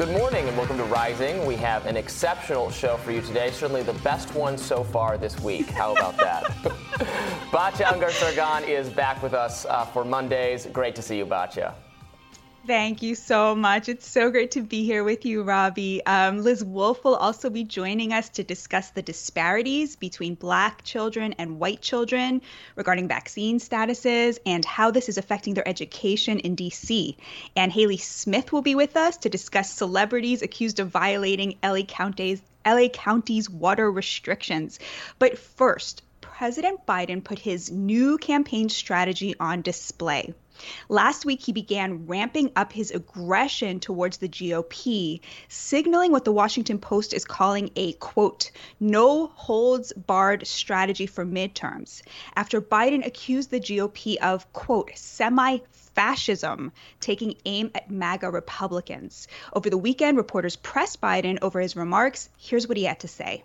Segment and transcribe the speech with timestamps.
[0.00, 1.44] Good morning and welcome to Rising.
[1.44, 5.38] We have an exceptional show for you today, certainly the best one so far this
[5.40, 5.68] week.
[5.68, 6.44] How about that?
[7.52, 10.64] Batya Ungar Sargon is back with us uh, for Mondays.
[10.72, 11.74] Great to see you, Batya.
[12.66, 13.88] Thank you so much.
[13.88, 16.04] It's so great to be here with you, Robby.
[16.04, 21.34] Um, Liz Wolfe will also be joining us to discuss the disparities between Black children
[21.38, 22.42] and white children
[22.76, 27.16] regarding vaccine statuses and how this is affecting their education in DC.
[27.56, 32.42] And Haley Smith will be with us to discuss celebrities accused of violating LA County's,
[32.66, 34.78] LA County's water restrictions.
[35.18, 40.34] But first, President Biden put his new campaign strategy on display.
[40.88, 46.78] Last week, he began ramping up his aggression towards the GOP, signaling what the Washington
[46.78, 52.02] Post is calling a quote, no holds barred strategy for midterms,
[52.36, 55.58] after Biden accused the GOP of quote, semi
[55.94, 59.28] fascism, taking aim at MAGA Republicans.
[59.52, 62.28] Over the weekend, reporters pressed Biden over his remarks.
[62.38, 63.44] Here's what he had to say.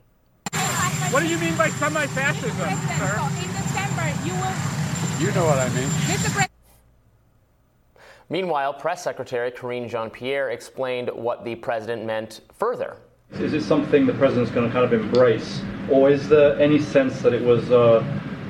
[1.12, 3.30] What do you mean by semi fascism, sir?
[3.42, 4.75] In December, you will.
[5.20, 6.50] You know what I mean.
[8.26, 8.31] Mr.
[8.31, 12.98] Meanwhile, Press Secretary Karine Jean Pierre explained what the president meant further.
[13.34, 17.22] Is it something the president's going to kind of embrace, or is there any sense
[17.22, 18.03] that it was, uh,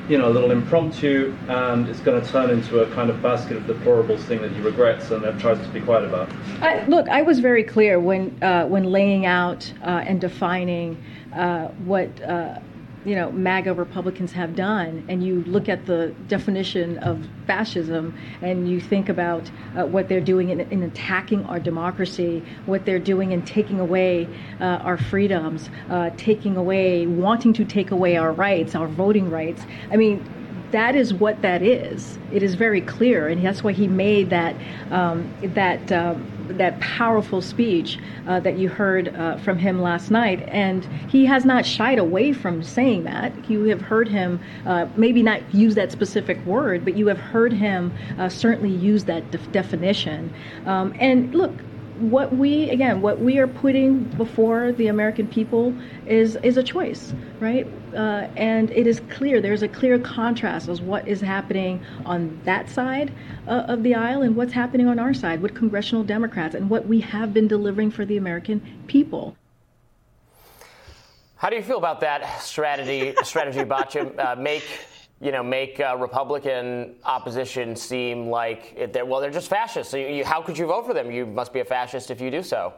[0.09, 3.58] you know, a little impromptu and it's going to turn into a kind of basket
[3.58, 6.30] of deplorables thing that he regrets and tries to be quiet about?
[6.62, 11.02] I, look, I was very clear when uh, when laying out uh, and defining
[11.34, 12.59] uh, what uh,
[13.06, 18.70] you know MAGA Republicans have done, and you look at the definition of fascism, and
[18.70, 23.31] you think about uh, what they're doing in, in, attacking our democracy, what they're doing
[23.31, 24.28] in taking away
[24.59, 29.62] uh, our freedoms, uh, taking away, wanting to take away our rights, our voting rights.
[29.92, 30.28] I mean,
[30.72, 32.18] that is what that is.
[32.32, 34.56] It is very clear, and that's why he made that
[34.92, 35.92] um, that.
[35.92, 41.25] Um, that powerful speech uh, that you heard uh, from him last night, and he
[41.25, 43.50] has not shied away from saying that.
[43.50, 47.54] You have heard him uh, maybe not use that specific word, but you have heard
[47.54, 50.34] him uh, certainly use that def- definition.
[50.66, 51.54] Um, and look,
[52.00, 55.74] what we again what we are putting before the American people
[56.06, 57.66] is is a choice, right?
[57.95, 62.69] Uh, and it is clear there's a clear contrast as what is happening on that
[62.69, 63.13] side
[63.47, 66.85] uh, of the aisle and what's happening on our side with congressional Democrats and what
[66.85, 69.35] we have been delivering for the American people.
[71.38, 74.17] How do you feel about that strategy, strategy, Batya?
[74.17, 74.63] Uh, make
[75.22, 79.89] you know, make uh, Republican opposition seem like they're, well, they're just fascists.
[79.89, 81.09] So you, you, how could you vote for them?
[81.09, 82.73] You must be a fascist if you do so.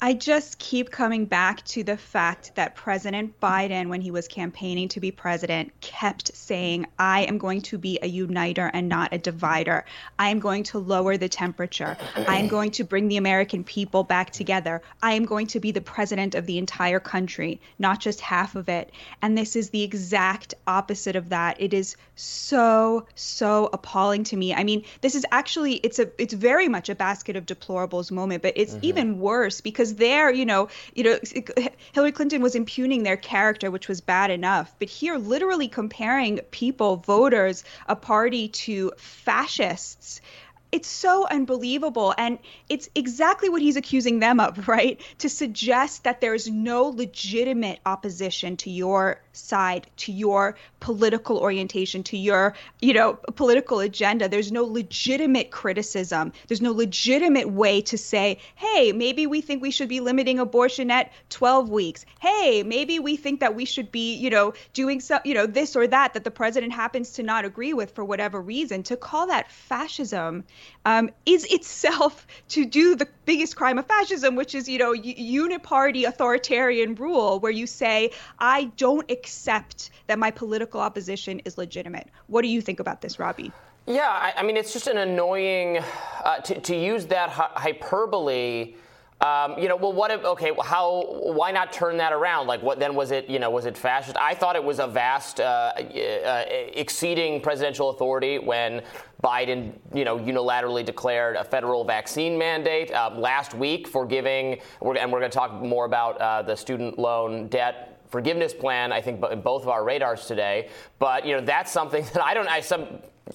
[0.00, 4.86] I just keep coming back to the fact that President Biden, when he was campaigning
[4.90, 9.18] to be president, kept saying, I am going to be a uniter and not a
[9.18, 9.84] divider.
[10.16, 11.96] I am going to lower the temperature.
[12.14, 14.82] I am going to bring the American people back together.
[15.02, 18.68] I am going to be the president of the entire country, not just half of
[18.68, 18.92] it.
[19.20, 21.60] And this is the exact opposite of that.
[21.60, 24.54] It is so, so appalling to me.
[24.54, 28.42] I mean, this is actually, it's a, it's very much a basket of deplorables moment,
[28.42, 28.84] but it's mm-hmm.
[28.84, 31.18] even worse because because there, you know, you know,
[31.92, 34.74] Hillary Clinton was impugning their character, which was bad enough.
[34.78, 40.20] But here, literally comparing people, voters, a party to fascists
[40.70, 42.14] it's so unbelievable.
[42.18, 45.00] And it's exactly what he's accusing them of right?
[45.18, 52.16] To suggest that there's no legitimate opposition to your side to your political orientation to
[52.16, 54.28] your you know political agenda.
[54.28, 56.32] There's no legitimate criticism.
[56.48, 60.90] There's no legitimate way to say hey maybe we think we should be limiting abortion
[60.90, 62.04] at 12 weeks.
[62.20, 65.76] Hey maybe we think that we should be you know doing some you know this
[65.76, 68.82] or that that the president happens to not agree with for whatever reason.
[68.84, 70.44] To call that fascism
[70.84, 76.06] um, is itself to do the biggest crime of fascism, which is, you know, uniparty
[76.06, 82.08] authoritarian rule, where you say, I don't accept that my political opposition is legitimate.
[82.26, 83.52] What do you think about this, Robby?
[83.86, 85.78] Yeah, I, I mean, it's just an annoying
[86.24, 88.74] uh, to, to use that hyperbole
[89.20, 90.12] um, you know, well, what?
[90.12, 91.02] If, okay, how?
[91.22, 92.46] Why not turn that around?
[92.46, 92.94] Like, what then?
[92.94, 93.28] Was it?
[93.28, 94.16] You know, was it fascist?
[94.16, 98.82] I thought it was a vast, uh, uh, exceeding presidential authority when
[99.24, 104.60] Biden, you know, unilaterally declared a federal vaccine mandate um, last week for giving.
[104.80, 108.92] and we're going to talk more about uh, the student loan debt forgiveness plan.
[108.92, 110.68] I think in both of our radars today.
[111.00, 112.48] But you know, that's something that I don't.
[112.48, 112.86] I some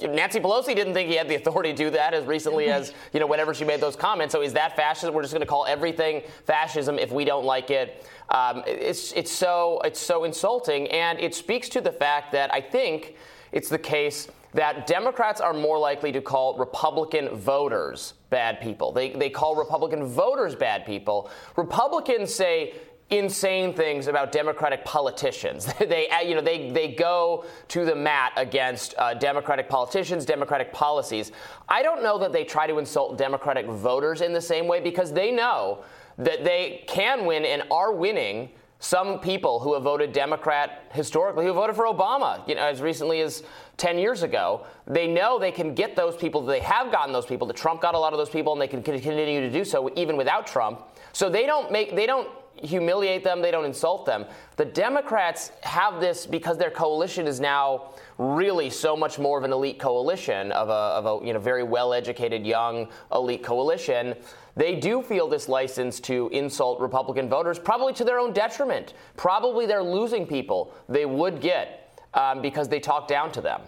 [0.01, 3.19] Nancy Pelosi didn't think he had the authority to do that as recently as you
[3.19, 4.31] know whenever she made those comments.
[4.31, 5.13] So is that fascism?
[5.13, 8.05] We're just going to call everything fascism if we don't like it.
[8.29, 12.61] Um, it's it's so it's so insulting, and it speaks to the fact that I
[12.61, 13.15] think
[13.51, 18.91] it's the case that Democrats are more likely to call Republican voters bad people.
[18.91, 21.29] They, they call Republican voters bad people.
[21.55, 22.73] Republicans say
[23.13, 25.71] insane things about Democratic politicians.
[25.79, 31.31] they, you know, they, they go to the mat against uh, Democratic politicians, Democratic policies.
[31.69, 35.13] I don't know that they try to insult Democratic voters in the same way because
[35.13, 35.83] they know
[36.17, 38.49] that they can win and are winning
[38.79, 43.21] some people who have voted Democrat historically, who voted for Obama, you know, as recently
[43.21, 43.43] as
[43.77, 46.41] 10 years ago, they know they can get those people.
[46.41, 47.47] They have gotten those people.
[47.47, 49.89] That Trump got a lot of those people, and they can continue to do so
[49.95, 50.81] even without Trump.
[51.13, 53.41] So they don't make they don't humiliate them.
[53.41, 54.25] They don't insult them.
[54.57, 59.51] The Democrats have this because their coalition is now really so much more of an
[59.51, 64.15] elite coalition of a, of a you know very well-educated young elite coalition.
[64.55, 68.93] They do feel this license to insult Republican voters, probably to their own detriment.
[69.17, 73.61] Probably they're losing people they would get um, because they talk down to them.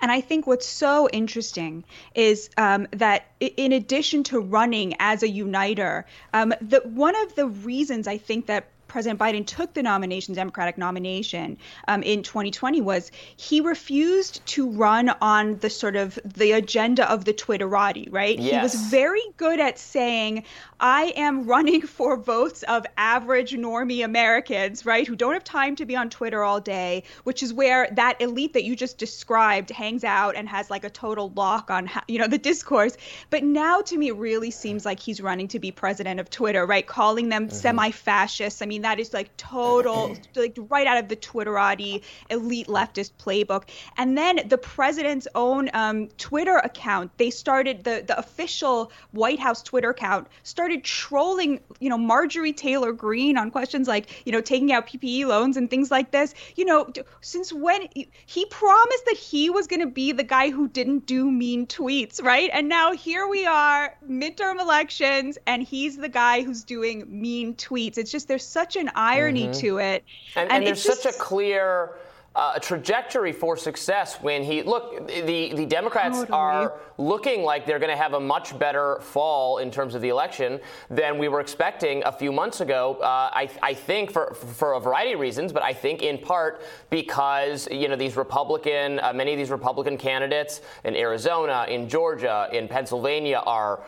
[0.00, 5.28] And I think what's so interesting is um, that in addition to running as a
[5.28, 10.34] uniter, um, the, one of the reasons I think that President Biden took the nomination,
[10.34, 16.50] Democratic nomination, um, in 2020 was he refused to run on the sort of the
[16.52, 18.36] agenda of the Twitterati, right?
[18.36, 18.50] Yes.
[18.50, 20.42] He was very good at saying,
[20.80, 25.84] I am running for votes of average normie Americans, right, who don't have time to
[25.84, 30.04] be on Twitter all day, which is where that elite that you just described hangs
[30.04, 32.96] out and has like a total lock on, how, you know, the discourse.
[33.28, 36.64] But now to me, it really seems like he's running to be president of Twitter,
[36.64, 36.86] right?
[36.86, 37.54] Calling them mm-hmm.
[37.54, 38.62] semi-fascists.
[38.62, 43.64] I mean, that is like total, like right out of the Twitterati elite leftist playbook.
[43.98, 49.62] And then the president's own um, Twitter account, they started the the official White House
[49.62, 54.40] Twitter account started started trolling, you know, Marjorie Taylor Greene on questions like, you know,
[54.40, 56.32] taking out PPE loans and things like this.
[56.54, 57.88] You know, since when
[58.26, 62.22] he promised that he was going to be the guy who didn't do mean tweets,
[62.22, 62.50] right?
[62.52, 67.98] And now here we are, midterm elections, and he's the guy who's doing mean tweets.
[67.98, 69.60] It's just there's such an irony mm-hmm.
[69.60, 70.04] to it,
[70.36, 71.90] and, and, and there's just, such a clear
[72.36, 76.38] uh, a trajectory for success when he look the the Democrats totally.
[76.38, 80.08] are looking like they're going to have a much better fall in terms of the
[80.08, 80.60] election
[80.90, 82.98] than we were expecting a few months ago.
[83.02, 86.62] Uh, I, I think for for a variety of reasons, but I think in part
[86.88, 92.48] because you know these Republican uh, many of these Republican candidates in Arizona, in Georgia,
[92.52, 93.82] in Pennsylvania are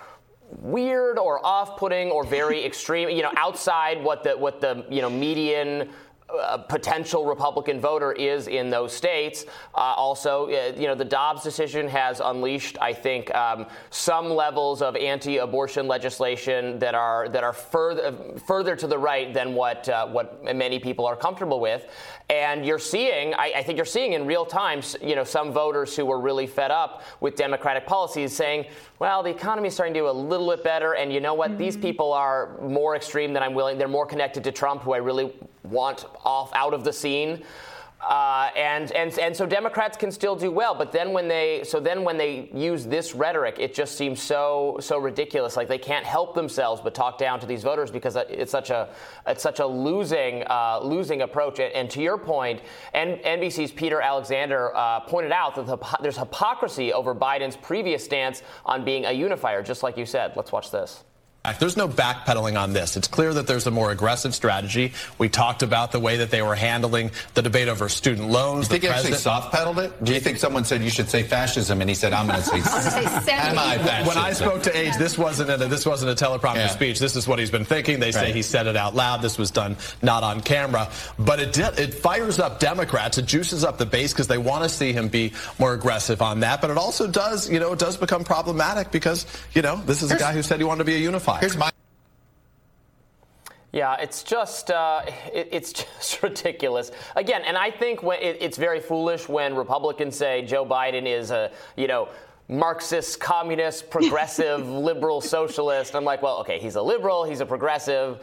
[0.59, 5.11] weird or off-putting or very extreme, you know, outside what the what the you know
[5.11, 5.91] median
[6.41, 9.45] a potential Republican voter is in those states.
[9.75, 14.83] Uh, also, uh, you know, the Dobbs decision has unleashed, I think, um, some levels
[14.83, 20.07] of anti-abortion legislation that are that are further further to the right than what uh,
[20.07, 21.87] what many people are comfortable with.
[22.31, 25.95] And you're seeing, I, I think, you're seeing in real time, you know, some voters
[25.95, 28.67] who were really fed up with Democratic policies saying,
[28.99, 31.51] "Well, the economy is starting to do a little bit better, and you know what?
[31.51, 31.59] Mm-hmm.
[31.59, 33.77] These people are more extreme than I'm willing.
[33.77, 35.33] They're more connected to Trump, who I really
[35.63, 37.43] want off out of the scene.
[38.03, 41.79] Uh, and and and so Democrats can still do well, but then when they so
[41.79, 45.57] then when they use this rhetoric, it just seems so so ridiculous.
[45.57, 48.89] Like they can't help themselves but talk down to these voters because it's such a
[49.29, 51.61] it's such a losing uh, losing approach.
[51.61, 56.17] And, and, to your point, and NBC's Peter Alexander uh, pointed out that the, there's
[56.17, 60.33] hypocrisy over Biden's previous stance on being a unifier, just like you said.
[60.35, 61.05] Let's watch this.
[61.59, 62.97] There's no backpedaling on this.
[62.97, 64.93] It's clear that there's a more aggressive strategy.
[65.19, 68.69] We talked about the way that they were handling the debate over student loans.
[68.69, 70.05] Do you think he actually soft pedaled it?
[70.05, 72.45] Do you think someone said you should say fascism and he said I'm going to
[72.45, 74.07] say semi-fascism?
[74.07, 76.69] When I spoke to Age, this wasn't a, this wasn't a teleprompter yeah.
[76.69, 77.01] speech.
[77.01, 77.99] This is what he's been thinking.
[77.99, 78.35] They say right.
[78.35, 79.21] he said it out loud.
[79.21, 83.19] This was done not on camera, but it did, it fires up Democrats.
[83.19, 86.39] It juices up the base because they want to see him be more aggressive on
[86.41, 86.61] that.
[86.61, 90.13] But it also does, you know, it does become problematic because you know this is
[90.13, 91.32] a guy who said he wanted to be a unifier.
[91.41, 91.71] Here's my.
[93.73, 96.91] Yeah, it's just uh, it, it's just ridiculous.
[97.17, 101.31] Again, and I think when, it, it's very foolish when Republicans say Joe Biden is
[101.31, 102.09] a you know
[102.49, 105.97] Marxist, communist, progressive, liberal, socialist.
[105.97, 108.21] I'm like, well, okay, he's a liberal, he's a progressive.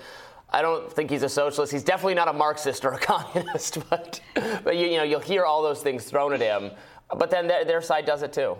[0.51, 1.71] I don't think he's a socialist.
[1.71, 4.19] He's definitely not a Marxist or a communist, but
[4.63, 6.71] but you, you know you'll hear all those things thrown at him.
[7.17, 8.57] But then their, their side does it too.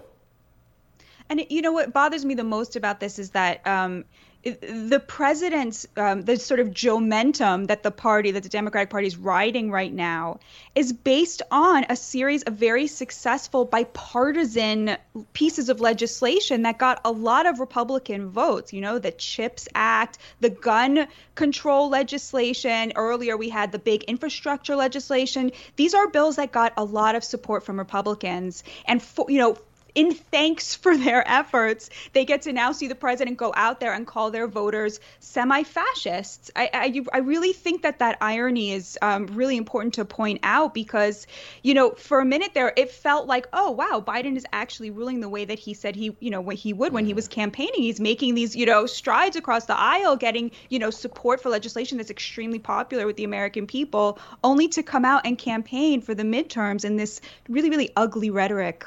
[1.30, 4.06] And you know what bothers me the most about this is that um,
[4.44, 9.18] the president's um, the sort of momentum that the party that the democratic party is
[9.18, 10.40] riding right now
[10.76, 14.96] is based on a series of very successful bipartisan
[15.34, 18.72] pieces of legislation that got a lot of republican votes.
[18.72, 22.94] You know the chips act the gun control legislation.
[22.96, 25.52] Earlier we had the big infrastructure legislation.
[25.76, 28.64] These are bills that got a lot of support from republicans.
[28.86, 29.58] And for, you know
[30.00, 33.94] in thanks for their efforts, they get to now see the president go out there
[33.94, 36.52] and call their voters semi-fascists.
[36.56, 40.74] I, I, I really think that that irony is um, really important to point out
[40.74, 41.28] because,
[41.64, 45.20] you know, for a minute there, it felt like, oh wow, Biden is actually ruling
[45.20, 47.82] the way that he said he, you know, what he would when he was campaigning.
[47.82, 51.98] He's making these, you know, strides across the aisle, getting, you know, support for legislation
[51.98, 56.24] that's extremely popular with the American people, only to come out and campaign for the
[56.24, 58.86] midterms in this really, really ugly rhetoric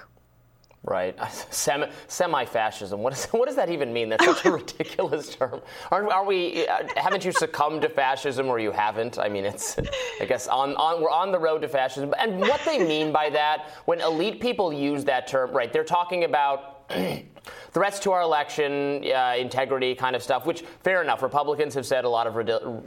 [0.84, 1.16] Right.
[1.50, 3.00] Semi, semi-fascism.
[3.00, 4.08] What, is, what does that even mean?
[4.08, 5.60] That's such a ridiculous term.
[5.90, 9.18] Aren't, are we, uh, haven't you succumbed to fascism or you haven't?
[9.18, 9.78] I mean, it's,
[10.20, 12.12] I guess, on, on, we're on the road to fascism.
[12.18, 16.24] And what they mean by that, when elite people use that term, right, they're talking
[16.24, 16.90] about
[17.70, 22.04] threats to our election uh, integrity kind of stuff, which, fair enough, Republicans have said
[22.04, 22.36] a lot of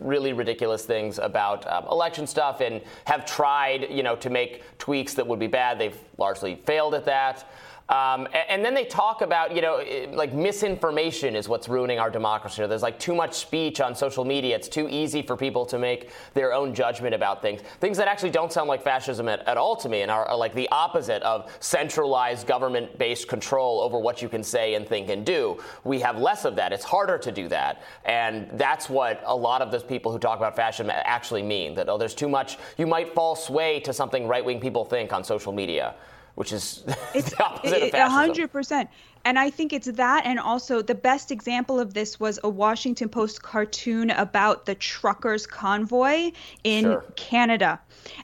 [0.01, 5.13] really ridiculous things about um, election stuff and have tried, you know, to make tweaks
[5.13, 5.79] that would be bad.
[5.79, 7.49] They've largely failed at that.
[7.87, 12.09] Um, and, and, then they talk about, you know, like misinformation is what's ruining our
[12.09, 12.65] democracy.
[12.65, 14.55] There's like too much speech on social media.
[14.55, 17.61] It's too easy for people to make their own judgment about things.
[17.81, 20.35] Things that actually don't sound like fascism at, at all to me and are, are,
[20.35, 25.09] like the opposite of centralized government based control over what you can say and think
[25.09, 25.61] and do.
[25.83, 26.73] We have less of that.
[26.73, 27.83] It's harder to do that.
[28.03, 31.87] And that's what a lot of those people who talk about fascism actually mean that,
[31.87, 35.23] oh, there's too much, you might fall sway to something right wing people think on
[35.23, 35.93] social media
[36.35, 38.47] which is it's, the opposite it, of fascism.
[38.49, 38.87] 100%.
[39.25, 43.09] And I think it's that, and also the best example of this was a Washington
[43.09, 46.31] Post cartoon about the truckers' convoy
[46.63, 47.03] in sure.
[47.15, 47.79] Canada.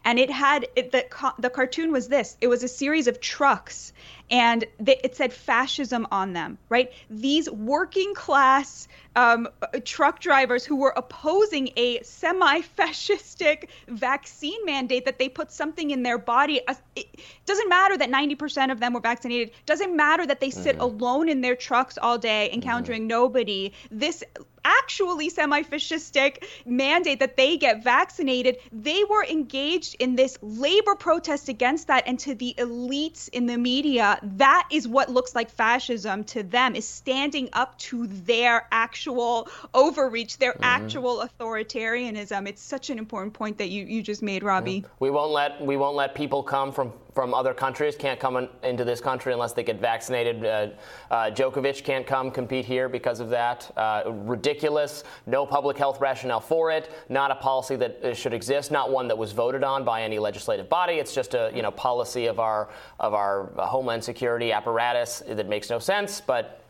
[0.06, 1.06] And it had it, the,
[1.40, 3.94] the cartoon was this it was a series of trucks,
[4.32, 6.92] and they, it said fascism on them, right?
[7.10, 9.50] These working class um,
[9.84, 16.18] truck drivers who were opposing a semi-fascistic vaccine mandate that they put something in their
[16.18, 16.62] body.
[16.96, 19.52] It doesn't matter that 90% of them were vaccinated.
[19.66, 21.04] Doesn't matter that they sit mm-hmm.
[21.04, 23.10] alone in their trucks all day encountering mm-hmm.
[23.10, 23.74] nobody.
[23.92, 24.24] This
[24.66, 28.58] actually semi-fascistic mandate that they get vaccinated.
[28.72, 33.58] They were engaged in this labor protest against that and to the elites in the
[33.58, 34.20] media.
[34.24, 40.38] That is what looks like fascism to them is standing up to their actual overreach
[40.38, 40.64] their mm-hmm.
[40.64, 42.48] actual authoritarianism.
[42.48, 44.86] It's such an important point that you, you just made robbie.
[45.00, 48.50] We won't let we won't let people come from from other countries can't come in,
[48.64, 50.46] into this country unless they get vaccinated.
[50.46, 50.68] Uh,
[51.10, 53.72] uh, Djokovic can't come compete here because of that.
[53.76, 55.04] Uh, ridiculous.
[55.26, 56.92] No public health rationale for it.
[57.10, 58.72] Not a policy that uh, should exist.
[58.72, 60.94] Not one that was voted on by any legislative body.
[60.94, 65.70] It's just a you know policy of our of our homeland security apparatus that makes
[65.70, 66.22] no sense.
[66.22, 66.61] But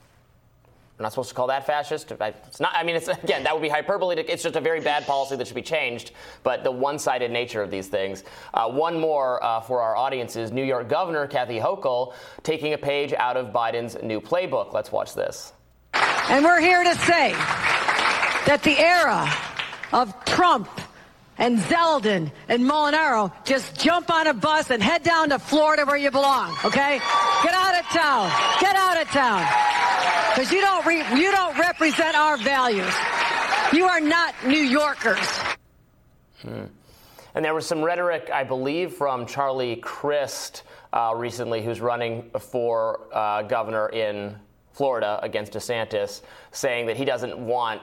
[1.02, 2.12] we're not supposed to call that fascist.
[2.12, 2.76] It's not.
[2.76, 4.18] I mean, it's again that would be hyperbole.
[4.18, 6.12] It's just a very bad policy that should be changed.
[6.44, 8.24] But the one-sided nature of these things.
[8.54, 13.14] Uh, one more uh, for our audiences: New York Governor Kathy Hochul taking a page
[13.14, 14.74] out of Biden's new playbook.
[14.74, 15.54] Let's watch this.
[15.96, 17.32] And we're here to say
[18.46, 19.28] that the era
[19.92, 20.70] of Trump
[21.40, 25.98] and Zeldin and Molinaro just jump on a bus and head down to Florida where
[25.98, 27.00] you belong, okay?
[27.42, 28.32] Get out of town.
[28.60, 29.81] Get out of town.
[30.34, 32.94] Because you don't re- you don't represent our values.
[33.74, 35.28] You are not New Yorkers.
[36.42, 36.64] Hmm.
[37.36, 43.08] And there was some rhetoric, I believe, from Charlie Crist uh, recently, who's running for
[43.14, 44.38] uh, governor in
[44.72, 46.22] Florida against DeSantis,
[46.52, 47.82] saying that he doesn't want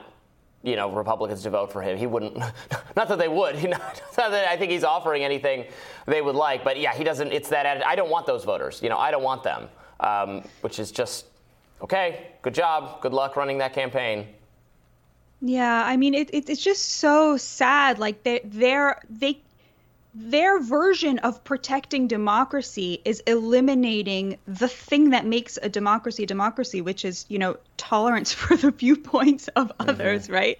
[0.63, 1.97] you know Republicans to vote for him.
[1.97, 2.35] He wouldn't.
[2.95, 3.63] Not that they would.
[3.69, 5.65] Not that I think he's offering anything
[6.07, 6.63] they would like.
[6.63, 7.31] But yeah, he doesn't.
[7.31, 7.85] It's that.
[7.85, 8.81] I don't want those voters.
[8.81, 9.69] You know, I don't want them.
[9.99, 11.25] Um, which is just
[11.81, 12.27] okay.
[12.41, 13.01] Good job.
[13.01, 14.27] Good luck running that campaign.
[15.41, 17.99] Yeah, I mean, it, it, it's just so sad.
[17.99, 19.41] Like they they're they
[20.13, 26.81] their version of protecting democracy is eliminating the thing that makes a democracy a democracy
[26.81, 29.89] which is you know tolerance for the viewpoints of mm-hmm.
[29.89, 30.57] others right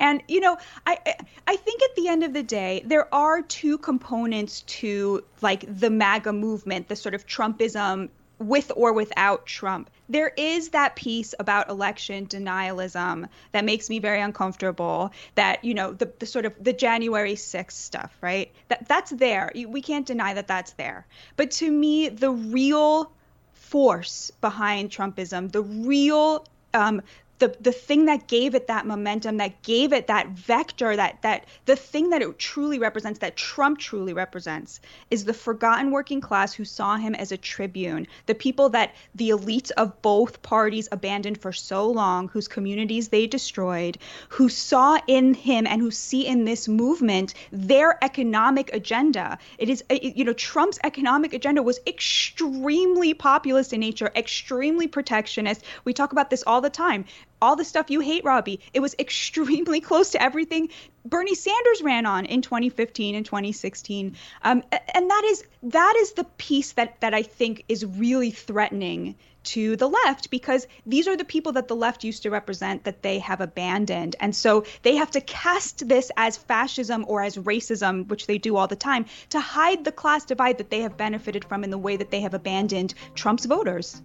[0.00, 0.98] and you know i
[1.46, 5.88] i think at the end of the day there are two components to like the
[5.88, 8.08] maga movement the sort of trumpism
[8.38, 9.90] with or without Trump.
[10.08, 15.12] There is that piece about election denialism that makes me very uncomfortable.
[15.34, 18.52] That you know the, the sort of the January 6th stuff, right?
[18.68, 19.52] That that's there.
[19.54, 21.06] We can't deny that that's there.
[21.36, 23.12] But to me, the real
[23.52, 27.02] force behind Trumpism, the real um,
[27.38, 31.44] the the thing that gave it that momentum, that gave it that vector, that that
[31.66, 34.80] the thing that it truly represents, that Trump truly represents,
[35.10, 39.30] is the forgotten working class who saw him as a tribune, the people that the
[39.30, 45.34] elites of both parties abandoned for so long, whose communities they destroyed, who saw in
[45.34, 49.38] him and who see in this movement their economic agenda.
[49.58, 55.62] It is, you know, Trump's economic agenda was extremely populist in nature, extremely protectionist.
[55.84, 57.04] We talk about this all the time
[57.40, 58.60] all the stuff you hate, Robby.
[58.72, 60.68] it was extremely close to everything
[61.04, 64.16] Bernie Sanders ran on in 2015 and 2016.
[64.42, 64.62] Um,
[64.94, 69.14] and that is that is the piece that that I think is really threatening
[69.44, 73.02] to the left because these are the people that the left used to represent that
[73.02, 74.16] they have abandoned.
[74.20, 78.56] And so they have to cast this as fascism or as racism, which they do
[78.56, 81.78] all the time, to hide the class divide that they have benefited from in the
[81.78, 84.02] way that they have abandoned Trump's voters.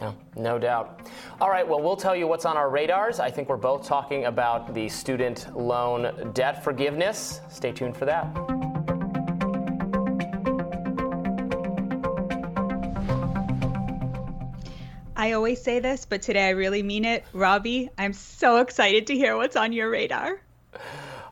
[0.00, 1.00] Yeah, no doubt.
[1.40, 3.20] All right, well, we'll tell you what's on our radars.
[3.20, 7.40] I think we're both talking about the student loan debt forgiveness.
[7.50, 8.26] Stay tuned for that.
[15.14, 17.24] I always say this, but today I really mean it.
[17.32, 20.40] Robby, I'm so excited to hear what's on your radar.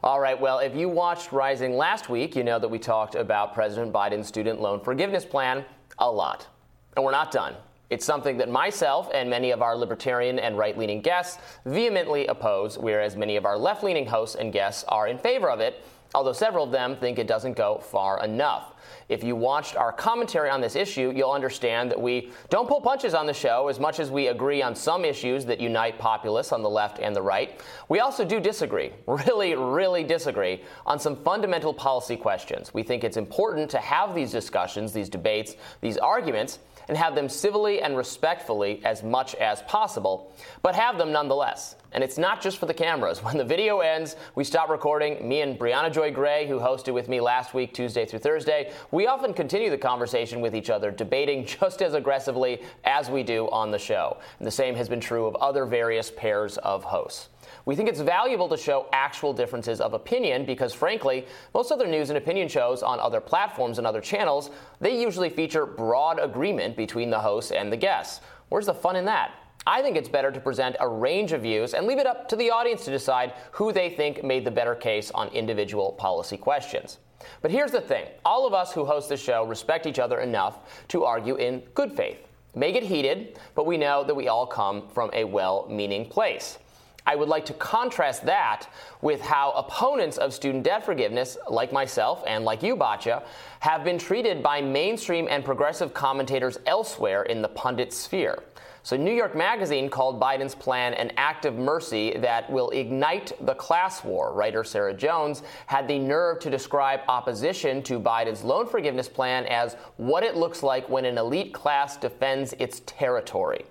[0.04, 3.52] All right, well, if you watched Rising last week, you know that we talked about
[3.52, 5.64] President Biden's student loan forgiveness plan
[5.98, 6.46] a lot.
[6.94, 7.54] And we're not done.
[7.90, 12.78] It's something that myself and many of our libertarian and right leaning guests vehemently oppose,
[12.78, 15.82] whereas many of our left leaning hosts and guests are in favor of it,
[16.14, 18.74] although several of them think it doesn't go far enough.
[19.08, 23.12] If you watched our commentary on this issue, you'll understand that we don't pull punches
[23.12, 26.62] on the show as much as we agree on some issues that unite populists on
[26.62, 27.60] the left and the right.
[27.88, 32.72] We also do disagree, really, really disagree, on some fundamental policy questions.
[32.72, 37.28] We think it's important to have these discussions, these debates, these arguments and have them
[37.28, 41.76] civilly and respectfully as much as possible, but have them nonetheless.
[41.92, 43.22] And it's not just for the cameras.
[43.30, 45.28] When the video ends, we stop recording.
[45.28, 49.06] Me and Briahna Joy Gray, who hosted with me last week, Tuesday through Thursday, we
[49.06, 53.70] often continue the conversation with each other, debating just as aggressively as we do on
[53.70, 54.16] the show.
[54.40, 57.28] And the same has been true of other various pairs of hosts.
[57.66, 62.10] We think it's valuable to show actual differences of opinion because, frankly, most other news
[62.10, 64.50] and opinion shows on other platforms and other channels,
[64.80, 68.20] they usually feature broad agreement between the hosts and the guests.
[68.48, 69.32] Where's the fun in that?
[69.66, 72.36] I think it's better to present a range of views and leave it up to
[72.36, 76.98] the audience to decide who they think made the better case on individual policy questions.
[77.42, 80.84] But here's the thing all of us who host the show respect each other enough
[80.88, 82.26] to argue in good faith.
[82.54, 86.58] May get heated, but we know that we all come from a well meaning place.
[87.06, 88.66] I would like to contrast that
[89.00, 93.24] with how opponents of student debt forgiveness, like myself and like you, Batya,
[93.60, 98.42] have been treated by mainstream and progressive commentators elsewhere in the pundit sphere.
[98.82, 103.54] So, New York Magazine called Biden's plan an act of mercy that will ignite the
[103.54, 104.32] class war.
[104.32, 109.74] Writer Sarah Jones had the nerve to describe opposition to Biden's loan forgiveness plan as
[109.98, 113.66] what it looks like when an elite class defends its territory.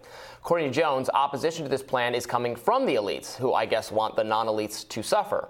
[0.49, 3.91] According to Jones, opposition to this plan is coming from the elites, who I guess
[3.91, 5.47] want the non elites to suffer.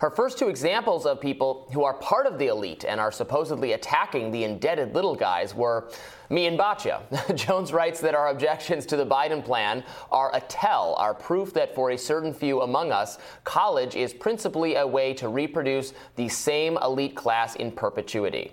[0.00, 3.72] Her first two examples of people who are part of the elite and are supposedly
[3.72, 5.90] attacking the indebted little guys were
[6.28, 7.34] me and Batya.
[7.34, 11.74] Jones writes that our objections to the Biden plan are a tell, are proof that
[11.74, 16.76] for a certain few among us, college is principally a way to reproduce the same
[16.82, 18.52] elite class in perpetuity.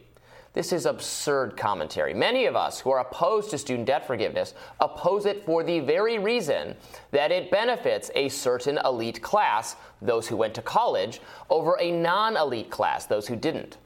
[0.54, 2.14] This is absurd commentary.
[2.14, 6.20] Many of us who are opposed to student debt forgiveness oppose it for the very
[6.20, 6.76] reason
[7.12, 12.36] that it benefits a certain elite class, those who went to college, over a non
[12.36, 13.78] elite class, those who didn't.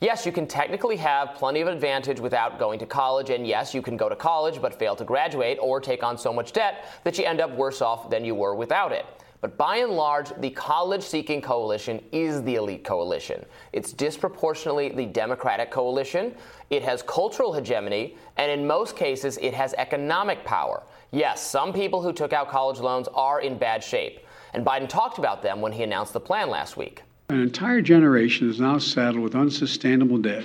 [0.00, 3.82] Yes, you can technically have plenty of advantage without going to college, and yes, you
[3.82, 7.18] can go to college but fail to graduate or take on so much debt that
[7.18, 9.04] you end up worse off than you were without it.
[9.40, 13.44] But by and large, the college seeking coalition is the elite coalition.
[13.72, 16.34] It's disproportionately the Democratic coalition.
[16.70, 20.82] It has cultural hegemony, and in most cases, it has economic power.
[21.12, 24.26] Yes, some people who took out college loans are in bad shape.
[24.54, 27.02] And Biden talked about them when he announced the plan last week.
[27.28, 30.44] An entire generation is now saddled with unsustainable debt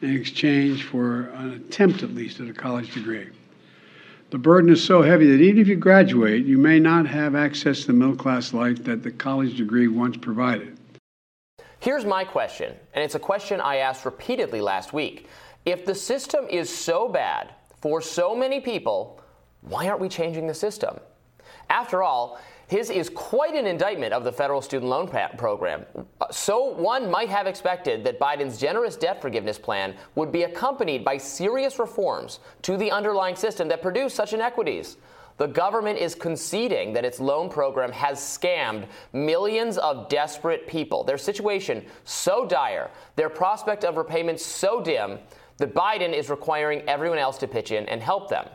[0.00, 3.28] in exchange for an attempt, at least, at a college degree.
[4.32, 7.82] The burden is so heavy that even if you graduate, you may not have access
[7.82, 10.78] to the middle class life that the college degree once provided.
[11.80, 15.28] Here's my question, and it's a question I asked repeatedly last week.
[15.66, 19.20] If the system is so bad for so many people,
[19.60, 20.98] why aren't we changing the system?
[21.68, 22.40] After all,
[22.72, 25.06] his is quite an indictment of the federal student loan
[25.36, 25.84] program.
[26.30, 31.18] So one might have expected that Biden's generous debt forgiveness plan would be accompanied by
[31.18, 34.96] serious reforms to the underlying system that produced such inequities,
[35.38, 41.04] The government is conceding that its loan program has scammed millions of desperate people.
[41.04, 45.18] Their situation so dire, their prospect of repayment so dim,
[45.58, 48.48] that Biden is requiring everyone else to pitch in and help them.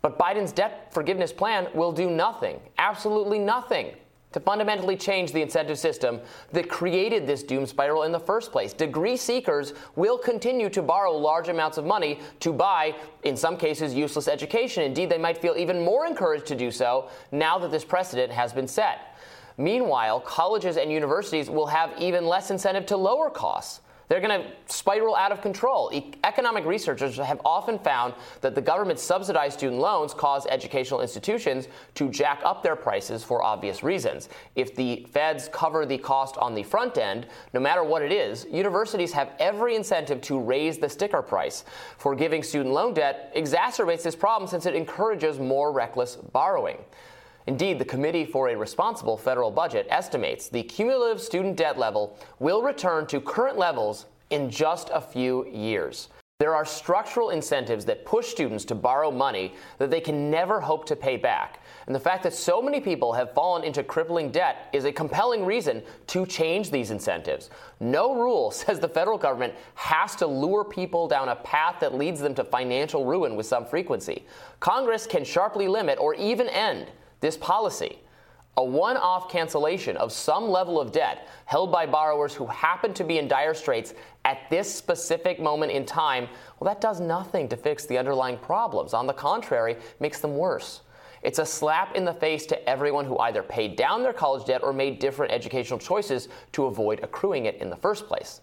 [0.00, 3.94] But Biden's debt forgiveness plan will do nothing, absolutely nothing,
[4.32, 6.20] to fundamentally change the incentive system
[6.52, 8.72] that created this doom spiral in the first place.
[8.72, 13.94] Degree seekers will continue to borrow large amounts of money to buy, in some cases,
[13.94, 14.82] useless education.
[14.82, 18.52] Indeed, they might feel even more encouraged to do so now that this precedent has
[18.52, 19.16] been set.
[19.56, 23.80] Meanwhile, colleges and universities will have even less incentive to lower costs.
[24.08, 25.90] They're going to spiral out of control.
[25.92, 31.68] E- economic researchers have often found that the government subsidized student loans cause educational institutions
[31.94, 34.28] to jack up their prices for obvious reasons.
[34.56, 38.46] If the feds cover the cost on the front end, no matter what it is,
[38.50, 41.64] universities have every incentive to raise the sticker price.
[41.98, 46.78] Forgiving student loan debt exacerbates this problem since it encourages more reckless borrowing.
[47.48, 52.60] Indeed, the Committee for a Responsible Federal Budget estimates the cumulative student debt level will
[52.60, 56.10] return to current levels in just a few years.
[56.40, 60.84] There are structural incentives that push students to borrow money that they can never hope
[60.88, 61.62] to pay back.
[61.86, 65.46] And the fact that so many people have fallen into crippling debt is a compelling
[65.46, 67.48] reason to change these incentives.
[67.80, 72.20] No rule says the federal government has to lure people down a path that leads
[72.20, 74.26] them to financial ruin with some frequency.
[74.60, 76.88] Congress can sharply limit or even end
[77.20, 77.98] this policy,
[78.56, 83.04] a one off cancellation of some level of debt held by borrowers who happen to
[83.04, 86.28] be in dire straits at this specific moment in time,
[86.58, 88.94] well, that does nothing to fix the underlying problems.
[88.94, 90.80] On the contrary, makes them worse.
[91.22, 94.62] It's a slap in the face to everyone who either paid down their college debt
[94.62, 98.40] or made different educational choices to avoid accruing it in the first place.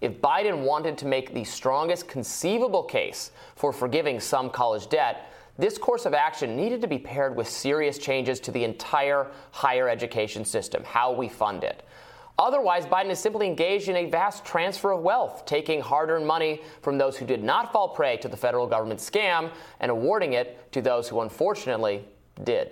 [0.00, 5.29] If Biden wanted to make the strongest conceivable case for forgiving some college debt,
[5.60, 9.88] this course of action needed to be paired with serious changes to the entire higher
[9.88, 11.84] education system, how we fund it.
[12.38, 16.62] Otherwise, Biden is simply engaged in a vast transfer of wealth, taking hard earned money
[16.80, 20.72] from those who did not fall prey to the federal government scam and awarding it
[20.72, 22.02] to those who unfortunately
[22.42, 22.70] did.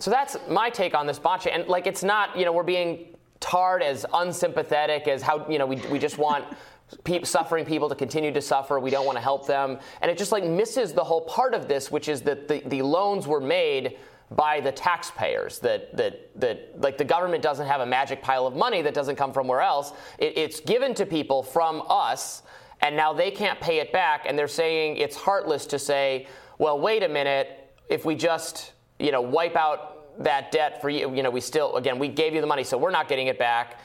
[0.00, 1.54] So that's my take on this Batya.
[1.54, 5.66] And like, it's not, you know, we're being tarred as unsympathetic as how, you know,
[5.66, 6.44] we, we just want
[7.04, 8.78] pe- suffering people to continue to suffer.
[8.78, 9.78] We don't want to help them.
[10.00, 12.82] And it just like misses the whole part of this, which is that the, the
[12.82, 13.96] loans were made
[14.36, 18.56] by the taxpayers that that that like the government doesn't have a magic pile of
[18.56, 22.42] money that doesn't come from where else it, it's given to people from us
[22.80, 26.26] and now they can't pay it back and they're saying it's heartless to say
[26.58, 31.14] well wait a minute if we just you know wipe out that debt for you
[31.14, 33.38] you know we still again we gave you the money so we're not getting it
[33.38, 33.78] back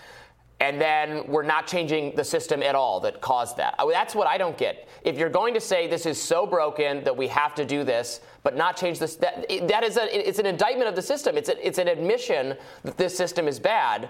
[0.59, 3.75] and then we're not changing the system at all that caused that.
[3.91, 4.87] That's what I don't get.
[5.03, 8.21] If you're going to say this is so broken that we have to do this,
[8.41, 11.37] but not change this, that, that is a, it's an indictment of the system.
[11.37, 14.09] It's, a, it's an admission that this system is bad.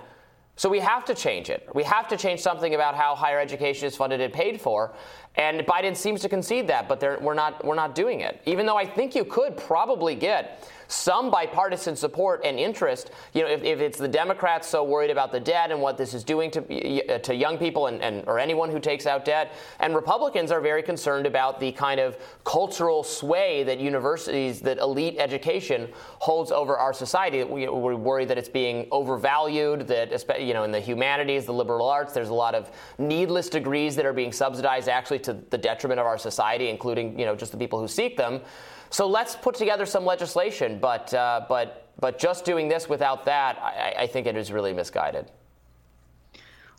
[0.56, 1.68] So we have to change it.
[1.76, 4.94] We have to change something about how higher education is funded and paid for.
[5.36, 8.42] And Biden seems to concede that, but we're not, we're not doing it.
[8.46, 13.12] Even though I think you could probably get some bipartisan support and interest.
[13.34, 16.14] You know, if, if it's the Democrats so worried about the debt and what this
[16.14, 19.96] is doing to to young people and, and or anyone who takes out debt, and
[19.96, 25.90] Republicans are very concerned about the kind of cultural sway that universities, that elite education
[26.20, 27.44] holds over our society.
[27.44, 29.88] We, we're worried that it's being overvalued.
[29.88, 33.96] That you know, in the humanities, the liberal arts, there's a lot of needless degrees
[33.96, 37.52] that are being subsidized actually to the detriment of our society, including you know just
[37.52, 38.42] the people who seek them.
[38.90, 43.58] So let's put together some legislation, but, uh, but, but just doing this without that,
[43.62, 45.32] I, I think it is really misguided.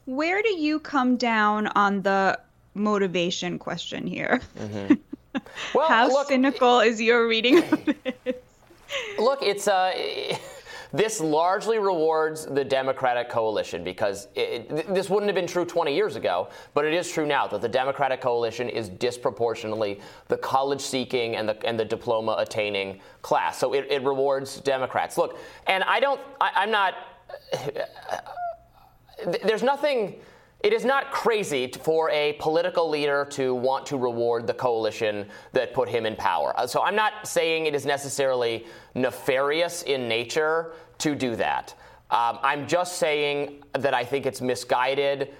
[0.06, 2.38] Where do you come down on the
[2.74, 4.40] motivation question here?
[4.58, 4.94] Mm-hmm.
[5.74, 8.34] Well, How look, cynical is your reading of this?
[9.18, 9.92] Look, it's uh,
[10.92, 16.16] this largely rewards the Democratic coalition because it, this wouldn't have been true 20 years
[16.16, 21.36] ago, but it is true now that the Democratic coalition is disproportionately the college seeking
[21.36, 23.58] and the, and the diploma attaining class.
[23.58, 25.18] So it, it rewards Democrats.
[25.18, 26.94] Look, and I don't, I, I'm not,
[29.44, 30.16] there's nothing
[30.60, 35.72] it is not crazy for a political leader to want to reward the coalition that
[35.72, 36.52] put him in power.
[36.58, 41.74] Uh, so I'm not saying it is necessarily nefarious in nature to do that.
[42.10, 45.32] Um, I'm just saying that I think it's misguided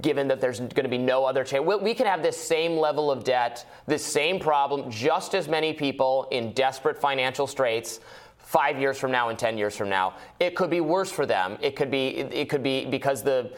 [0.00, 1.66] given that there's going to be no other change.
[1.66, 6.28] We, can have this same level of debt, this same problem, just as many people
[6.30, 8.00] in desperate financial straits
[8.36, 10.14] five years from now and 10 years from now.
[10.38, 11.56] It could be worse for them.
[11.60, 13.52] It could be, it could be because the,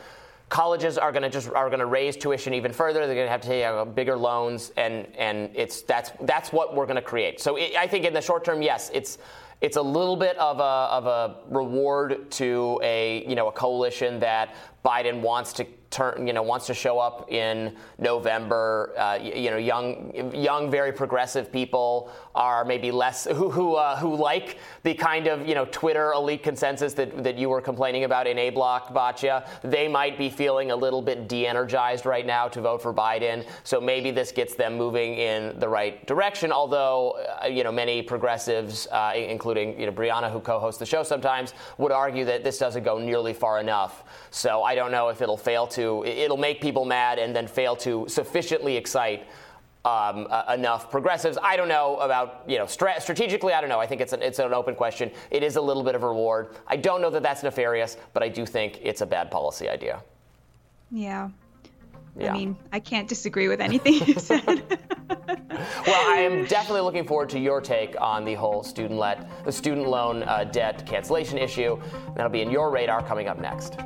[0.49, 3.07] colleges are going to just are going to raise tuition even further.
[3.07, 6.87] They're going to have to take bigger loans, and and it's that's that's what we're
[6.87, 7.41] going to create.
[7.41, 9.19] So it, I think in the short term, yes, it's
[9.61, 14.21] it's a little bit of a, of a reward to a you know a coalition
[14.21, 18.95] that Biden wants to turn, you know, wants to show up in November.
[18.99, 24.15] Uh, you know, young, young, very progressive people are maybe less who who uh, who
[24.15, 28.27] like the kind of you know Twitter elite consensus that that you were complaining about
[28.27, 29.47] in A Block, Batya.
[29.63, 33.47] They might be feeling a little bit de-energized right now to vote for Biden.
[33.65, 36.53] So maybe this gets them moving in the right direction.
[36.53, 41.03] Although uh, you know many progressives, uh, including you know Briahna, who co-hosts the show
[41.03, 44.05] sometimes, would argue that this doesn't go nearly far enough.
[44.31, 47.77] So I don't know if it'll fail to, it'll make people mad and then fail
[47.77, 49.27] to sufficiently excite
[49.85, 51.39] um, uh, enough progressives.
[51.43, 53.81] I don't know about, you know, stra- strategically, I don't know.
[53.81, 55.11] I think it's an, it's an open question.
[55.31, 56.49] It is a little bit of a reward.
[56.67, 60.03] I don't know that that's nefarious, but I do think it's a bad policy idea.
[60.91, 61.31] Yeah.
[62.17, 62.31] yeah.
[62.31, 64.79] I mean, I can't disagree with anything you said.
[65.09, 69.53] well, I am definitely looking forward to your take on the whole student let the
[69.53, 71.81] student loan uh, debt cancellation issue.
[72.15, 73.79] That'll be in your radar coming up next.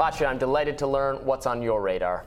[0.00, 2.24] Batya, I'm delighted to learn what's on your radar.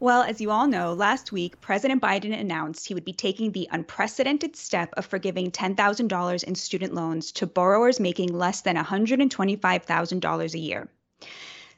[0.00, 3.68] Well, as you all know, last week, President Biden announced he would be taking the
[3.70, 10.58] unprecedented step of forgiving $10,000 in student loans to borrowers making less than $125,000 a
[10.58, 10.88] year.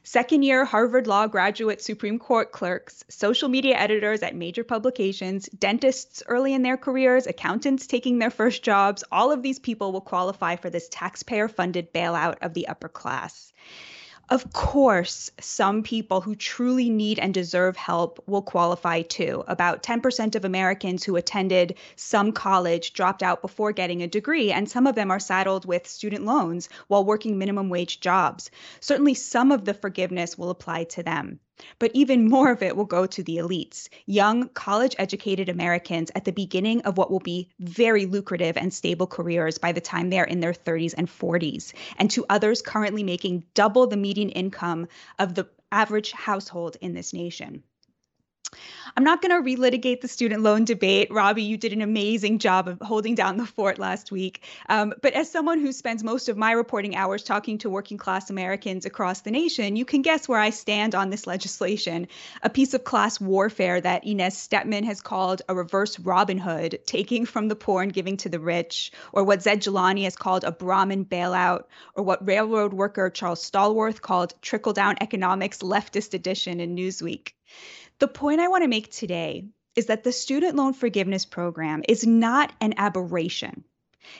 [0.03, 6.23] Second year Harvard Law graduate Supreme Court clerks, social media editors at major publications, dentists
[6.27, 10.55] early in their careers, accountants taking their first jobs, all of these people will qualify
[10.55, 13.51] for this taxpayer funded bailout of the upper class.
[14.27, 19.43] Of course, some people who truly need and deserve help will qualify too.
[19.47, 24.67] About 10% of Americans who attended some college dropped out before getting a degree, and
[24.67, 28.49] some of them are saddled with student loans while working minimum wage jobs.
[28.79, 31.39] Certainly, some of the forgiveness will apply to them.
[31.79, 36.25] But even more of it will go to the elites, young, college educated Americans at
[36.25, 40.25] the beginning of what will be very lucrative and stable careers by the time they're
[40.25, 44.87] in their 30s and 40s, and to others currently making double the median income
[45.17, 47.63] of the average household in this nation.
[48.97, 51.11] I'm not going to relitigate the student loan debate.
[51.11, 54.43] Robby, you did an amazing job of holding down the fort last week.
[54.69, 58.29] Um, but as someone who spends most of my reporting hours talking to working class
[58.29, 62.07] Americans across the nation, you can guess where I stand on this legislation
[62.41, 67.25] a piece of class warfare that Inez Stepman has called a reverse Robin Hood, taking
[67.25, 70.51] from the poor and giving to the rich, or what Zaid Jilani has called a
[70.51, 71.63] Brahmin bailout,
[71.95, 77.33] or what railroad worker Charles Stallworth called trickle down economics leftist edition in Newsweek.
[77.97, 79.45] The point I want to make today
[79.77, 83.63] is that the student loan forgiveness program is not an aberration.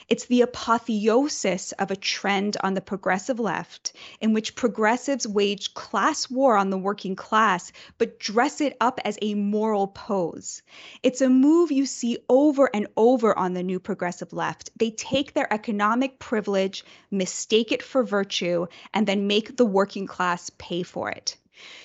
[0.08, 6.30] It's the apotheosis of a trend on the progressive left in which progressives wage class
[6.30, 10.62] war on the working class, but dress it up as a moral pose.
[11.02, 14.70] It's a move you see over and over on the new progressive left.
[14.78, 20.50] They take their economic privilege, mistake it for virtue, and then make the working class
[20.56, 21.36] pay for it.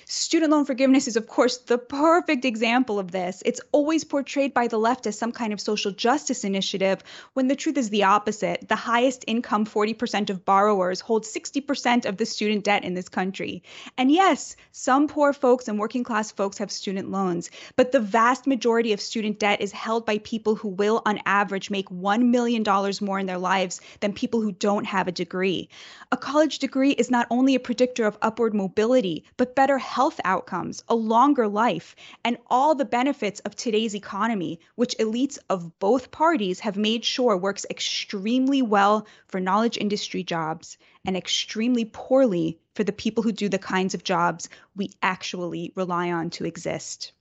[0.04, 3.42] Student loan forgiveness is, of course, the perfect example of this.
[3.46, 7.02] It's always portrayed by the left as some kind of social justice initiative,
[7.34, 8.68] when the truth is the opposite.
[8.68, 13.62] The highest income 40% of borrowers hold 60% of the student debt in this country.
[13.96, 18.46] And yes, some poor folks and working class folks have student loans, but the vast
[18.46, 22.64] majority of student debt is held by people who will, on average, make $1 million
[23.00, 25.68] more in their lives than people who don't have a degree.
[26.10, 30.82] A college degree is not only a predictor of upward mobility, but better health outcomes,
[30.88, 31.94] a longer life,
[32.24, 37.36] and all the benefits of today's economy, which elites of both parties have made sure
[37.36, 43.48] works extremely well for knowledge industry jobs and extremely poorly for the people who do
[43.48, 47.12] the kinds of jobs we actually rely on to exist.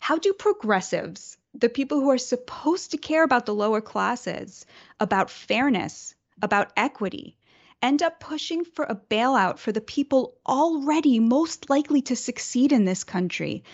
[0.00, 4.66] How do progressives, the people who are supposed to care about the lower classes,
[5.00, 7.37] about fairness, about equity,
[7.82, 12.84] end up pushing for a bailout for the people already most likely to succeed in
[12.84, 13.64] this country.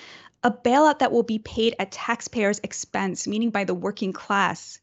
[0.42, 4.78] A bailout that will be paid at taxpayers' expense, meaning by the working class.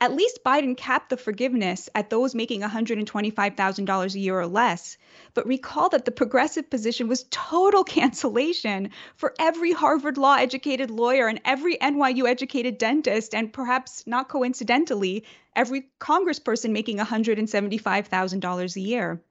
[0.00, 4.96] At least Biden capped the forgiveness at those making $125,000 a year or less.
[5.34, 11.28] But recall that the progressive position was total cancellation for every Harvard law educated lawyer
[11.28, 19.22] and every NYU educated dentist, and perhaps not coincidentally, every congressperson making $175,000 a year.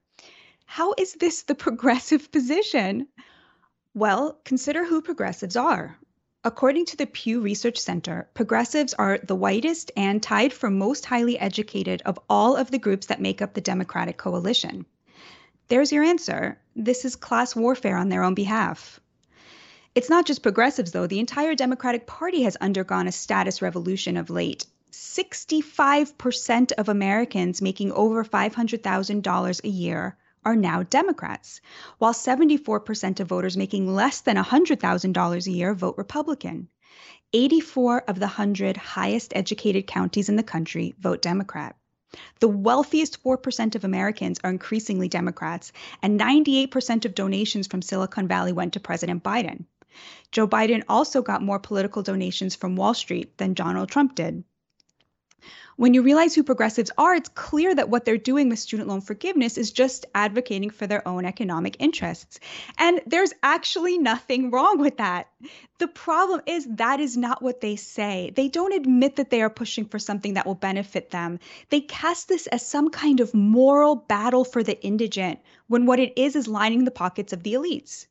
[0.66, 3.08] How is this the progressive position?
[3.94, 5.98] Well, consider who progressives are
[6.44, 11.38] According to the Pew Research Center, progressives are the whitest and tied for most highly
[11.38, 14.88] educated of all of the groups that make up the Democratic coalition.
[15.68, 16.58] There's your answer.
[16.76, 19.00] This is class warfare on their own behalf.
[19.94, 21.06] It's not just progressives, though.
[21.06, 24.66] The entire Democratic Party has undergone a status revolution of late.
[24.92, 31.62] 65% of Americans making over $500,000 a year are now Democrats,
[31.98, 36.68] while 74% of voters making less than $100,000 a year vote Republican.
[37.34, 41.76] 84 of the 100 highest educated counties in the country vote Democrat.
[42.42, 48.52] The wealthiest 4% of Americans are increasingly Democrats, and 98% of donations from Silicon Valley
[48.52, 49.66] went to President Biden.
[50.32, 54.44] Joe Biden also got more political donations from Wall Street than Donald Trump did.
[55.82, 59.02] When you realize who progressives are, it's clear that what they're doing with student loan
[59.02, 62.40] forgiveness is just advocating for their own economic interests.
[62.78, 65.30] And there's actually nothing wrong with that.
[65.80, 68.32] The problem is that is not what they say.
[68.36, 71.40] They don't admit that they are pushing for something that will benefit them.
[71.72, 76.14] They cast this as some kind of moral battle for the indigent, when what it
[76.16, 78.06] is is lining the pockets of the elites.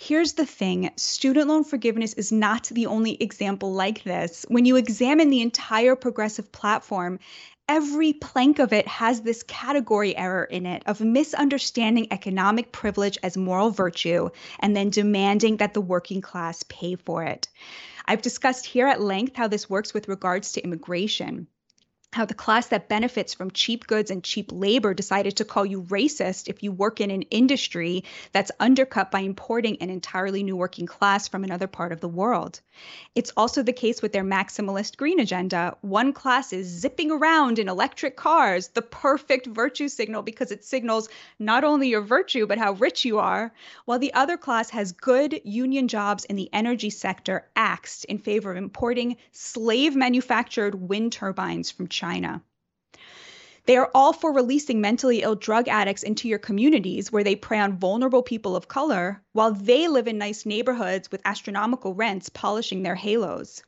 [0.00, 4.46] Here's the thing student loan forgiveness is not the only example like this.
[4.46, 7.18] When you examine the entire progressive platform,
[7.68, 13.36] every plank of it has this category error in it of misunderstanding economic privilege as
[13.36, 14.30] moral virtue
[14.60, 17.48] and then demanding that the working class pay for it.
[18.06, 21.48] I've discussed here at length how this works with regards to immigration
[22.14, 25.82] how the class that benefits from cheap goods and cheap labor decided to call you
[25.82, 30.86] racist if you work in an industry that's undercut by importing an entirely new working
[30.86, 32.60] class from another part of the world.
[33.14, 35.76] It's also the case with their maximalist green agenda.
[35.82, 41.10] One class is zipping around in electric cars, the perfect virtue signal because it signals
[41.38, 43.52] not only your virtue, but how rich you are,
[43.84, 48.50] while the other class has good union jobs in the energy sector axed in favor
[48.50, 51.97] of importing slave manufactured wind turbines from China.
[53.64, 57.58] They are all for releasing mentally ill drug addicts into your communities where they prey
[57.58, 62.82] on vulnerable people of color while they live in nice neighborhoods with astronomical rents polishing
[62.82, 63.62] their halos.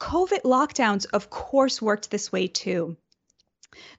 [0.00, 2.96] COVID lockdowns, of course, worked this way too.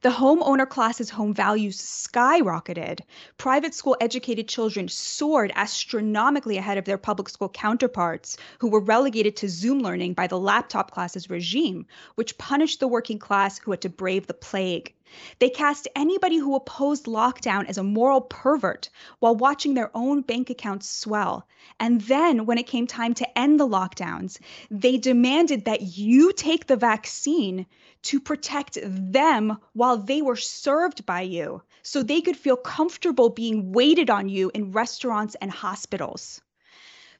[0.01, 2.99] The homeowner class's home values skyrocketed.
[3.37, 9.37] Private school educated children soared astronomically ahead of their public school counterparts, who were relegated
[9.37, 13.79] to Zoom learning by the laptop classes regime, which punished the working class who had
[13.79, 14.93] to brave the plague.
[15.39, 20.49] They cast anybody who opposed lockdown as a moral pervert while watching their own bank
[20.49, 21.47] accounts swell.
[21.79, 26.67] And then, when it came time to end the lockdowns, they demanded that you take
[26.67, 27.65] the vaccine
[28.03, 33.71] to protect them while they were served by you so they could feel comfortable being
[33.71, 36.41] waited on you in restaurants and hospitals.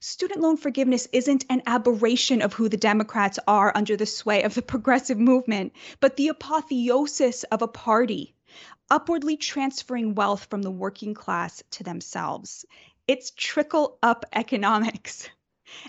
[0.01, 4.53] Student loan forgiveness isn't an aberration of who the Democrats are under the sway of
[4.53, 8.33] the progressive movement, but the apotheosis of a party,
[8.89, 12.65] upwardly transferring wealth from the working class to themselves.
[13.09, 15.27] It's trickle up economics.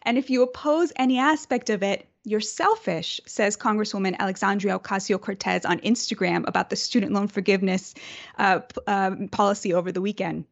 [0.02, 5.64] And if you oppose any aspect of it, you're selfish, says Congresswoman Alexandria Ocasio Cortez
[5.64, 7.94] on Instagram about the student loan forgiveness
[8.38, 10.46] uh, uh, policy over the weekend.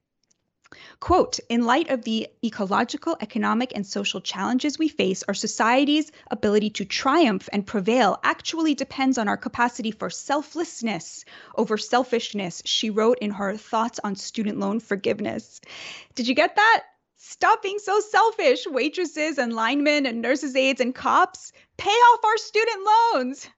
[1.00, 6.70] Quote In light of the ecological, economic, and social challenges we face, our society's ability
[6.70, 13.18] to triumph and prevail actually depends on our capacity for selflessness over selfishness, she wrote
[13.20, 15.60] in her Thoughts on Student Loan Forgiveness.
[16.14, 16.84] Did you get that?
[17.16, 21.52] Stop being so selfish, waitresses and linemen and nurses' aides and cops.
[21.76, 23.48] Pay off our student loans.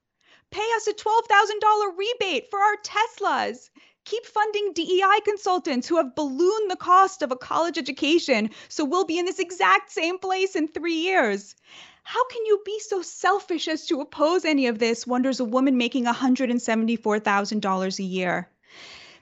[0.51, 3.71] Pay us a $12,000 rebate for our Teslas.
[4.05, 9.05] Keep funding DEI consultants who have ballooned the cost of a college education so we'll
[9.05, 11.55] be in this exact same place in three years.
[12.03, 15.07] How can you be so selfish as to oppose any of this?
[15.07, 18.49] wonders a woman making $174,000 a year.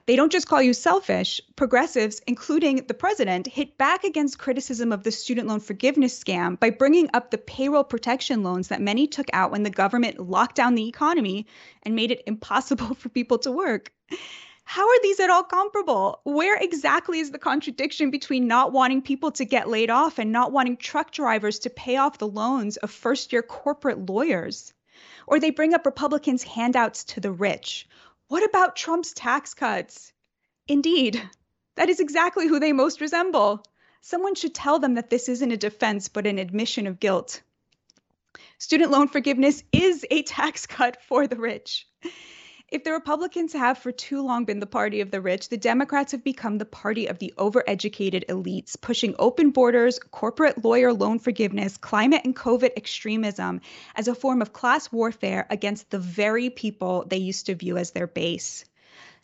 [0.09, 1.39] They don't just call you selfish.
[1.55, 6.71] Progressives, including the president, hit back against criticism of the student loan forgiveness scam by
[6.71, 10.77] bringing up the payroll protection loans that many took out when the government locked down
[10.77, 11.47] the economy
[11.83, 13.93] and made it impossible for people to work.
[14.71, 16.21] How are these at all comparable?
[16.25, 20.53] Where exactly is the contradiction between not wanting people to get laid off and not
[20.53, 24.75] wanting truck drivers to pay off the loans of first year corporate lawyers?
[25.27, 27.89] Or they bring up Republicans' handouts to the rich
[28.29, 30.13] what about Trump's tax cuts?
[30.67, 31.19] Indeed,
[31.77, 33.63] that is exactly who they most resemble.
[34.03, 37.41] Someone should tell them that this isn't a defense, but an admission of guilt.
[38.59, 41.89] Student loan forgiveness is a tax cut for the rich.
[42.71, 46.13] If the Republicans have for too long been the party of the rich, the Democrats
[46.13, 51.79] have become the party of the overeducated elites, pushing open borders, corporate lawyer loan forgiveness,
[51.79, 53.63] climate and COVID extremism
[53.97, 57.93] as a form of class warfare against the very people they used to view as
[57.93, 58.67] their base.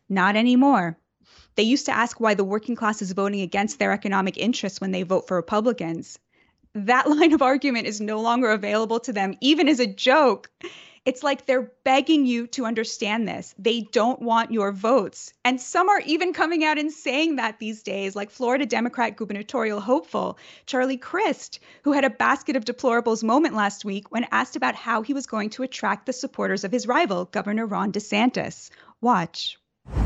[0.09, 0.97] Not anymore.
[1.55, 4.91] They used to ask why the working class is voting against their economic interests when
[4.91, 6.19] they vote for Republicans.
[6.75, 10.51] That line of argument is no longer available to them, even as a joke.
[11.05, 13.55] It's like they're begging you to understand this.
[13.59, 15.35] They don't want your votes.
[15.45, 19.81] And some are even coming out and saying that these days, like Florida Democrat gubernatorial
[19.81, 24.75] hopeful Charlie Crist, who had a basket of deplorables moment last week when asked about
[24.75, 28.71] how he was going to attract the supporters of his rival, Governor Ron DeSantis.
[29.03, 29.59] Watch.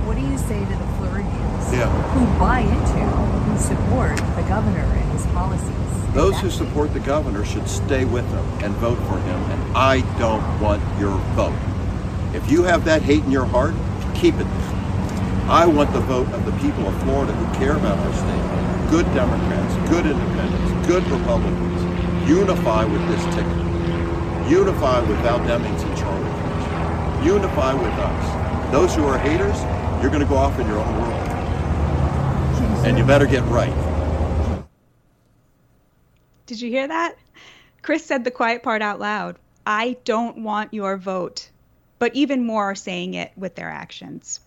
[0.05, 1.89] What do you say to the Floridians yeah.
[1.89, 3.07] who buy into,
[3.47, 5.98] who support the governor and his policies?
[6.15, 10.01] Those who support the governor should stay with him and vote for him, and I
[10.19, 11.59] don't want your vote.
[12.35, 13.75] If you have that hate in your heart,
[14.15, 14.47] keep it.
[15.49, 18.91] I want the vote of the people of Florida who care about our state.
[18.91, 22.29] Good Democrats, good independents, good Republicans.
[22.29, 24.51] Unify with this ticket.
[24.51, 27.25] Unify with Val Demings and Charlie Crist.
[27.25, 28.73] Unify with us.
[28.73, 29.59] Those who are haters,
[30.03, 31.29] you're going to go off in your own world.
[32.87, 33.88] And you better get right.
[36.49, 37.15] Did you hear that?
[37.83, 39.37] Crist said the quiet part out loud.
[39.67, 41.51] I don't want your vote.
[41.99, 44.41] But even more are saying it with their actions.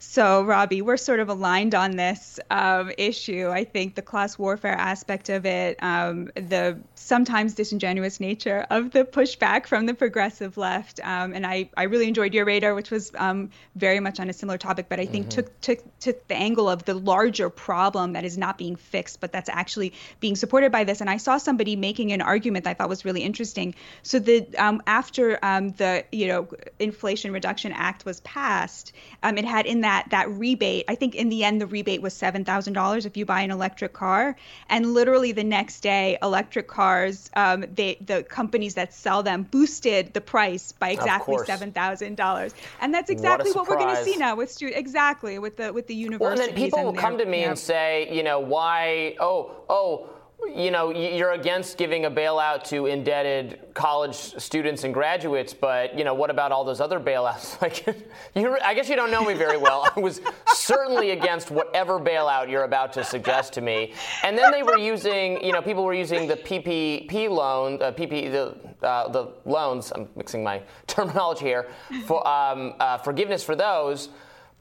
[0.00, 3.48] So, Robby, we're sort of aligned on this um, issue.
[3.48, 6.80] I think the class warfare aspect of it, um, the
[7.12, 12.08] sometimes disingenuous nature of the pushback from the progressive left, um, and I, I really
[12.08, 15.26] enjoyed your radar, which was um, very much on a similar topic, but I think
[15.26, 15.42] mm-hmm.
[15.42, 19.32] took, took took the angle of the larger problem that is not being fixed, but
[19.32, 21.00] that's actually being supported by this.
[21.00, 23.74] And I saw somebody making an argument that I thought was really interesting.
[24.02, 26.48] So the um, after um, the you know
[26.78, 28.92] Inflation Reduction Act was passed,
[29.22, 32.14] it had in that that that rebate i think in the end the rebate was
[32.14, 34.36] $7000 if you buy an electric car
[34.68, 37.01] and literally the next day electric cars
[37.34, 43.10] um, they the companies that sell them boosted the price by exactly $7000 and that's
[43.10, 45.94] exactly what, what we're going to see now with student exactly with the with the
[45.94, 49.64] universities well, and then people will come to me and say you know why oh
[49.68, 50.10] oh
[50.54, 56.04] you know, you're against giving a bailout to indebted college students and graduates, but you
[56.04, 57.60] know, what about all those other bailouts?
[57.62, 57.86] Like,
[58.34, 59.88] you, I guess you don't know me very well.
[59.94, 63.92] I was certainly against whatever bailout you're about to suggest to me.
[64.24, 68.32] And then they were using, you know, people were using the PPP loan, uh, PP,
[68.32, 69.92] the uh, the loans.
[69.94, 71.68] I'm mixing my terminology here
[72.06, 74.08] for um, uh, forgiveness for those.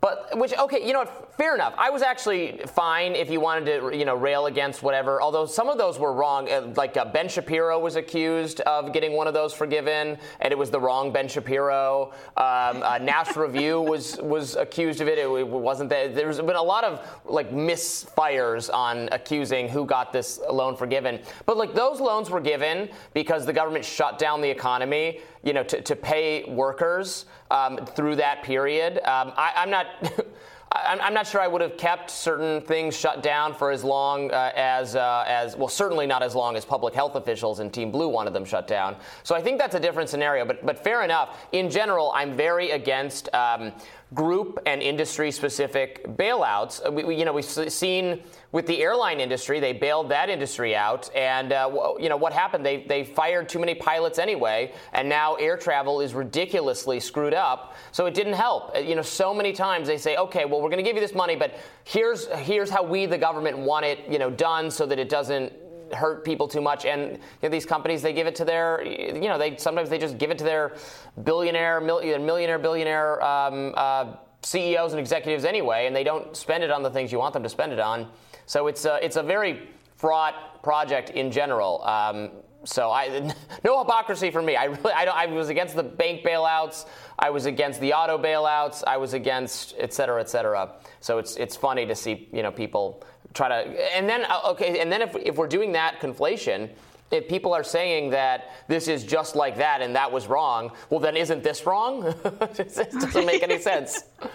[0.02, 1.36] But which okay, you know what?
[1.38, 1.76] Fair enough.
[1.78, 5.22] I was actually fine if you wanted to, you know, rail against whatever.
[5.22, 6.49] Although some of those were wrong.
[6.49, 10.58] Uh, like uh, Ben Shapiro was accused of getting one of those forgiven, and it
[10.58, 12.14] was the wrong Ben Shapiro.
[12.36, 15.20] Um, uh, Nash Review was was accused of it.
[15.20, 16.16] It, it wasn't that.
[16.16, 21.20] There's been a lot of like misfires on accusing who got this loan forgiven.
[21.45, 25.64] But like those loans were given because the government shut down the economy you know,
[25.64, 28.98] to, to pay workers um, through that period.
[29.00, 29.88] Um, I, am not.
[30.74, 34.54] I'm not sure I would have kept certain things shut down for as long uh,
[34.56, 38.08] as, uh, as well, certainly not as long as public health officials and Team Blue
[38.08, 38.96] wanted them shut down.
[39.24, 40.46] So I think that's a different scenario.
[40.46, 41.38] But, but fair enough.
[41.52, 43.74] In general, I'm very against um,
[44.14, 46.86] group and industry specific bailouts.
[46.86, 50.76] Uh, we, we, you know, we've seen with the airline industry, they bailed that industry
[50.76, 52.66] out, and uh, you know what happened?
[52.66, 57.76] They they fired too many pilots anyway, and now air travel is ridiculously screwed up.
[57.93, 58.76] So it didn't help.
[58.76, 61.01] Uh, you know, so many times they say, okay, well we're going to give you
[61.01, 61.55] this money, but
[61.86, 65.53] here's here's how we the government want it, you know, done so that it doesn't
[65.94, 66.86] hurt people too much.
[66.86, 69.98] And you know, these companies, they give it to their, you know, they sometimes they
[69.98, 70.76] just give it to their
[71.24, 76.84] billionaire, millionaire, billionaire um, uh, CEOs and executives anyway, and they don't spend it on
[76.84, 78.08] the things you want them to spend it on.
[78.46, 81.84] So it's a, it's a very fraught project in general.
[81.84, 82.32] Um,
[82.64, 83.34] so I,
[83.64, 84.56] no hypocrisy for me.
[84.56, 86.86] I really, I, I, was against the bank bailouts.
[87.18, 88.84] I was against the auto bailouts.
[88.86, 90.74] I was against et cetera, et cetera.
[91.00, 93.04] So it's it's funny to see you know people
[93.34, 96.70] try to and then uh, okay and then if if we're doing that conflation.
[97.12, 101.02] If people are saying that this is just like that and that was wrong, well,
[101.02, 102.06] then isn't this wrong?
[102.58, 104.06] it doesn't make any sense.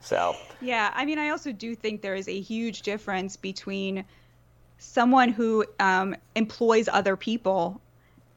[0.00, 0.36] So.
[0.60, 4.04] Yeah, I mean, I also do think there is a huge difference between
[4.78, 7.80] someone who um, employs other people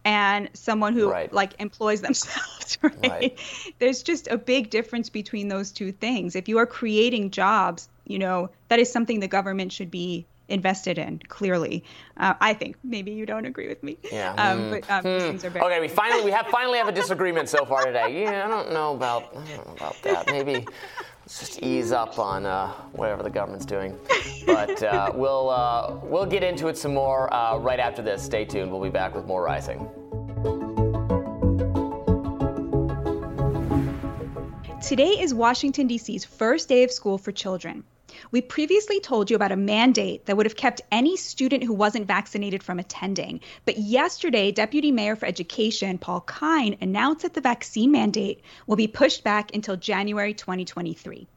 [0.06, 1.32] and someone who right.
[1.34, 3.10] like employs themselves right?
[3.10, 3.74] right?
[3.80, 8.20] there's just a big difference between those two things if you are creating jobs you
[8.20, 11.20] know that is something the government should be invested in.
[11.30, 11.84] Clearly,
[12.18, 13.98] uh, I think maybe you don't agree with me.
[14.12, 14.34] Yeah.
[14.34, 14.72] Um, mm.
[14.72, 15.66] but um, these things are very.
[15.66, 18.24] Okay, we finally we have finally have a disagreement so far today.
[18.24, 20.28] Yeah, I don't know about I don't know about that.
[20.28, 20.66] Maybe.
[21.22, 23.96] Let's just ease up on uh, whatever the government's doing,
[24.48, 28.24] but uh, we'll uh, we'll get into it some more uh, right after this.
[28.24, 28.72] Stay tuned.
[28.72, 29.88] We'll be back with more rising.
[34.82, 37.84] Today is Washington, D.C.'s first day of school for children.
[38.32, 42.08] We previously told you about a mandate that would have kept any student who wasn't
[42.08, 43.40] vaccinated from attending.
[43.66, 48.88] But yesterday, Deputy Mayor for Education Paul Kihn announced that the vaccine mandate will be
[48.88, 51.28] pushed back until January 2023.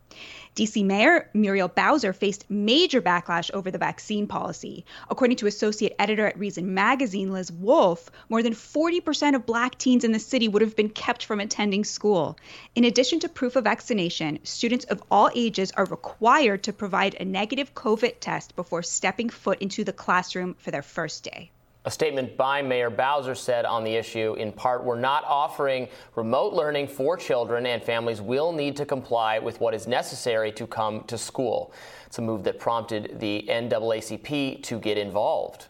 [0.54, 4.84] DC Mayor Muriel Bowser faced major backlash over the vaccine policy.
[5.08, 10.04] According to associate editor at Reason magazine, Liz Wolfe, more than 40% of black teens
[10.04, 12.36] in the city would have been kept from attending school.
[12.74, 17.24] In addition to proof of vaccination, students of all ages are required to provide a
[17.24, 21.50] negative COVID test before stepping foot into the classroom for their first day.
[21.84, 26.52] A statement by Mayor Bowser said on the issue, in part, we're not offering remote
[26.52, 31.02] learning for children, and families will need to comply with what is necessary to come
[31.04, 31.72] to school.
[32.06, 35.66] It's a move that prompted the NAACP to get involved.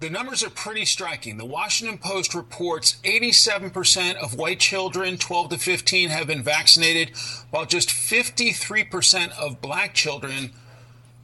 [0.00, 1.36] The numbers are pretty striking.
[1.36, 7.16] The Washington Post reports 87% of white children 12 to 15 have been vaccinated,
[7.50, 10.52] while just 53% of black children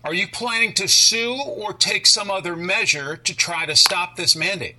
[0.05, 4.35] are you planning to sue or take some other measure to try to stop this
[4.35, 4.77] mandate?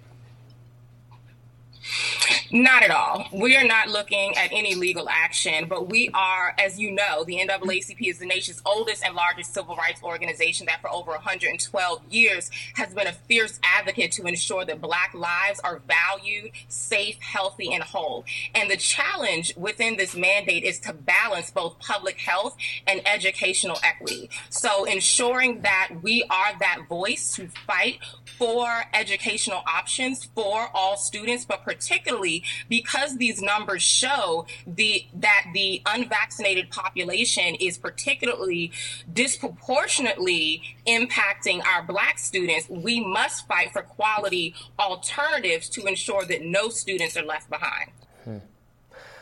[2.52, 3.28] Not at all.
[3.32, 7.38] We are not looking at any legal action, but we are, as you know, the
[7.38, 12.52] NAACP is the nation's oldest and largest civil rights organization that for over 112 years
[12.76, 17.84] has been a fierce advocate to ensure that Black lives are valued, safe, healthy, and
[17.84, 18.26] whole.
[18.54, 24.30] And the challenge within this mandate is to balance both public health and educational equity.
[24.50, 28.00] So ensuring that we are that voice to fight
[28.38, 35.82] for educational options for all students, but particularly because these numbers show the that the
[35.86, 38.72] unvaccinated population is particularly
[39.14, 46.68] disproportionately impacting our black students, we must fight for quality alternatives to ensure that no
[46.68, 47.92] students are left behind.
[48.26, 48.38] Hmm.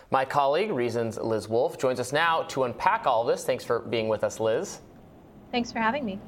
[0.10, 3.46] My colleague, Reason's Liz Wolfe, joins us now to unpack all this.
[3.46, 4.80] Thanks for being with us, Liz.
[5.52, 6.20] Thanks for having me.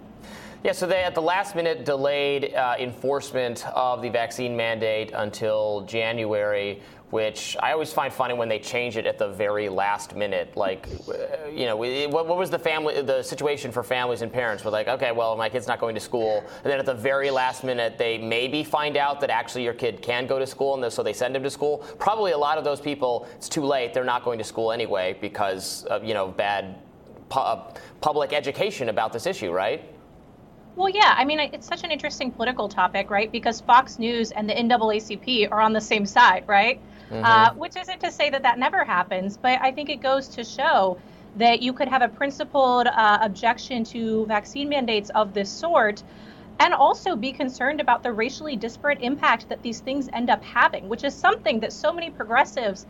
[0.64, 5.82] Yeah, so they at the last minute delayed uh, enforcement of the vaccine mandate until
[5.88, 10.56] January, which I always find funny when they change it at the very last minute.
[10.56, 14.64] Like, uh, you know, what, what, was the family, the situation for families and parents?
[14.64, 17.32] Were like, okay, well, my kid's not going to school, and then at the very
[17.32, 20.94] last minute, they maybe find out that actually your kid can go to school, and
[20.94, 21.80] so they send him to school.
[21.98, 23.96] Probably a lot of those people, it's too late.
[23.96, 26.76] They're not going to school anyway because of you know bad
[27.30, 29.84] pu- uh, public education about this issue, right?
[30.76, 31.14] Well, yeah.
[31.18, 33.32] I mean, it's such an interesting political topic, right?
[33.32, 36.80] Because Fox News and the NAACP are on the same side, right?
[37.12, 37.26] Mm-hmm.
[37.26, 40.44] Uh, which isn't to say that that never happens, but I think it goes to
[40.46, 40.98] show
[41.36, 46.04] that you could have a principled uh, objection to vaccine mandates of this sort
[46.60, 50.88] and also be concerned about the racially disparate impact that these things end up having,
[50.88, 52.86] which is something that so many progressives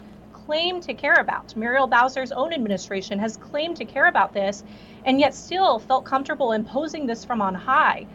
[0.45, 1.55] claim to care about.
[1.55, 4.63] Muriel Bowser's own administration has claimed to care about this
[5.05, 8.07] and yet still felt comfortable imposing this from on high.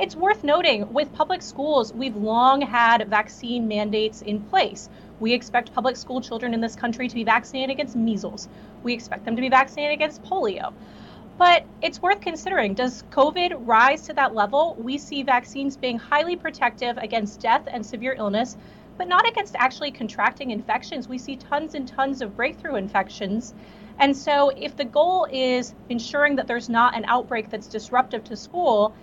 [0.00, 4.88] It's worth noting with public schools, we've long had vaccine mandates in place.
[5.20, 8.48] We expect public school children in this country to be vaccinated against measles.
[8.82, 10.72] We expect them to be vaccinated against polio.
[11.36, 14.76] But it's worth considering does COVID rise to that level?
[14.78, 18.56] We see vaccines being highly protective against death and severe illness,
[19.02, 21.08] but not against actually contracting infections.
[21.08, 23.52] We see tons and tons of breakthrough infections.
[23.98, 28.36] And so, if the goal is ensuring that there's not an outbreak that's disruptive to
[28.36, 28.94] school,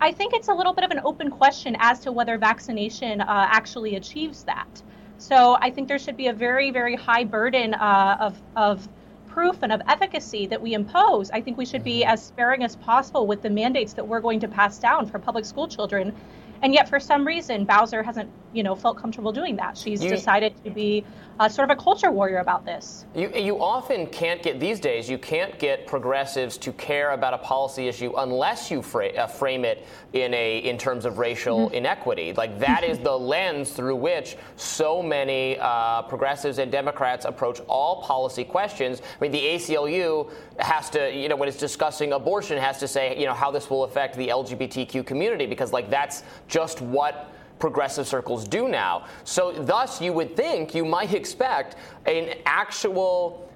[0.00, 3.24] I think it's a little bit of an open question as to whether vaccination uh,
[3.28, 4.80] actually achieves that.
[5.18, 8.88] So, I think there should be a very, very high burden uh, of, of
[9.26, 11.32] proof and of efficacy that we impose.
[11.32, 14.38] I think we should be as sparing as possible with the mandates that we're going
[14.38, 16.14] to pass down for public school children
[16.62, 19.76] and yet, for some reason, Bowser hasn't, you know, felt comfortable doing that.
[19.76, 21.04] She's you, decided to be
[21.40, 23.06] uh, sort of a culture warrior about this.
[23.14, 25.08] You, you often can't get these days.
[25.08, 29.64] You can't get progressives to care about a policy issue unless you fra- uh, frame
[29.64, 31.74] it in a in terms of racial mm-hmm.
[31.74, 32.32] inequity.
[32.32, 38.02] Like that is the lens through which so many uh, progressives and Democrats approach all
[38.02, 39.00] policy questions.
[39.00, 43.18] I mean, the ACLU has to, you know, when it's discussing abortion, has to say,
[43.18, 47.31] you know, how this will affect the LGBTQ community because, like, that's just what
[47.62, 49.06] progressive circles do now.
[49.22, 53.48] So, thus, you would think you might expect an actual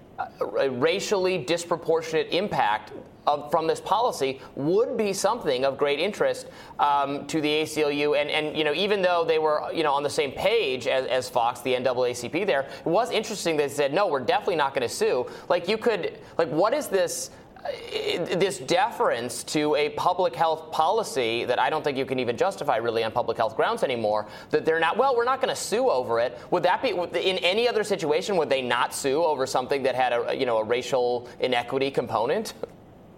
[0.58, 2.92] a racially disproportionate impact
[3.26, 6.46] of, from this policy would be something of great interest
[6.78, 8.18] um, to the ACLU.
[8.18, 11.04] And, and, you know, even though they were, you know, on the same page as,
[11.06, 14.88] as Fox, the NAACP there, it was interesting they said, no, we're definitely not going
[14.88, 15.26] to sue.
[15.48, 17.30] Like, you could, like, what is this?
[17.66, 22.36] Uh, this deference to a public health policy that I don't think you can even
[22.36, 24.26] justify really on public health grounds anymore.
[24.50, 26.38] That they're not, well, we're not going to sue over it.
[26.50, 30.12] Would that be, in any other situation, would they not sue over something that had
[30.12, 32.54] a, you know, a racial inequity component?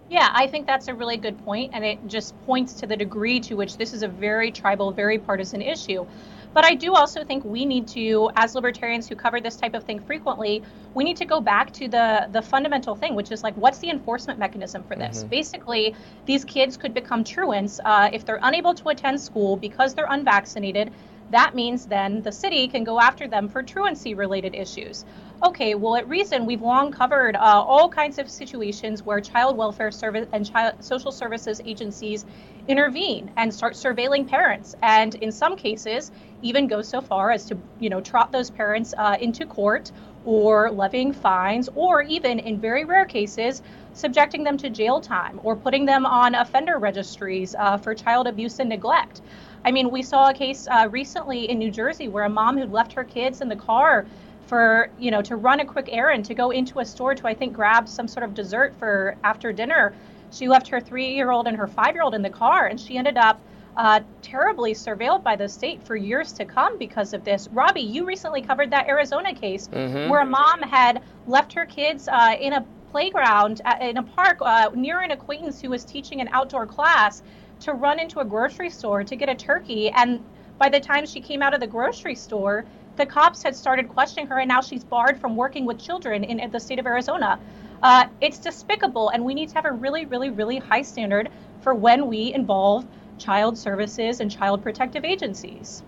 [0.09, 3.39] Yeah, I think that's a really good point, and it just points to the degree
[3.41, 6.05] to which this is a very tribal, very partisan issue.
[6.53, 9.83] But I do also think we need to, as libertarians who cover this type of
[9.83, 13.55] thing frequently, we need to go back to the the fundamental thing, which is like,
[13.55, 15.19] what's the enforcement mechanism for this?
[15.19, 15.29] Mm-hmm.
[15.29, 15.95] Basically,
[16.25, 20.91] these kids could become truants uh, if they're unable to attend school because they're unvaccinated.
[21.31, 25.05] That means then the city can go after them for truancy related issues.
[25.41, 29.91] Okay, well, at Reason, we've long covered uh, all kinds of situations where child welfare
[29.91, 32.25] service and child social services agencies
[32.69, 36.11] intervene and start surveilling parents, and in some cases,
[36.43, 39.91] even go so far as to, you know, trot those parents uh, into court
[40.23, 43.63] or levying fines, or even in very rare cases,
[43.93, 48.59] subjecting them to jail time or putting them on offender registries uh, for child abuse
[48.59, 49.21] and neglect.
[49.65, 52.71] I mean, we saw a case uh, recently in New Jersey where a mom who'd
[52.71, 54.05] left her kids in the car
[54.45, 57.33] for you know to run a quick errand to go into a store to I
[57.35, 59.93] think grab some sort of dessert for after dinner.
[60.31, 63.39] She left her three-year-old and her five-year-old in the car, and she ended up
[63.77, 67.47] uh, terribly surveilled by the state for years to come because of this.
[67.51, 70.09] Robby, you recently covered that Arizona case mm-hmm.
[70.09, 74.03] where a mom had left her kids uh, in a playground at, uh, in a
[74.03, 77.21] park uh, near an acquaintance who was teaching an outdoor class
[77.59, 80.23] to run into a grocery store to get a turkey and
[80.57, 82.65] by the time she came out of the grocery store
[82.99, 86.39] the cops had started questioning her, and now she's barred from working with children in,
[86.39, 87.39] in the state of Arizona.
[87.81, 91.73] Uh, it's despicable, and we need to have a really, really, really high standard for
[91.75, 95.83] when we involve child services and child protective agencies.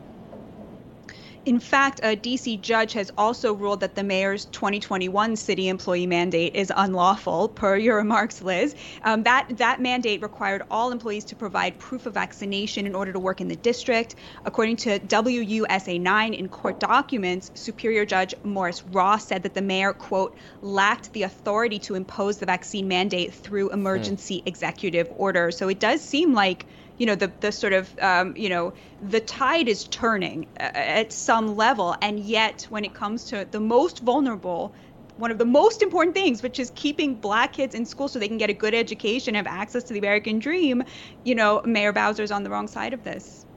[1.44, 6.56] In fact, a DC judge has also ruled that the mayor's 2021 city employee mandate
[6.56, 8.76] is unlawful, per your remarks, Liz.
[9.04, 13.20] Um, that that mandate required all employees to provide proof of vaccination in order to
[13.20, 14.14] work in the district.
[14.46, 19.94] According to WUSA 9 in court documents, Superior Judge Maurice Ross said that the mayor
[19.94, 24.48] quote lacked the authority to impose the vaccine mandate through emergency mm.
[24.48, 25.50] executive order.
[25.50, 26.68] So it does seem like
[27.02, 31.56] you know the the sort of um, you know the tide is turning at some
[31.56, 34.76] level, and yet when it comes to the most vulnerable,
[35.16, 38.28] one of the most important things, which is keeping black kids in school so they
[38.28, 40.84] can get a good education, have access to the American dream,
[41.24, 43.48] you know, Mayor Bowser's on the wrong side of this.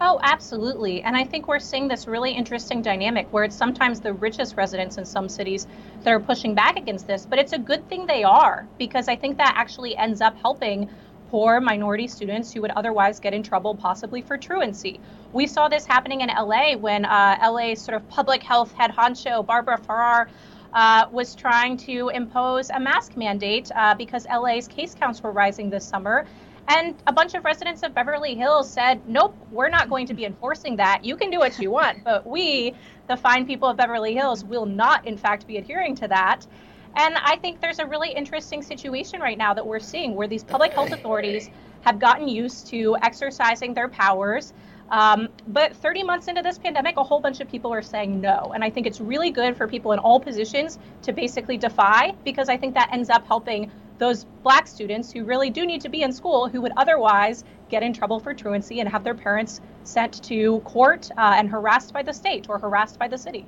[0.00, 1.02] Oh, absolutely.
[1.02, 4.98] And I think we're seeing this really interesting dynamic where it's sometimes the richest residents
[4.98, 5.66] in some cities
[6.02, 9.14] that are pushing back against this, but it's a good thing they are because I
[9.16, 10.90] think that actually ends up helping
[11.32, 15.00] poor minority students who would otherwise get in trouble, possibly for truancy.
[15.32, 19.44] We saw this happening in LA when uh, LA's sort of public health head honcho,
[19.46, 20.28] Barbara Ferrer,
[20.74, 25.70] uh, was trying to impose a mask mandate uh, because LA's case counts were rising
[25.70, 26.26] this summer.
[26.68, 30.26] And a bunch of residents of Beverly Hills said, nope, we're not going to be
[30.26, 31.02] enforcing that.
[31.02, 32.74] You can do what you want, but we,
[33.08, 36.46] the fine people of Beverly Hills, will not, in fact, be adhering to that.
[36.96, 40.44] And I think there's a really interesting situation right now that we're seeing where these
[40.44, 41.48] public health authorities
[41.82, 44.52] have gotten used to exercising their powers.
[44.90, 48.52] Um, but 30 months into this pandemic, a whole bunch of people are saying no.
[48.54, 52.50] And I think it's really good for people in all positions to basically defy because
[52.50, 56.02] I think that ends up helping those black students who really do need to be
[56.02, 60.22] in school who would otherwise get in trouble for truancy and have their parents sent
[60.24, 63.46] to court uh, and harassed by the state or harassed by the city.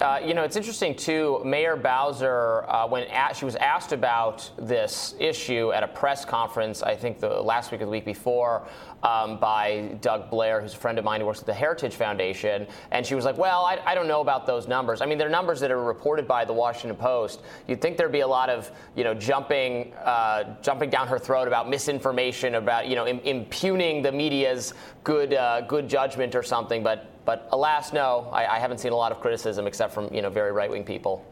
[0.00, 1.40] Uh, you know, it's interesting too.
[1.44, 6.84] Mayor Bowser, uh, when at, she was asked about this issue at a press conference,
[6.84, 8.68] I think the last week or the week before,
[9.02, 12.68] um, by Doug Blair, who's a friend of mine who works at the Heritage Foundation,
[12.92, 15.00] and she was like, "Well, I, I don't know about those numbers.
[15.00, 17.42] I mean, they're numbers that are reported by the Washington Post.
[17.66, 21.48] You'd think there'd be a lot of, you know, jumping, uh, jumping down her throat
[21.48, 26.84] about misinformation, about, you know, Im- impugning the media's good, uh, good judgment or something,
[26.84, 30.22] but." But alas, no, I, I haven't seen a lot of criticism except from you
[30.22, 31.26] know very right wing people.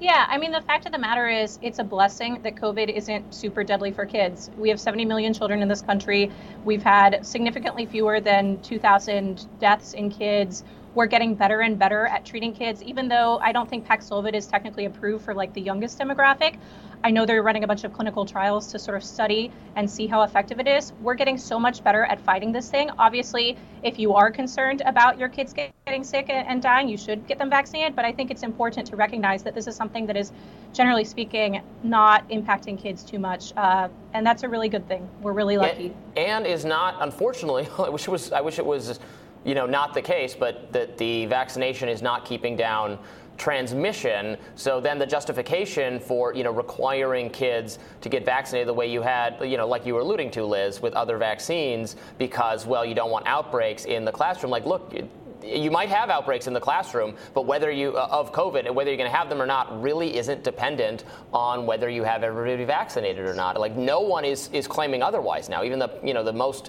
[0.00, 3.32] Yeah, I mean, the fact of the matter is, it's a blessing that COVID isn't
[3.32, 4.50] super deadly for kids.
[4.58, 6.32] We have 70 million children in this country.
[6.64, 10.64] We've had significantly fewer than 2,000 deaths in kids.
[10.96, 14.48] We're getting better and better at treating kids, even though I don't think Paxlovid is
[14.48, 16.56] technically approved for like the youngest demographic.
[17.02, 20.06] I know they're running a bunch of clinical trials to sort of study and see
[20.06, 20.92] how effective it is.
[21.00, 22.90] We're getting so much better at fighting this thing.
[22.98, 27.38] Obviously, if you are concerned about your kids getting sick and dying, you should get
[27.38, 27.96] them vaccinated.
[27.96, 30.32] But I think it's important to recognize that this is something that is,
[30.74, 35.08] generally speaking, not impacting kids too much, uh, and that's a really good thing.
[35.22, 35.94] We're really lucky.
[36.16, 38.32] And, and is not, unfortunately, I wish it was.
[38.32, 39.00] I wish it was,
[39.44, 42.98] you know, not the case, but that the vaccination is not keeping down
[43.40, 44.36] transmission.
[44.54, 49.00] So then the justification for you know requiring kids to get vaccinated the way you
[49.00, 52.94] had, you know, like you were alluding to, Liz, with other vaccines, because well, you
[52.94, 54.50] don't want outbreaks in the classroom.
[54.52, 54.94] Like, look.
[55.42, 58.90] You might have outbreaks in the classroom, but whether you uh, of COVID and whether
[58.90, 62.66] you're going to have them or not really isn't dependent on whether you have everybody
[62.66, 63.58] vaccinated or not.
[63.58, 65.64] Like no one is is claiming otherwise now.
[65.64, 66.68] Even the you know the most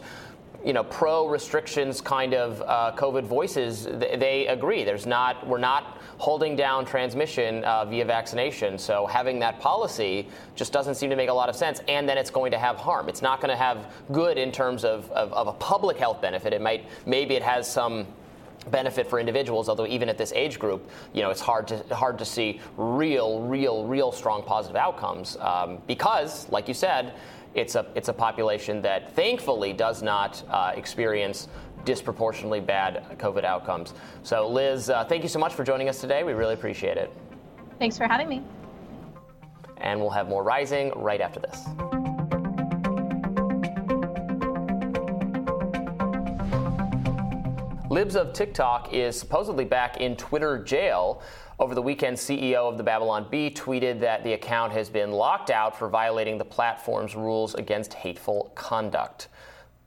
[0.64, 4.84] you know, pro restrictions kind of uh, COVID voices, they, they, agree.
[4.84, 8.78] There's not, we're not holding down transmission uh, via vaccination.
[8.78, 11.82] So having that policy just doesn't seem to make a lot of sense.
[11.88, 13.10] And then it's going to have harm.
[13.10, 16.54] It's not going to have good in terms of, of, of a public health benefit.
[16.54, 18.08] It might, maybe it has some
[18.70, 22.20] benefit for individuals although even at this age group you know it's hard to hard
[22.20, 27.14] to see real real real strong positive outcomes um, because like you said
[27.54, 31.48] it's a it's a population that thankfully does not uh, experience
[31.86, 33.94] disproportionately bad COVID outcomes.
[34.24, 36.24] So, Liz, uh, thank you so much for joining us today.
[36.24, 37.12] We really appreciate it.
[37.80, 38.44] Thanks for having me.
[39.78, 41.66] And we'll have more Rising right after this.
[47.90, 51.22] Libs of TikTok is supposedly back in Twitter jail.
[51.62, 55.52] Over the weekend, CEO of the Babylon Bee tweeted that the account has been locked
[55.52, 59.28] out for violating the platform's rules against hateful conduct.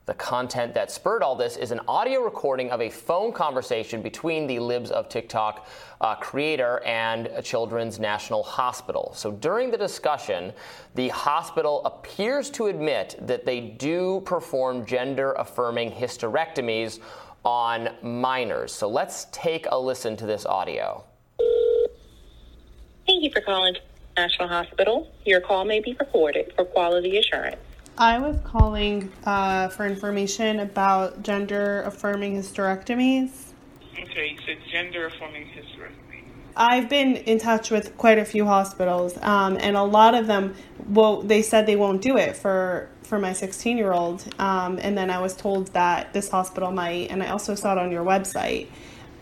[0.07, 4.47] The content that spurred all this is an audio recording of a phone conversation between
[4.47, 5.67] the Libs of TikTok
[6.01, 9.11] uh, creator and Children's National Hospital.
[9.17, 10.53] So during the discussion,
[10.95, 17.01] the hospital appears to admit that they do perform gender affirming hysterectomies
[17.45, 18.71] on minors.
[18.71, 21.05] So let's take a listen to this audio.
[21.39, 23.77] Thank you for calling
[24.17, 25.09] National Hospital.
[25.25, 27.57] Your call may be recorded for quality assurance.
[27.97, 33.53] I was calling uh, for information about gender affirming hysterectomies.
[33.93, 36.25] Okay, you said gender affirming hysterectomy.
[36.57, 40.55] I've been in touch with quite a few hospitals, um, and a lot of them,
[40.89, 44.97] well, they said they won't do it for for my 16 year old, um, and
[44.97, 48.05] then I was told that this hospital might, and I also saw it on your
[48.05, 48.69] website.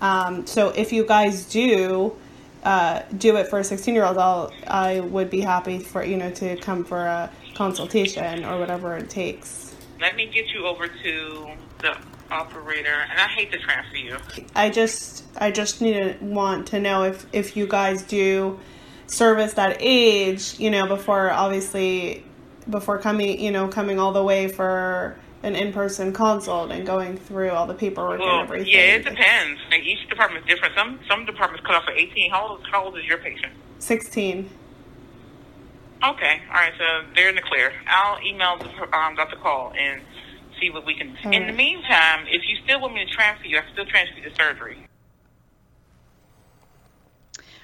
[0.02, 2.14] Um, so if you guys do,
[2.64, 6.16] uh, do it for a 16 year old, I'll, I would be happy for, you
[6.16, 9.74] know, to come for a consultation or whatever it takes.
[10.00, 11.50] Let me get you over to
[11.80, 11.96] the
[12.32, 14.16] operator, and I hate to transfer you.
[14.56, 18.58] I just, I just need to want to know if, if you guys do
[19.06, 22.24] service that age, you know, before obviously,
[22.68, 27.50] before coming, you know, coming all the way for an in-person consult and going through
[27.50, 28.72] all the paperwork well, and everything.
[28.72, 29.60] Yeah, it depends.
[29.70, 30.74] Like each department is different.
[30.76, 32.30] Some some departments cut off at 18.
[32.30, 33.52] How old, how old is your patient?
[33.78, 34.48] 16.
[36.04, 36.72] Okay, all right.
[36.78, 36.84] So
[37.14, 37.72] they're in the clear.
[37.86, 38.58] I'll email
[38.92, 39.36] um, Dr.
[39.36, 40.00] Call and
[40.60, 41.16] see what we can.
[41.24, 41.50] All in right.
[41.50, 44.30] the meantime, if you still want me to transfer you, I can still transfer you
[44.30, 44.86] to surgery.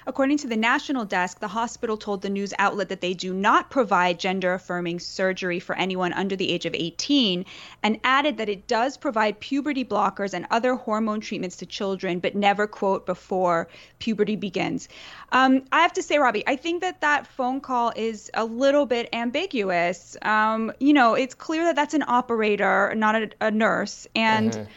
[0.07, 3.69] According to the national desk, the hospital told the news outlet that they do not
[3.69, 7.45] provide gender affirming surgery for anyone under the age of 18
[7.83, 12.35] and added that it does provide puberty blockers and other hormone treatments to children, but
[12.35, 13.67] never, quote, before
[13.99, 14.89] puberty begins.
[15.31, 18.85] Um, I have to say, Robby, I think that that phone call is a little
[18.85, 20.17] bit ambiguous.
[20.21, 24.07] Um, you know, it's clear that that's an operator, not a, a nurse.
[24.15, 24.71] And mm-hmm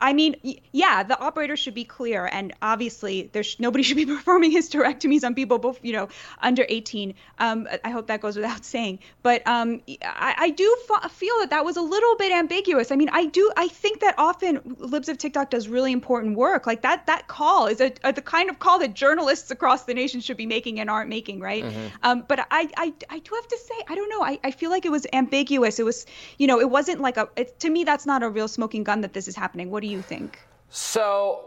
[0.00, 0.36] I mean,
[0.72, 5.34] yeah, the operator should be clear, and obviously, there's nobody should be performing hysterectomies on
[5.34, 6.08] people, both you know,
[6.40, 7.14] under 18.
[7.38, 11.50] Um, I hope that goes without saying, but um, I, I, do f- feel that
[11.50, 12.92] that was a little bit ambiguous.
[12.92, 16.66] I mean, I do, I think that often Libs of TikTok does really important work.
[16.66, 19.94] Like that, that call is a, a the kind of call that journalists across the
[19.94, 21.64] nation should be making and aren't making, right?
[21.64, 21.86] Mm-hmm.
[22.02, 24.22] Um, but I, I, I do have to say, I don't know.
[24.22, 25.78] I, I feel like it was ambiguous.
[25.78, 26.06] It was,
[26.38, 27.28] you know, it wasn't like a.
[27.36, 29.70] It, to me, that's not a real smoking gun that this is happening.
[29.70, 30.38] What do you think?
[30.70, 31.46] So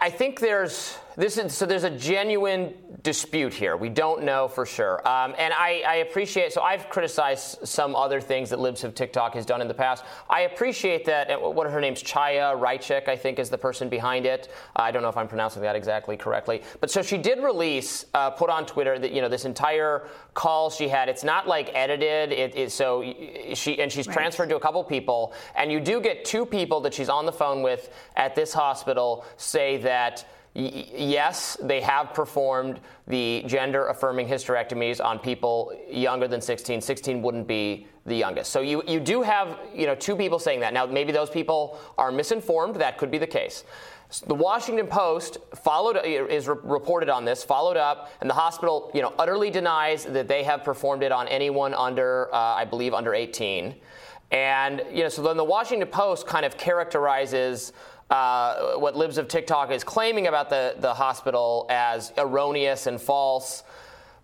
[0.00, 3.76] I think there's this is so there's a genuine dispute here.
[3.76, 6.52] We don't know for sure, um, and I, I, appreciate.
[6.52, 10.04] So I've criticized some other things that Libs of TikTok has done in the past.
[10.28, 11.40] I appreciate that.
[11.40, 14.52] What her name's Chaya Raichik, I think, is the person behind it.
[14.74, 18.30] I don't know if I'm pronouncing that exactly correctly, but so she did release, uh,
[18.30, 21.08] put on Twitter that you know this entire call she had.
[21.08, 22.30] It's not like edited.
[22.30, 23.02] It is so
[23.54, 24.14] she and she's right.
[24.14, 27.32] transferred to a couple people, and you do get two people that she's on the
[27.32, 30.24] phone with at this hospital say that
[30.54, 36.80] yes, they have performed the gender affirming hysterectomies on people younger than 16.
[36.80, 38.52] 16 wouldn't be the youngest.
[38.52, 40.72] So you, you do have you know two people saying that.
[40.72, 42.76] Now maybe those people are misinformed.
[42.76, 43.64] That could be the case.
[44.26, 49.02] The Washington Post followed is re- reported on this, followed up, and the hospital you
[49.02, 53.14] know utterly denies that they have performed it on anyone under uh, I believe under
[53.14, 53.74] 18.
[54.30, 57.72] And you know so then the Washington Post kind of characterizes
[58.10, 63.64] uh, what Libs of TikTok is claiming about the, the hospital as erroneous and false.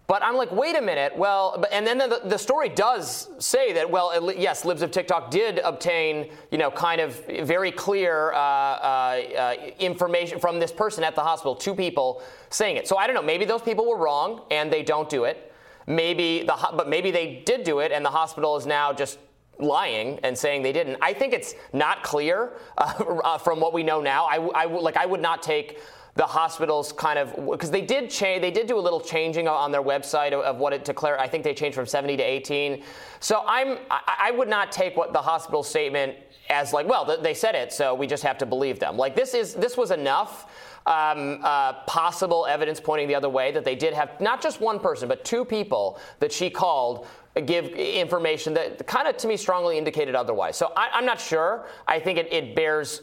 [0.08, 1.16] But I'm like, wait a minute.
[1.16, 5.60] Well, and then the, the story does say that, well, yes, Libs of TikTok did
[5.60, 11.22] obtain, you know, kind of very clear uh, uh, information from this person at the
[11.22, 12.88] hospital, two people saying it.
[12.88, 13.22] So I don't know.
[13.22, 15.52] Maybe those people were wrong and they don't do it.
[15.86, 19.18] Maybe the, but maybe they did do it and the hospital is now just
[19.58, 20.98] lying and saying they didn't.
[21.00, 24.26] I think it's not clear uh, from what we know now.
[24.26, 25.78] I, I, like I would not take
[26.14, 29.72] the hospitals kind of because they did change they did do a little changing on
[29.72, 32.82] their website of, of, what it declared i think they changed from 70 to 18
[33.20, 36.16] so i'm I, I, would not take what the hospital statement
[36.50, 39.32] as like well they said it so we just have to believe them like this
[39.32, 40.50] is this was enough
[40.84, 44.80] um, uh, possible evidence pointing the other way that they did have not just one
[44.80, 47.06] person but two people that she called
[47.40, 50.56] give information that kind of to me strongly indicated otherwise.
[50.56, 51.66] So I, am not sure.
[51.88, 53.02] I think it, it bears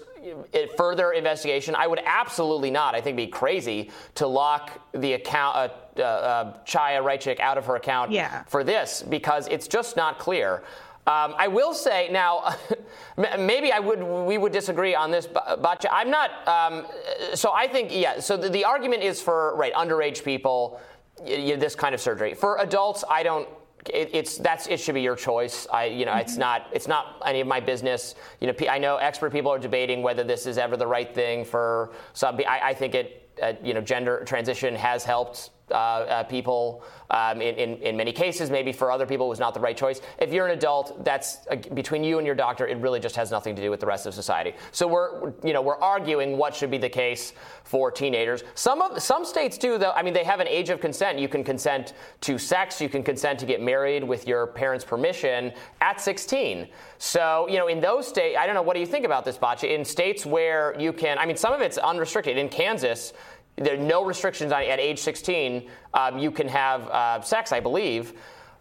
[0.77, 1.75] further investigation.
[1.75, 2.95] I would absolutely not.
[2.95, 7.57] I think it'd be crazy to lock the account, uh, uh, uh, Chaya Raichik out
[7.57, 8.43] of her account yeah.
[8.43, 10.63] for this because it's just not clear.
[11.07, 12.55] Um, I will say now,
[13.17, 16.47] maybe I would we would disagree on this, but I'm not.
[16.47, 16.85] Um,
[17.33, 18.19] so I think yeah.
[18.19, 20.79] So the, the, argument is for right underage people,
[21.25, 22.35] this kind of surgery.
[22.35, 23.49] For adults, I don't
[23.87, 25.67] it, it's that's it should be your choice.
[25.71, 26.21] I you know mm-hmm.
[26.21, 28.15] it's not it's not any of my business.
[28.39, 31.45] You know I know expert people are debating whether this is ever the right thing
[31.45, 32.39] for some.
[32.47, 37.41] I, I think it uh, you know gender transition has helped uh, uh, people um,
[37.41, 38.49] in, in, in, many cases.
[38.49, 40.01] Maybe for other people, it was not the right choice.
[40.19, 42.67] If you're an adult, that's uh, between you and your doctor.
[42.67, 44.53] It really just has nothing to do with the rest of society.
[44.71, 48.43] So we're you know we're arguing what should be the case for teenagers.
[48.55, 49.91] Some of some states do though.
[49.91, 51.19] I mean, they have an age of consent.
[51.19, 52.79] You can consent to sex.
[52.81, 55.51] You can consent to get married with your parents' permission
[55.81, 56.67] at 16.
[56.97, 58.61] So you know in those states, I don't know.
[58.61, 59.73] What do you think about this, Batya?
[59.73, 62.37] In states where you can, I mean, some of it's unrestricted.
[62.37, 63.13] In Kansas
[63.59, 65.69] there are no restrictions on, at age 16.
[65.93, 68.13] Um, you can have uh, sex, I believe.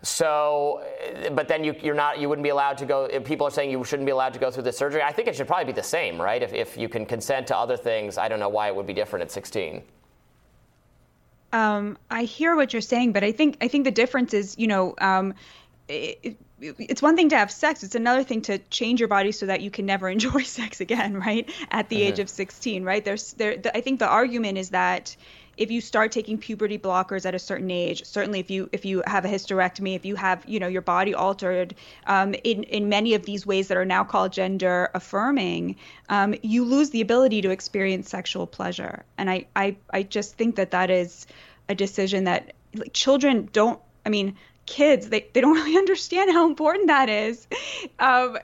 [0.02, 0.84] So,
[1.32, 3.08] but then you, are not, you wouldn't be allowed to go.
[3.20, 5.02] people are saying you shouldn't be allowed to go through the surgery.
[5.02, 6.40] I think it should probably be the same, right?
[6.40, 8.92] If, if you can consent to other things, I don't know why it would be
[8.92, 9.82] different at 16.
[11.52, 14.66] Um, I hear what you're saying, but I think I think the difference is, you
[14.66, 15.32] know, um,
[15.88, 19.46] it, it's one thing to have sex it's another thing to change your body so
[19.46, 22.12] that you can never enjoy sex again right at the mm-hmm.
[22.12, 25.16] age of 16 right there's there the, i think the argument is that
[25.56, 29.02] if you start taking puberty blockers at a certain age certainly if you if you
[29.06, 31.74] have a hysterectomy if you have you know your body altered
[32.06, 35.76] um, in in many of these ways that are now called gender affirming
[36.08, 40.56] um, you lose the ability to experience sexual pleasure and I, I i just think
[40.56, 41.26] that that is
[41.68, 44.36] a decision that like, children don't i mean
[44.68, 47.46] kids they, they don't really understand how important that is.
[47.98, 48.38] Um,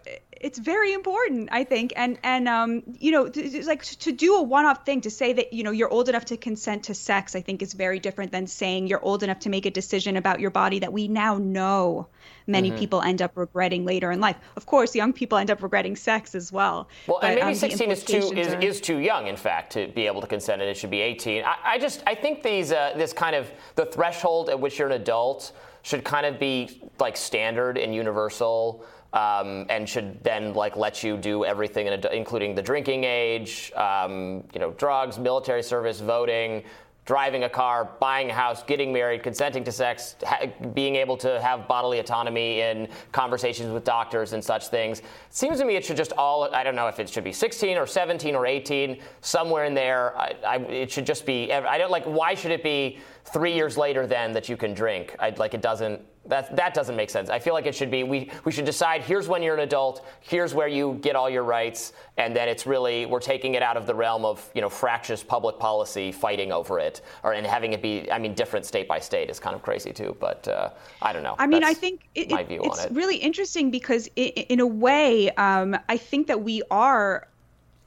[0.45, 1.93] it's very important i think.
[1.97, 5.53] And and um, you know it's like to do a one-off thing to say that
[5.53, 8.47] you know you're old enough to consent to sex i think is very different than
[8.47, 12.07] saying you're old enough to make a decision about your body that we now know
[12.47, 12.79] many mm-hmm.
[12.79, 14.37] people end up regretting later in life.
[14.57, 16.89] Of course young people end up regretting sex as well.
[17.07, 18.61] Well but, and maybe um, 16 is too is, are...
[18.61, 21.45] is too young in fact to be able to consent and it should be 18
[21.45, 24.89] i, I just i think these uh, this kind of the threshold at which you're
[24.89, 25.53] an adult
[25.85, 28.85] should kind of be like standard and universal.
[29.13, 33.71] Um, and should then like let you do everything, in a, including the drinking age,
[33.77, 36.65] um, you know, drugs, military service, voting,
[37.05, 41.41] driving a car, buying a house, getting married, consenting to sex, ha- being able to
[41.41, 45.01] have bodily autonomy in conversations with doctors and such things.
[45.01, 47.33] It seems to me it should just all, I don't know if it should be
[47.33, 50.17] 16 or 17 or 18, somewhere in there.
[50.17, 53.77] I, I, it should just be, I don't like, why should it be three years
[53.77, 55.15] later then that you can drink?
[55.19, 57.29] I, like, it doesn't, that, that doesn't make sense.
[57.29, 60.07] I feel like it should be we, we should decide here's when you're an adult,
[60.21, 63.77] here's where you get all your rights, and then it's really we're taking it out
[63.77, 67.73] of the realm of you know fractious public policy fighting over it, or and having
[67.73, 70.17] it be I mean different state by state is kind of crazy too.
[70.19, 70.71] But uh,
[71.03, 71.37] I don't know.
[71.39, 72.93] I mean, That's I think it, my view it's on it.
[72.93, 77.29] really interesting because it, in a way, um, I think that we are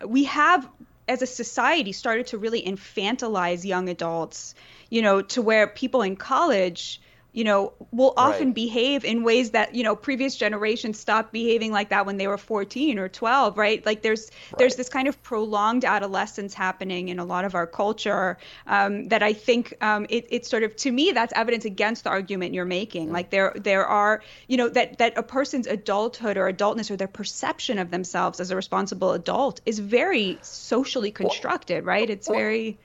[0.06, 0.68] we have
[1.08, 4.56] as a society started to really infantilize young adults,
[4.90, 7.02] you know, to where people in college
[7.38, 8.56] you know, will often right.
[8.56, 12.36] behave in ways that, you know, previous generations stopped behaving like that when they were
[12.36, 13.86] 14 or 12, right?
[13.86, 14.58] Like there's right.
[14.58, 19.22] there's this kind of prolonged adolescence happening in a lot of our culture um, that
[19.22, 22.66] I think um, it, it's sort of to me that's evidence against the argument you're
[22.66, 23.12] making.
[23.12, 27.08] Like there there are, you know, that that a person's adulthood or adultness or their
[27.08, 32.10] perception of themselves as a responsible adult is very socially constructed, well, right?
[32.10, 32.80] It's well, very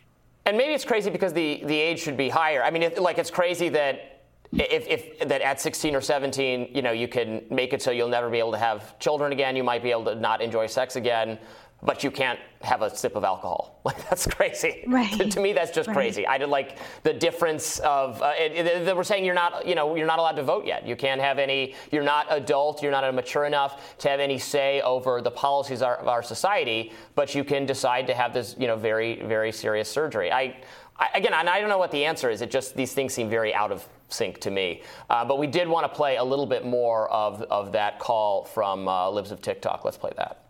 [0.45, 2.63] and maybe it's crazy because the, the age should be higher.
[2.63, 4.12] I mean, if, like it's crazy that
[4.53, 8.09] if, if that at 16 or 17, you know, you can make it so you'll
[8.09, 9.57] never be able to have children again.
[9.57, 11.39] You might be able to not enjoy sex again
[11.85, 13.71] but you can't have a sip of alcohol.
[13.85, 14.85] Like that's crazy.
[14.87, 15.13] Right.
[15.15, 15.95] to, to me, that's just right.
[15.97, 16.25] crazy.
[16.25, 19.75] I did like the difference of uh, it, it, they were saying you're not, you
[19.75, 20.87] know, you're not allowed to vote yet.
[20.87, 21.75] You can't have any.
[21.91, 22.81] You're not adult.
[22.81, 26.93] You're not mature enough to have any say over the policies of our society.
[27.17, 30.31] But you can decide to have this, you know, very very serious surgery.
[30.31, 30.59] I,
[30.97, 32.43] I again, and I don't know what the answer is.
[32.43, 34.82] It just these things seem very out of sync to me.
[35.09, 38.45] Uh, but we did want to play a little bit more of of that call
[38.45, 39.84] from uh, Libs of TikTok.
[39.84, 40.43] Let's play that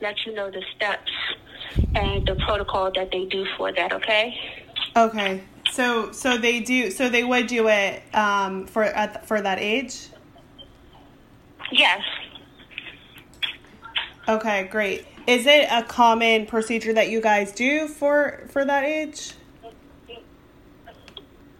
[0.00, 1.10] let you know the steps
[1.94, 3.92] and the protocol that they do for that.
[3.92, 4.38] Okay.
[4.96, 5.42] Okay.
[5.72, 10.08] So so they do so they would do it um, for at, for that age.
[11.72, 12.00] Yes.
[14.28, 15.06] Okay, great.
[15.26, 19.32] Is it a common procedure that you guys do for for that age?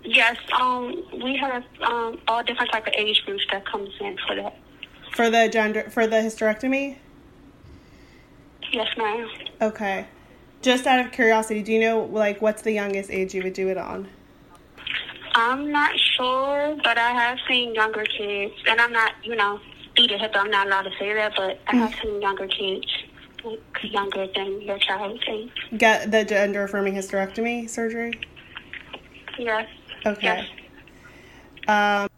[0.05, 4.37] Yes, um, we have um, all different type of age groups that comes in for
[4.37, 4.57] that.
[5.12, 6.97] For the gender for the hysterectomy.
[8.73, 9.29] Yes, ma'am.
[9.61, 10.07] Okay.
[10.62, 13.69] Just out of curiosity, do you know like what's the youngest age you would do
[13.69, 14.09] it on?
[15.35, 19.61] I'm not sure, but I have seen younger kids, and I'm not, you know,
[19.99, 20.33] either hip.
[20.35, 22.87] I'm not allowed to say that, but I have seen younger kids,
[23.47, 25.51] like younger than your child age.
[25.76, 28.20] Get the gender affirming hysterectomy surgery.
[29.38, 29.68] Yes.
[30.05, 30.49] Okay.
[31.66, 31.68] Yes.
[31.68, 32.09] Um.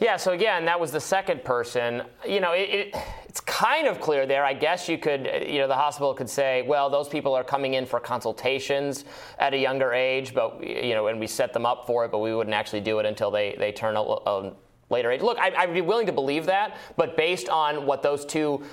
[0.00, 0.16] Yeah.
[0.16, 2.02] So again, that was the second person.
[2.26, 2.94] You know, it, it
[3.28, 4.44] it's kind of clear there.
[4.44, 7.74] I guess you could, you know, the hospital could say, well, those people are coming
[7.74, 9.04] in for consultations
[9.38, 12.18] at a younger age, but, you know, and we set them up for it, but
[12.18, 14.52] we wouldn't actually do it until they, they turn a, a
[14.88, 15.20] later age.
[15.20, 18.64] Look, I, I'd be willing to believe that, but based on what those two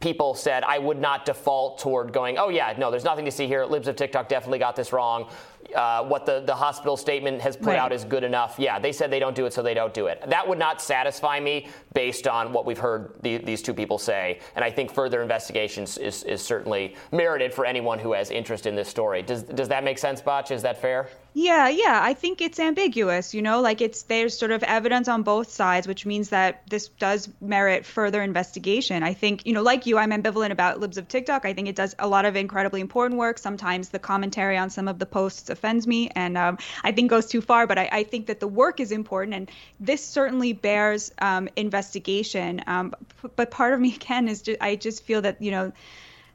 [0.00, 3.46] people said, I would not default toward going, oh, yeah, no, there's nothing to see
[3.46, 3.64] here.
[3.64, 5.28] Libs of TikTok definitely got this wrong.
[5.74, 7.78] Uh, what the, the hospital statement has put right.
[7.78, 8.54] out is good enough.
[8.58, 10.22] Yeah, they said they don't do it, so they don't do it.
[10.28, 14.38] That would not satisfy me based on what we've heard the, these two people say.
[14.54, 18.76] And I think further investigations is, is certainly merited for anyone who has interest in
[18.76, 19.22] this story.
[19.22, 20.52] Does, does that make sense, Batya?
[20.52, 21.08] Is that fair?
[21.38, 22.00] Yeah, yeah.
[22.02, 25.86] I think it's ambiguous, you know, like it's there's sort of evidence on both sides,
[25.86, 29.02] which means that this does merit further investigation.
[29.02, 31.44] I think, you know, like you, I'm ambivalent about Libs of TikTok.
[31.44, 33.36] I think it does a lot of incredibly important work.
[33.36, 37.26] Sometimes the commentary on some of the posts offends me and um, I think goes
[37.26, 41.12] too far, but I, I, think that the work is important and this certainly bears
[41.18, 42.62] um, investigation.
[42.66, 42.94] Um,
[43.36, 45.70] but part of me, again, is just, I just feel that, you know,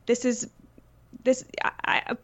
[0.06, 0.48] this is
[1.24, 2.18] this I,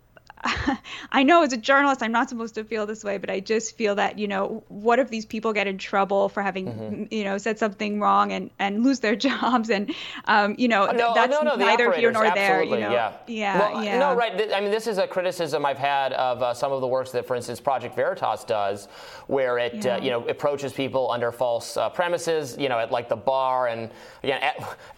[1.12, 3.76] I know as a journalist, I'm not supposed to feel this way, but I just
[3.78, 7.14] feel that, you know, what if these people get in trouble for having, mm-hmm.
[7.14, 9.70] you know, said something wrong and, and lose their jobs?
[9.70, 9.94] And,
[10.26, 12.64] um, you know, no, that's no, no, neither here nor there.
[12.64, 12.92] You know?
[12.92, 13.14] Yeah.
[13.28, 14.00] Yeah, well, yeah.
[14.00, 14.54] No, right.
[14.54, 17.26] I mean, this is a criticism I've had of uh, some of the works that,
[17.26, 18.88] for instance, Project Veritas does,
[19.28, 19.96] where it, uh, yeah.
[19.96, 23.68] uh, you know, approaches people under false uh, premises, you know, at like the bar.
[23.68, 23.90] And
[24.24, 24.42] again,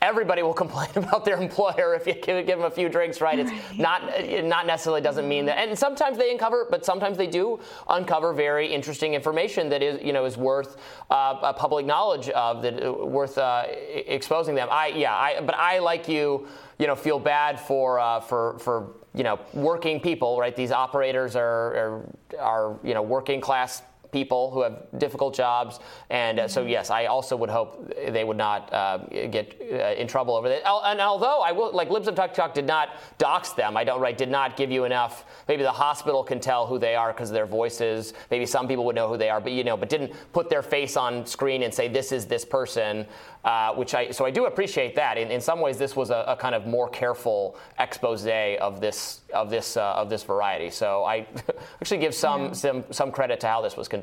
[0.01, 3.39] everybody will complain about their employer if you give, give them a few drinks, right?
[3.39, 3.79] It's right.
[3.79, 5.57] not, it not necessarily doesn't mean that.
[5.57, 10.13] And sometimes they uncover, but sometimes they do uncover very interesting information that is, you
[10.13, 10.77] know, is worth
[11.09, 14.67] uh, public knowledge of, that uh, worth uh, exposing them.
[14.71, 18.95] I, yeah, I, but I like you, you know, feel bad for uh, for for
[19.13, 20.55] you know working people, right?
[20.55, 22.05] These operators are are,
[22.39, 23.81] are you know working class
[24.11, 25.79] people who have difficult jobs.
[26.09, 28.97] And uh, so, yes, I also would hope they would not uh,
[29.29, 30.61] get uh, in trouble over that.
[30.65, 34.17] And although I will, like Libs of TikTok did not dox them, I don't, right,
[34.17, 35.25] did not give you enough.
[35.47, 38.13] Maybe the hospital can tell who they are because of their voices.
[38.31, 40.63] Maybe some people would know who they are, but you know, but didn't put their
[40.63, 43.05] face on screen and say, this is this person.
[43.45, 45.17] Uh, which I so I do appreciate that.
[45.17, 49.21] In, in some ways, this was a, a kind of more careful expose of this
[49.33, 50.69] of this uh, of this variety.
[50.69, 51.25] So I
[51.81, 52.51] actually give some yeah.
[52.51, 53.98] some some credit to how this was conducted.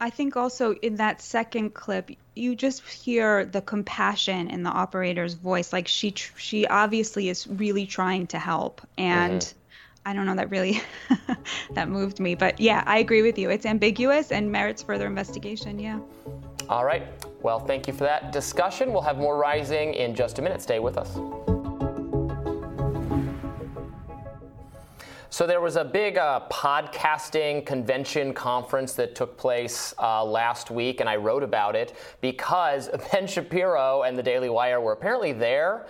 [0.00, 5.34] I think also in that second clip, you just hear the compassion in the operator's
[5.34, 5.72] voice.
[5.72, 10.08] Like she she obviously is really trying to help, and mm-hmm.
[10.08, 10.82] I don't know that really
[11.74, 12.34] that moved me.
[12.34, 13.48] But yeah, I agree with you.
[13.48, 15.78] It's ambiguous and merits further investigation.
[15.78, 16.00] Yeah.
[16.68, 17.06] All right.
[17.42, 18.92] Well, thank you for that discussion.
[18.92, 20.60] We'll have more rising in just a minute.
[20.60, 21.16] Stay with us.
[25.36, 31.00] So there was a big uh, podcasting convention conference that took place uh, last week,
[31.00, 35.88] and I wrote about it because Ben Shapiro and the Daily Wire were apparently there.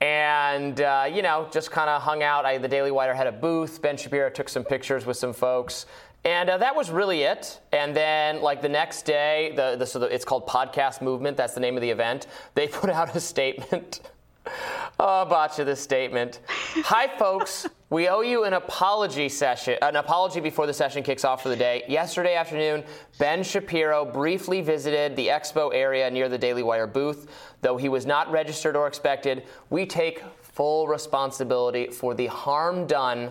[0.00, 2.44] And, uh, you know, just kind of hung out.
[2.44, 3.82] I, the Daily Wire had a booth.
[3.82, 5.86] Ben Shapiro took some pictures with some folks.
[6.24, 7.58] And uh, that was really it.
[7.72, 11.36] And then, like the next day, the, the, so the, it's called Podcast Movement.
[11.36, 12.28] That's the name of the event.
[12.54, 14.02] They put out a statement.
[15.00, 16.38] oh, Batya this statement.
[16.46, 17.66] Hi, folks.
[17.88, 21.56] We owe you an apology session, an apology before the session kicks off for the
[21.56, 21.84] day.
[21.86, 22.82] Yesterday afternoon,
[23.20, 27.28] Ben Shapiro briefly visited the expo area near the Daily Wire booth.
[27.60, 33.30] Though he was not registered or expected, we take full responsibility for the harm done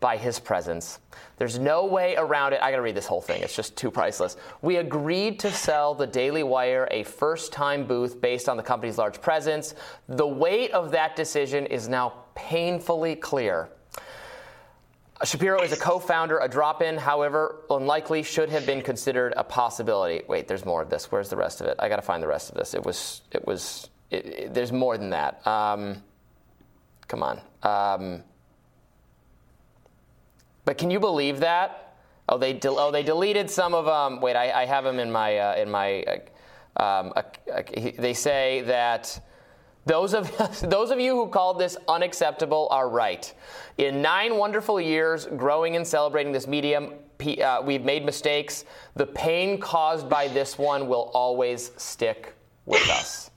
[0.00, 0.98] by his presence.
[1.38, 2.60] There's no way around it.
[2.60, 4.36] I gotta read this whole thing, it's just too priceless.
[4.60, 8.98] We agreed to sell the Daily Wire a first time booth based on the company's
[8.98, 9.74] large presence.
[10.08, 13.70] The weight of that decision is now painfully clear.
[15.22, 16.38] Shapiro is a co founder.
[16.38, 20.22] A drop in, however, unlikely, should have been considered a possibility.
[20.26, 21.12] Wait, there's more of this.
[21.12, 21.76] Where's the rest of it?
[21.78, 22.74] I got to find the rest of this.
[22.74, 25.46] It was, it was, it, it, there's more than that.
[25.46, 26.02] Um,
[27.06, 27.40] come on.
[27.62, 28.24] Um,
[30.64, 31.96] but can you believe that?
[32.28, 33.94] Oh, they del- oh they deleted some of them.
[33.94, 36.02] Um, wait, I, I have them in my uh, in my.
[36.02, 36.18] Uh,
[36.76, 37.22] um, uh,
[37.98, 39.20] they say that
[39.86, 40.30] those of
[40.70, 43.32] those of you who called this unacceptable are right.
[43.78, 46.94] In nine wonderful years growing and celebrating this medium,
[47.42, 48.64] uh, we've made mistakes.
[48.94, 52.34] The pain caused by this one will always stick
[52.66, 53.30] with us.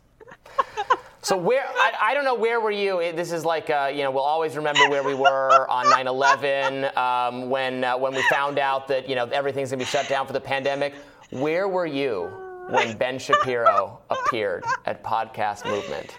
[1.22, 3.00] So where I, I, don't know where were you?
[3.14, 7.50] This is like uh, you know we'll always remember where we were on 9/11 um,
[7.50, 10.32] when uh, when we found out that you know everything's gonna be shut down for
[10.32, 10.94] the pandemic.
[11.32, 12.32] Where were you
[12.70, 16.16] when Ben Shapiro appeared at Podcast Movement?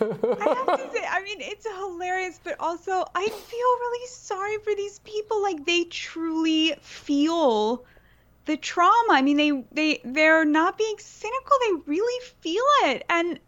[0.00, 4.74] I have to say, I mean, it's hilarious, but also I feel really sorry for
[4.74, 5.42] these people.
[5.42, 7.84] Like they truly feel
[8.46, 9.12] the trauma.
[9.12, 11.56] I mean, they they they're not being cynical.
[11.60, 13.38] They really feel it, and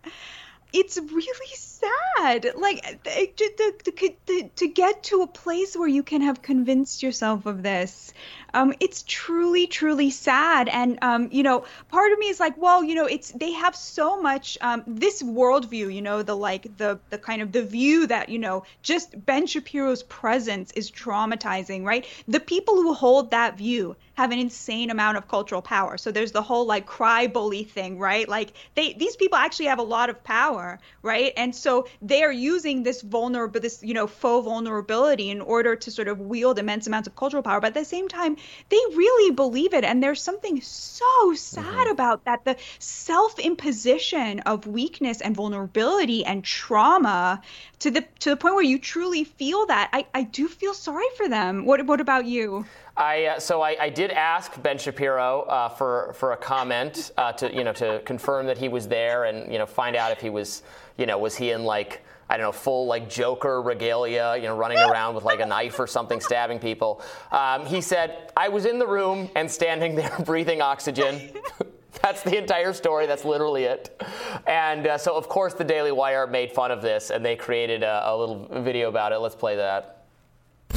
[0.72, 2.53] it's really sad.
[2.57, 3.93] Like to, to,
[4.26, 8.12] to, to, get to a place where you can have convinced yourself of this
[8.55, 10.68] um, it's truly, truly sad.
[10.68, 13.74] And um, you know, part of me is like, well, you know, it's they have
[13.74, 18.07] so much um, this worldview, you know, the like the the kind of the view
[18.07, 22.07] that you know, just Ben Shapiro's presence is traumatizing, right?
[22.28, 25.97] The people who hold that view have an insane amount of cultural power.
[25.97, 28.28] So there's the whole like cry bully thing, right?
[28.28, 31.33] Like they these people actually have a lot of power, right?
[31.37, 35.91] And so they are using this vulnerable this, you know, faux vulnerability in order to
[35.91, 37.61] sort of wield immense amounts of cultural power.
[37.61, 38.37] But at the same time,
[38.68, 39.85] they really believe it.
[39.85, 41.91] And there's something so sad mm-hmm.
[41.91, 42.45] about that.
[42.45, 47.41] The self imposition of weakness and vulnerability and trauma
[47.81, 49.91] to the to the point where you truly feel that.
[49.93, 51.64] I, I do feel sorry for them.
[51.64, 52.64] What what about you?
[52.97, 57.33] I, uh, so I, I, did ask Ben Shapiro uh, for for a comment uh,
[57.33, 60.20] to you know to confirm that he was there and you know find out if
[60.20, 60.62] he was
[60.97, 64.57] you know was he in like I don't know, full like Joker regalia, you know,
[64.57, 67.03] running around with like a knife or something, stabbing people.
[67.30, 71.30] Um, he said, I was in the room and standing there breathing oxygen.
[72.03, 73.05] That's the entire story.
[73.05, 74.03] That's literally it.
[74.47, 77.82] And uh, so, of course, the Daily Wire made fun of this and they created
[77.82, 79.18] a, a little video about it.
[79.18, 80.07] Let's play that.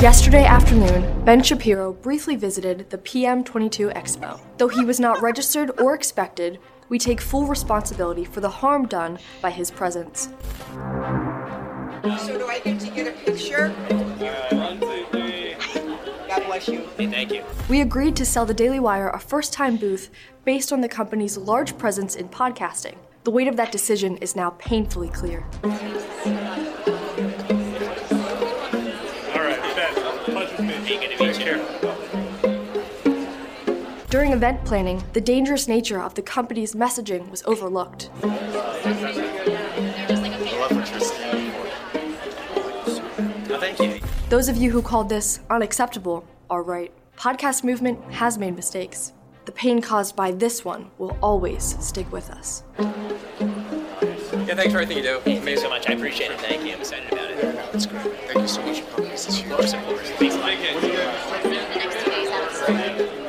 [0.02, 4.42] Yesterday afternoon, Ben Shapiro briefly visited the PM22 Expo.
[4.58, 6.60] Though he was not registered or expected,
[6.90, 10.30] we take full responsibility for the harm done by his presence.
[12.20, 13.74] So do I get to get a picture?
[16.28, 16.88] God bless you.
[16.98, 17.44] Hey, thank you.
[17.70, 20.10] We agreed to sell the Daily Wire a first-time booth
[20.44, 22.96] based on the company's large presence in podcasting.
[23.24, 25.44] The weight of that decision is now painfully clear.
[25.64, 25.72] All
[29.42, 29.94] right, Ben,
[30.34, 30.74] punch with me.
[30.74, 31.40] Hey, good to meet
[32.14, 32.22] you.
[34.16, 38.10] During event planning, the dangerous nature of the company's messaging was overlooked.
[44.30, 46.94] Those of you who called this unacceptable are right.
[47.18, 49.12] Podcast movement has made mistakes.
[49.44, 52.64] The pain caused by this one will always stick with us.
[52.80, 55.20] Yeah, thanks for everything you do.
[55.26, 55.90] Hey, thanks so much.
[55.90, 56.40] I appreciate it.
[56.40, 56.72] Thank you.
[56.72, 57.44] I'm excited about it.
[57.44, 58.16] Yeah, no, it's great.
[58.28, 59.12] Thank you so much for coming.
[59.12, 59.52] This is huge.
[59.52, 60.10] Of course, of course.
[60.12, 60.40] Thanks a
[63.12, 63.25] lot.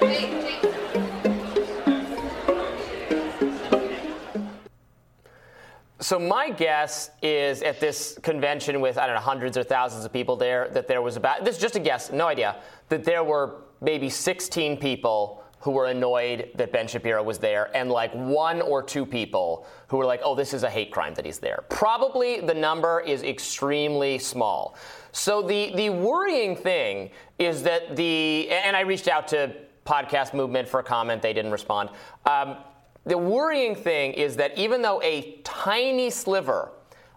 [6.07, 10.13] So my guess is at this convention with I don't know hundreds or thousands of
[10.13, 13.25] people there that there was about this is just a guess, no idea that there
[13.25, 18.63] were maybe 16 people who were annoyed that Ben Shapiro was there, and like one
[18.63, 21.65] or two people who were like, oh, this is a hate crime that he's there.
[21.71, 24.77] Probably the number is extremely small.
[25.11, 27.11] So the, the worrying thing
[27.41, 31.51] is that the, and I reached out to Podcast Movement for a comment, they didn't
[31.51, 31.91] respond.
[32.27, 32.59] Um,
[33.07, 36.71] the worrying thing is that even though a tiny sliver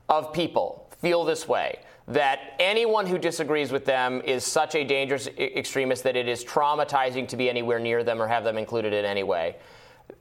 [0.07, 5.27] of people feel this way, that anyone who disagrees with them is such a dangerous
[5.37, 9.05] extremist that it is traumatizing to be anywhere near them or have them included in
[9.05, 9.55] any way.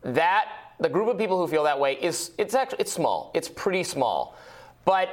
[0.02, 0.48] That
[0.80, 3.30] the group of people who feel that way is it's actually it's small.
[3.34, 4.36] It's pretty small.
[4.84, 5.08] But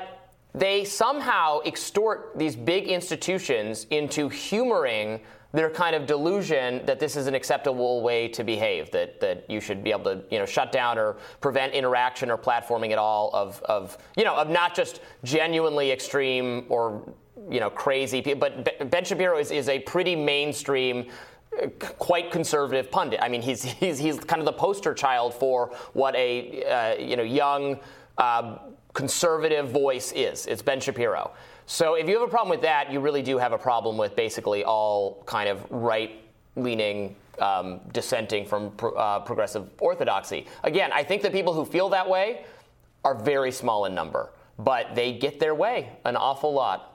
[0.53, 5.21] they somehow extort these big institutions into humoring
[5.55, 9.61] their kind of delusion that this is an acceptable way to behave, that, that you
[9.61, 13.31] should be able to you know, shut down or prevent interaction or platforming at all
[13.33, 17.13] of, of, you know, of not just genuinely extreme or
[17.49, 21.09] you know, crazy people, but Ben Shapiro is, is a pretty mainstream
[21.79, 23.19] quite conservative pundit.
[23.21, 27.15] I mean, he's, he's, he's kind of the poster child for what a uh, you
[27.15, 27.79] know, young
[28.17, 28.57] uh,
[28.93, 30.47] conservative voice is.
[30.47, 31.31] It's Ben Shapiro.
[31.65, 34.15] So if you have a problem with that, you really do have a problem with
[34.15, 36.21] basically all kind of right
[36.55, 40.45] leaning um, dissenting from pro- uh, progressive orthodoxy.
[40.63, 42.45] Again, I think the people who feel that way
[43.03, 46.91] are very small in number, but they get their way an awful lot.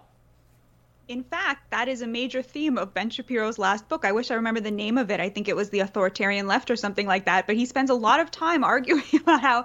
[1.09, 4.05] In fact, that is a major theme of Ben Shapiro's last book.
[4.05, 5.18] I wish I remember the name of it.
[5.18, 7.48] I think it was The Authoritarian Left or something like that.
[7.48, 9.64] But he spends a lot of time arguing about how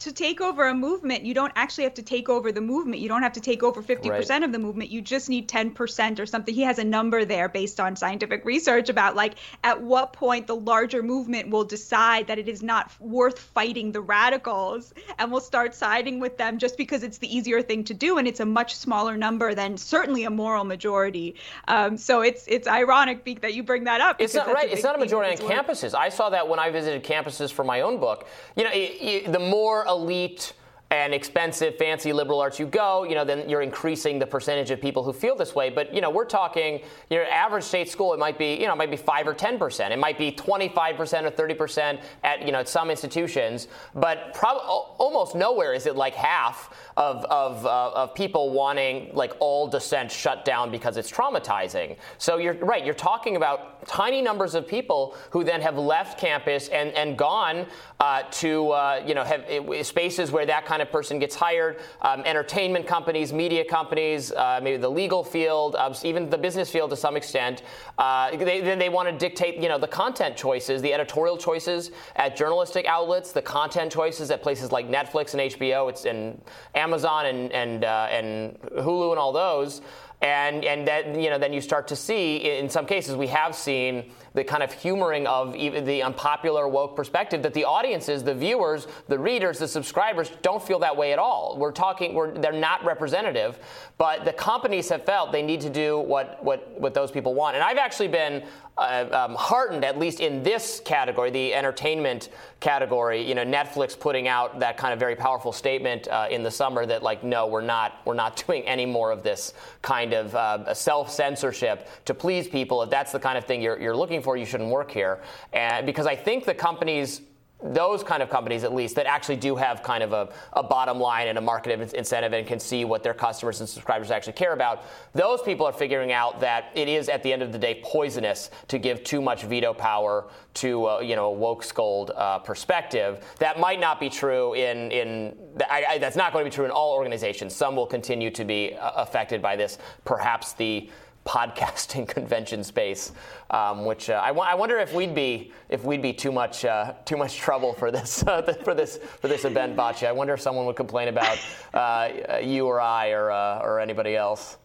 [0.00, 3.00] to take over a movement, you don't actually have to take over the movement.
[3.00, 4.42] You don't have to take over 50% right.
[4.42, 4.90] of the movement.
[4.90, 6.54] You just need 10% or something.
[6.54, 10.56] He has a number there based on scientific research about like at what point the
[10.56, 15.74] larger movement will decide that it is not worth fighting the radicals and will start
[15.74, 18.74] siding with them just because it's the easier thing to do and it's a much
[18.74, 21.36] smaller number than certainly a moral majority.
[21.68, 24.20] Um, so it's it's ironic that you bring that up.
[24.20, 24.70] It's not right.
[24.70, 25.94] It's not a majority on campuses.
[25.94, 28.26] I saw that when I visited campuses for my own book.
[28.56, 30.52] You know, the more elite
[30.94, 34.80] and expensive, fancy liberal arts you go, you know, then you're increasing the percentage of
[34.80, 35.68] people who feel this way.
[35.68, 38.74] But you know, we're talking, you know, average state school, it might be, you know,
[38.74, 39.92] it might be five or ten percent.
[39.92, 43.66] It might be 25 percent or 30 percent at, you know, at some institutions.
[43.96, 49.66] But almost nowhere is it like half of of, uh, of people wanting like all
[49.66, 51.96] dissent shut down because it's traumatizing.
[52.18, 52.84] So you're right.
[52.84, 57.66] You're talking about tiny numbers of people who then have left campus and and gone
[57.98, 59.44] uh, to, uh, you know, have
[59.84, 64.76] spaces where that kind of person gets hired, um, entertainment companies, media companies, uh, maybe
[64.76, 67.62] the legal field, um, even the business field to some extent.
[67.98, 71.90] Uh, they, then they want to dictate, you know, the content choices, the editorial choices
[72.16, 76.40] at journalistic outlets, the content choices at places like Netflix and HBO, it's in
[76.74, 79.80] Amazon and and uh, and Hulu and all those
[80.24, 83.54] and and that you know then you start to see in some cases we have
[83.54, 88.34] seen the kind of humoring of even the unpopular woke perspective that the audiences, the
[88.34, 91.56] viewers, the readers, the subscribers don't feel that way at all.
[91.56, 93.58] We're talking, we're, they're not representative,
[93.96, 97.54] but the companies have felt they need to do what what what those people want.
[97.54, 98.42] And I've actually been
[98.76, 103.22] uh, um, heartened, at least in this category, the entertainment category.
[103.22, 106.84] You know, Netflix putting out that kind of very powerful statement uh, in the summer
[106.84, 110.74] that, like, no, we're not, we're not doing any more of this kind of uh,
[110.74, 112.82] self censorship to please people.
[112.82, 115.20] If that's the kind of thing you're, you're looking for, you shouldn't work here.
[115.52, 117.20] And because I think the companies
[117.64, 121.00] those kind of companies, at least, that actually do have kind of a, a, bottom
[121.00, 124.52] line and a market incentive and can see what their customers and subscribers actually care
[124.52, 124.84] about,
[125.14, 128.50] those people are figuring out that it is, at the end of the day, poisonous
[128.68, 133.24] to give too much veto power to uh, you know a woke scold uh, perspective.
[133.38, 135.36] That might not be true in in
[135.68, 137.54] I, I, that's not going to be true in all organizations.
[137.56, 139.78] Some will continue to be uh, affected by this.
[140.04, 140.90] Perhaps the
[141.24, 143.12] podcasting convention space,
[143.50, 146.64] um, which uh, I, w- I wonder if we'd be if we'd be too much
[146.64, 150.08] uh, too much trouble for this uh, for this for this event, Batya.
[150.08, 151.38] I wonder if someone would complain about
[151.72, 154.58] uh, you or I or uh, or anybody else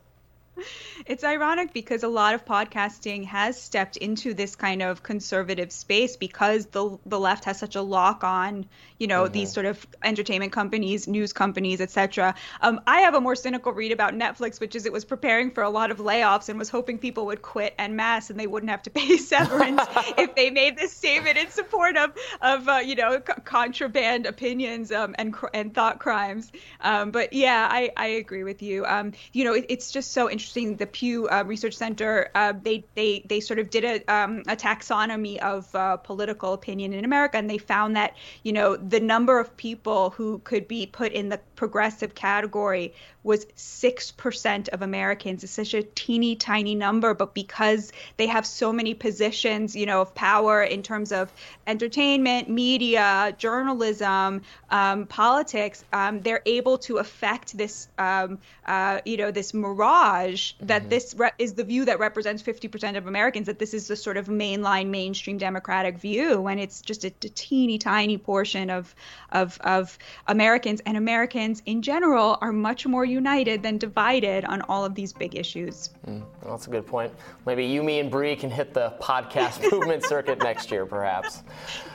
[1.05, 6.17] it's ironic because a lot of podcasting has stepped into this kind of conservative space
[6.17, 8.65] because the the left has such a lock on,
[8.97, 9.33] you know, mm-hmm.
[9.33, 12.35] these sort of entertainment companies, news companies, etc.
[12.61, 15.63] Um, I have a more cynical read about Netflix, which is it was preparing for
[15.63, 18.69] a lot of layoffs and was hoping people would quit en masse and they wouldn't
[18.69, 19.81] have to pay severance
[20.17, 22.11] if they made this statement in support of
[22.41, 26.51] of uh, you know c- contraband opinions um, and and thought crimes.
[26.81, 28.85] Um, but yeah, I I agree with you.
[28.85, 30.77] Um, you know, it, it's just so interesting interesting.
[30.77, 34.55] The Pew uh, Research Center uh, they they they sort of did a um, a
[34.55, 39.39] taxonomy of uh, political opinion in America, and they found that you know the number
[39.39, 45.43] of people who could be put in the progressive category was 6% of Americans.
[45.43, 50.01] It's such a teeny tiny number, but because they have so many positions, you know,
[50.01, 51.31] of power in terms of
[51.67, 59.31] entertainment, media, journalism, um, politics, um, they're able to affect this, um, uh, you know,
[59.31, 60.89] this mirage that mm-hmm.
[60.89, 64.17] this re- is the view that represents 50% of Americans, that this is the sort
[64.17, 68.93] of mainline, mainstream Democratic view, when it's just a, a teeny tiny portion of,
[69.31, 69.97] of, of
[70.27, 70.81] Americans.
[70.85, 75.35] And Americans in general are much more united than divided on all of these big
[75.35, 75.91] issues.
[76.07, 77.13] Mm, well, that's a good point.
[77.45, 81.43] Maybe you, me, and Bree can hit the podcast movement circuit next year, perhaps.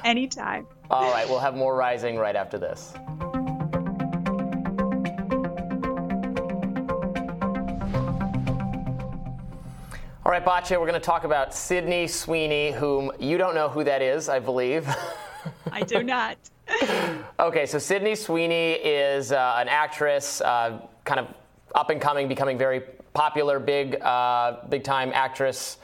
[0.05, 0.67] Anytime.
[0.91, 2.95] All right, we'll have more rising right after this.
[10.27, 13.85] All right, Batya, we're going to talk about Sydney Sweeney, whom you don't know who
[13.85, 14.89] that is, I believe.
[15.71, 16.39] I do not.
[17.39, 21.27] okay, so Sydney Sweeney is uh, an actress, uh, kind of
[21.75, 22.81] up and coming, becoming very
[23.13, 25.77] popular, big, uh, big time actress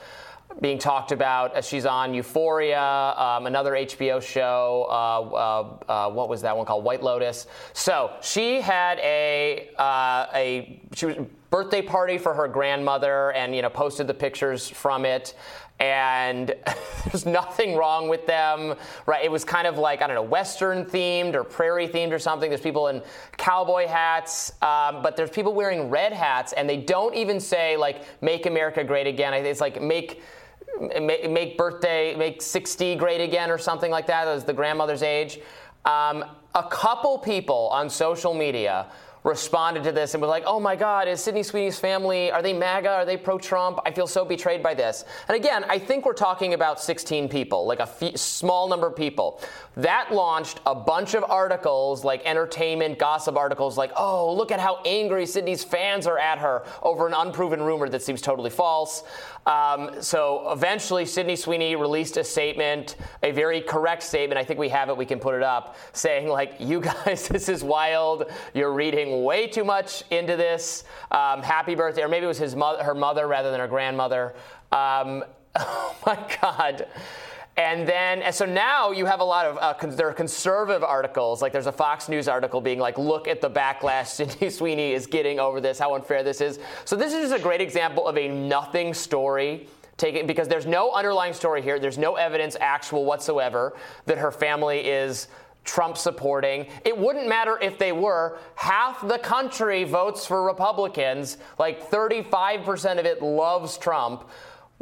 [0.60, 1.54] being talked about.
[1.54, 4.86] as She's on Euphoria, um, another HBO show.
[4.88, 6.84] Uh, uh, uh, what was that one called?
[6.84, 7.46] White Lotus.
[7.72, 11.16] So she had a uh, a she was
[11.50, 15.34] birthday party for her grandmother, and you know posted the pictures from it
[15.80, 16.54] and
[17.06, 18.74] there's nothing wrong with them,
[19.06, 19.24] right?
[19.24, 22.50] It was kind of like, I don't know, Western themed or prairie themed or something.
[22.50, 23.02] There's people in
[23.38, 28.04] cowboy hats, um, but there's people wearing red hats, and they don't even say, like,
[28.22, 29.34] make America great again.
[29.34, 30.22] It's like, make.
[30.78, 35.40] Make, birthday, make 60 great again, or something like that, as the grandmother's age.
[35.84, 36.24] Um,
[36.54, 38.86] a couple people on social media
[39.22, 42.52] responded to this and was like, oh my God, is Sydney Sweeney's family, are they
[42.52, 42.88] MAGA?
[42.88, 43.78] Are they pro Trump?
[43.84, 45.04] I feel so betrayed by this.
[45.28, 49.42] And again, I think we're talking about 16 people, like a small number of people.
[49.76, 54.80] That launched a bunch of articles, like entertainment, gossip articles, like, oh, look at how
[54.86, 59.02] angry Sydney's fans are at her over an unproven rumor that seems totally false.
[59.46, 64.38] Um, so eventually, Sydney Sweeney released a statement, a very correct statement.
[64.38, 67.48] I think we have it, we can put it up, saying, like, you guys, this
[67.48, 68.30] is wild.
[68.54, 70.84] You're reading way too much into this.
[71.10, 72.02] Um, happy birthday.
[72.02, 74.34] Or maybe it was his mother, her mother rather than her grandmother.
[74.72, 75.24] Um,
[75.56, 76.86] oh my God.
[77.56, 80.82] And then, and so now you have a lot of, uh, con- there are conservative
[80.82, 84.92] articles, like there's a Fox News article being like, look at the backlash Sydney Sweeney
[84.92, 86.58] is getting over this, how unfair this is.
[86.84, 89.68] So this is just a great example of a nothing story.
[89.96, 94.78] Taken, because there's no underlying story here, there's no evidence actual whatsoever that her family
[94.78, 95.28] is
[95.64, 96.66] Trump supporting.
[96.84, 98.38] It wouldn't matter if they were.
[98.54, 104.28] Half the country votes for Republicans, like 35% of it loves Trump.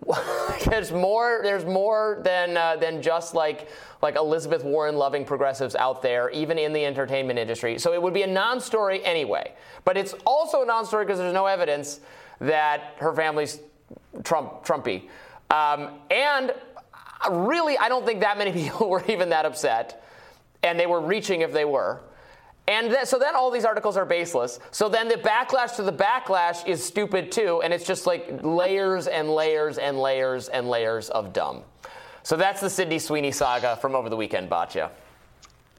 [0.66, 1.40] there's more.
[1.42, 3.68] There's more than uh, than just like
[4.02, 7.78] like Elizabeth Warren loving progressives out there, even in the entertainment industry.
[7.78, 9.52] So it would be a non-story anyway.
[9.84, 12.00] But it's also a non-story because there's no evidence
[12.40, 13.60] that her family's
[14.22, 15.08] Trump Trumpy.
[15.50, 16.54] Um, and
[17.30, 20.04] really, I don't think that many people were even that upset,
[20.62, 22.00] and they were reaching if they were.
[22.68, 24.60] And th- so then all these articles are baseless.
[24.70, 29.06] So then the backlash to the backlash is stupid too, and it's just like layers
[29.06, 31.62] and layers and layers and layers of dumb.
[32.22, 34.90] So that's the Sydney Sweeney saga from over the weekend, Batya.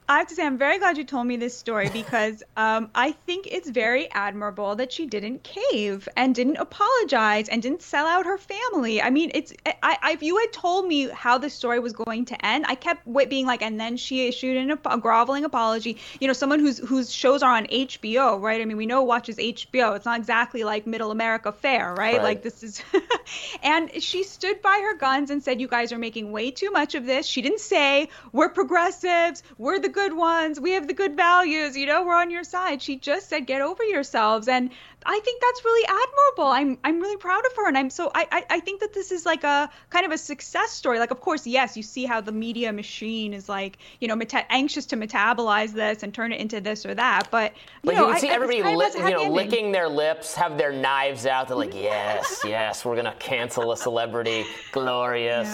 [0.10, 3.12] I have to say, I'm very glad you told me this story because um, I
[3.12, 8.26] think it's very admirable that she didn't cave and didn't apologize and didn't sell out
[8.26, 9.04] her family.
[9.04, 12.26] I mean, it's I, I if you had told me how the story was going
[12.26, 15.98] to end, I kept being like, and then she issued an, a groveling apology.
[16.20, 18.62] You know, someone whose whose shows are on HBO, right?
[18.62, 19.96] I mean, we know watches HBO.
[19.96, 22.16] It's not exactly like Middle America fare, right?
[22.16, 22.24] right.
[22.24, 22.82] Like this is,
[23.64, 26.96] and she stood by her guns and said, "You guys are making way too much
[26.96, 30.60] of this." She didn't say we're progressives, we're the good ones.
[30.60, 31.76] We have the good values.
[31.76, 32.82] You know, we're on your side.
[32.82, 34.48] She just said, get over yourselves.
[34.48, 34.70] And
[35.06, 36.52] I think that's really admirable.
[36.52, 39.12] I'm I'm really proud of her, and I'm so I, I I think that this
[39.12, 41.00] is like a kind of a success story.
[41.00, 44.52] Like, of course, yes, you see how the media machine is like you know meta-
[44.52, 47.30] anxious to metabolize this and turn it into this or that.
[47.32, 47.54] But
[47.84, 50.74] you but know, you I, see everybody li- you know licking their lips, have their
[50.74, 51.48] knives out.
[51.48, 55.50] They're like, yes, yes, we're gonna cancel a celebrity, glorious.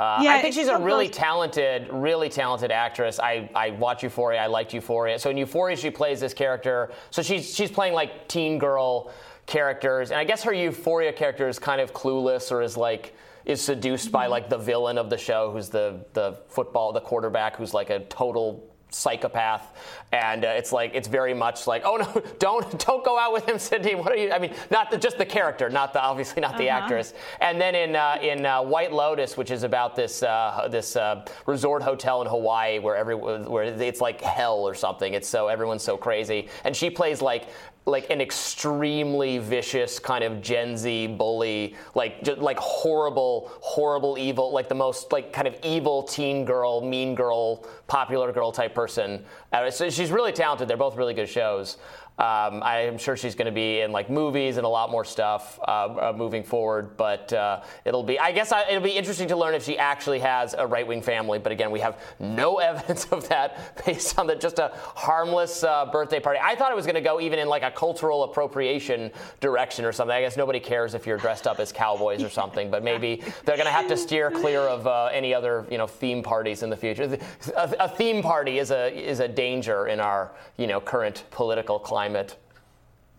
[0.00, 1.18] Uh, yeah, I think she's a really close.
[1.18, 3.20] talented, really talented actress.
[3.20, 4.40] I, I watch Euphoria.
[4.40, 5.18] I liked Euphoria.
[5.18, 6.90] So in Euphoria, she plays this character.
[7.10, 9.12] So she's she's playing like teen girl
[9.44, 13.14] characters, and I guess her Euphoria character is kind of clueless or is like
[13.44, 14.12] is seduced mm-hmm.
[14.12, 17.90] by like the villain of the show, who's the the football the quarterback, who's like
[17.90, 19.76] a total psychopath,
[20.12, 23.48] and uh, it's like it's very much like, oh no, don't don't go out with
[23.48, 23.94] him, Cindy.
[23.94, 24.32] What are you?
[24.32, 26.82] I mean, not the, just the character, not the obviously not the Uh-huh.
[26.84, 27.14] actress.
[27.40, 31.24] And then in uh, in uh, White Lotus, which is about this uh, this uh,
[31.46, 35.14] resort hotel in Hawaii where every where it's like hell or something.
[35.14, 37.48] It's so everyone's so crazy, and she plays like
[37.90, 44.52] like an extremely vicious kind of Gen Z bully, like just like horrible, horrible, evil,
[44.52, 49.24] like the most like kind of evil teen girl, mean girl, popular girl type person.
[49.52, 50.68] Uh, so she's really talented.
[50.68, 51.76] They're both really good shows.
[52.20, 55.58] Um, I'm sure she's going to be in like movies and a lot more stuff
[55.66, 56.98] uh, uh, moving forward.
[56.98, 60.18] But uh, it'll be, I guess, I, it'll be interesting to learn if she actually
[60.18, 61.38] has a right wing family.
[61.38, 65.86] But again, we have no evidence of that based on the, just a harmless uh,
[65.86, 66.38] birthday party.
[66.42, 69.10] I thought it was going to go even in like a cultural appropriation
[69.40, 70.14] direction or something.
[70.14, 72.70] I guess nobody cares if you're dressed up as cowboys or something.
[72.70, 75.86] But maybe they're going to have to steer clear of uh, any other you know
[75.86, 77.18] theme parties in the future.
[77.56, 81.78] A, a theme party is a is a danger in our you know current political
[81.78, 82.49] climate climate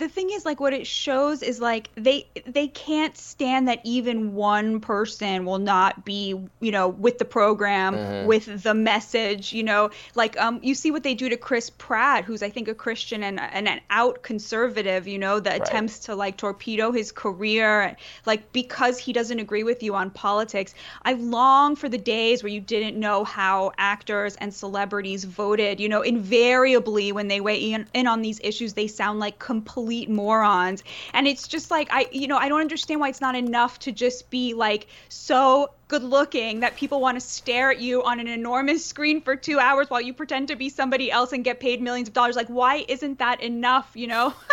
[0.02, 4.34] the thing is like what it shows is like they they can't stand that even
[4.34, 8.26] one person will not be you know with the program Mhm.
[8.26, 12.26] with the message you know like um you see what they do to chris pratt
[12.26, 15.68] who's i think a christian and, and an out conservative you know that Right.
[15.68, 17.96] attempts to like torpedo his career
[18.26, 20.74] like because he doesn't agree with you on politics
[21.04, 25.90] i long for the days where you didn't know how actors and celebrities voted you
[25.90, 30.84] know invariably when they weigh in, in on these issues they sound like complete morons.
[31.14, 33.92] And it's just like i you know i don't understand why it's not enough to
[33.92, 38.28] just be like so good looking that people want to stare at you on an
[38.28, 41.82] enormous screen for two hours while you pretend to be somebody else and get paid
[41.82, 42.38] millions of dollars.
[42.38, 44.34] Like why isn't that enough you know?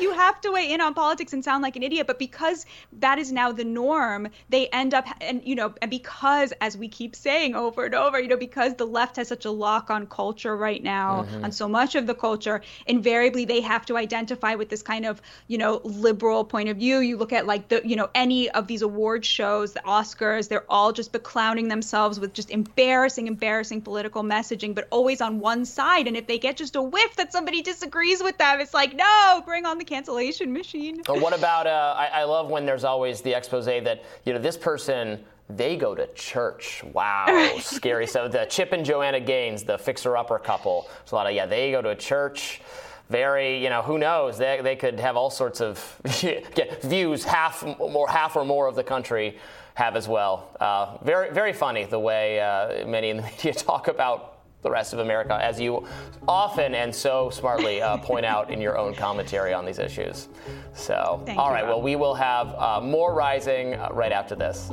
[0.00, 2.66] You have to weigh in on politics and sound like an idiot but because
[3.04, 6.88] that is now the norm they end up and you know and because as we
[6.88, 10.06] keep saying over and over you know because the left has such a lock on
[10.06, 11.44] culture right now Mhm.
[11.44, 15.22] on so much of the culture invariably they have to identify with this kind of
[15.46, 16.98] you know liberal point of view.
[16.98, 20.67] You look at like the you know any of these award shows the oscars they're
[20.68, 26.06] all just beclowning themselves with just embarrassing embarrassing political messaging but always on one side
[26.06, 29.42] and if they get just a whiff that somebody disagrees with them it's like no
[29.44, 31.66] bring on the cancellation machine Or what about?
[31.66, 35.76] Uh, I, I love when there's always the expose that you know this person they
[35.76, 36.84] go to church.
[36.92, 38.06] Wow, scary.
[38.06, 40.88] So the Chip and Joanna Gaines, the fixer-upper couple.
[40.98, 41.46] There's a lot of yeah.
[41.46, 42.60] They go to a church.
[43.08, 44.36] Very, you know, who knows?
[44.36, 47.24] They, they could have all sorts of get views.
[47.24, 49.38] Half more, half or more of the country
[49.78, 50.50] have as well.
[50.58, 54.92] Uh, very, very funny the way uh, many in the media talk about the rest
[54.92, 55.86] of America, as you
[56.26, 60.26] often and so smartly uh, point out in your own commentary on these issues.
[60.74, 64.68] So, Thank all you, well, we will have uh, more rising uh, right after this.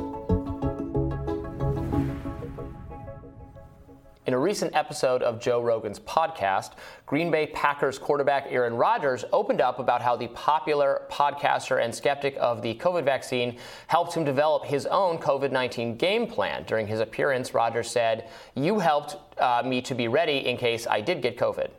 [4.26, 6.72] In a recent episode of Joe Rogan's podcast,
[7.06, 12.36] Green Bay Packers quarterback Aaron Rodgers opened up about how the popular podcaster and skeptic
[12.40, 16.64] of the COVID vaccine helped him develop his own COVID 19 game plan.
[16.64, 21.02] During his appearance, Rodgers said, You helped uh, me to be ready in case I
[21.02, 21.70] did get COVID.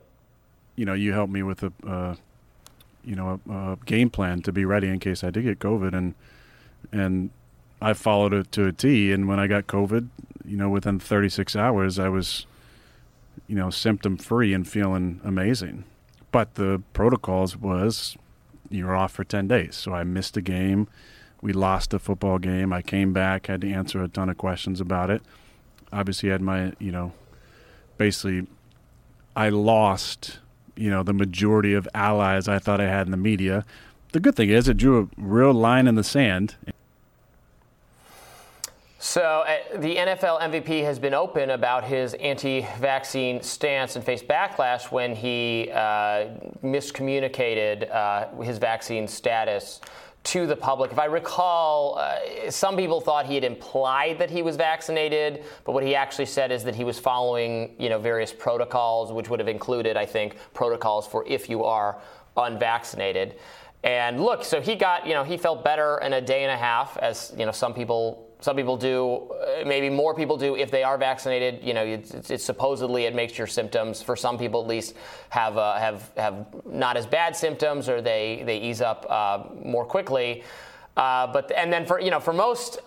[0.76, 2.14] you know, you helped me with a, uh,
[3.04, 5.94] you know, a, a game plan to be ready in case I did get COVID,
[5.94, 6.14] and
[6.92, 7.30] and
[7.82, 9.10] I followed it to a T.
[9.10, 10.08] And when I got COVID,
[10.46, 12.46] you know, within 36 hours, I was,
[13.46, 15.84] you know, symptom free and feeling amazing.
[16.30, 18.16] But the protocols was
[18.70, 19.76] you're off for 10 days.
[19.76, 20.88] So I missed a game.
[21.40, 22.72] We lost a football game.
[22.72, 25.22] I came back, had to answer a ton of questions about it.
[25.92, 27.12] Obviously, had my, you know,
[27.98, 28.46] basically,
[29.36, 30.38] I lost,
[30.76, 33.64] you know, the majority of allies I thought I had in the media.
[34.12, 36.56] The good thing is, it drew a real line in the sand.
[39.08, 44.26] So, uh, the NFL MVP has been open about his anti vaccine stance and faced
[44.26, 46.26] backlash when he uh,
[46.64, 49.80] miscommunicated uh, his vaccine status
[50.24, 50.90] to the public.
[50.90, 55.70] If I recall, uh, some people thought he had implied that he was vaccinated, but
[55.70, 59.38] what he actually said is that he was following, you know, various protocols, which would
[59.38, 62.00] have included, I think, protocols for if you are
[62.36, 63.36] unvaccinated.
[63.84, 66.56] And look, so he got, you know, he felt better in a day and a
[66.56, 70.70] half, as you know, some people, some people do, uh, maybe more people do if
[70.70, 71.64] they are vaccinated.
[71.64, 74.94] You know, it's, it's, supposedly it makes your symptoms, for some people at least,
[75.30, 79.84] have uh, have have not as bad symptoms, or they they ease up uh, more
[79.84, 80.44] quickly.
[80.96, 82.78] Uh, but and then for you know for most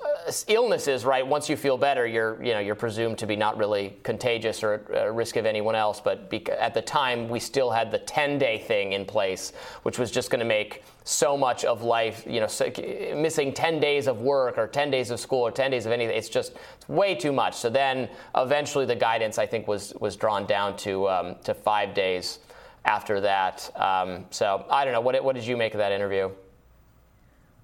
[0.48, 1.28] illnesses, right?
[1.28, 4.76] Once you feel better, you're you know you're presumed to be not really contagious or
[4.94, 6.00] at risk of anyone else.
[6.00, 9.52] But at the time, we still had the 10-day thing in place,
[9.84, 12.48] which was just going to make so much of life, you know,
[13.16, 16.16] missing 10 days of work or 10 days of school or 10 days of anything.
[16.16, 16.54] It's just
[16.88, 17.56] way too much.
[17.56, 21.96] So then, eventually, the guidance I think was was drawn down to um, to five
[21.96, 22.40] days
[22.86, 23.72] after that.
[23.76, 25.02] Um, so I don't know.
[25.02, 26.30] What what did you make of that interview?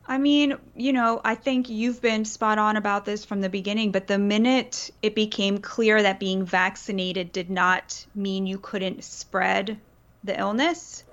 [0.07, 3.91] I mean, you know, I think you've been spot on about this from the beginning,
[3.91, 9.79] but the minute it became clear that being vaccinated did not mean you couldn't spread
[10.23, 11.03] the illness,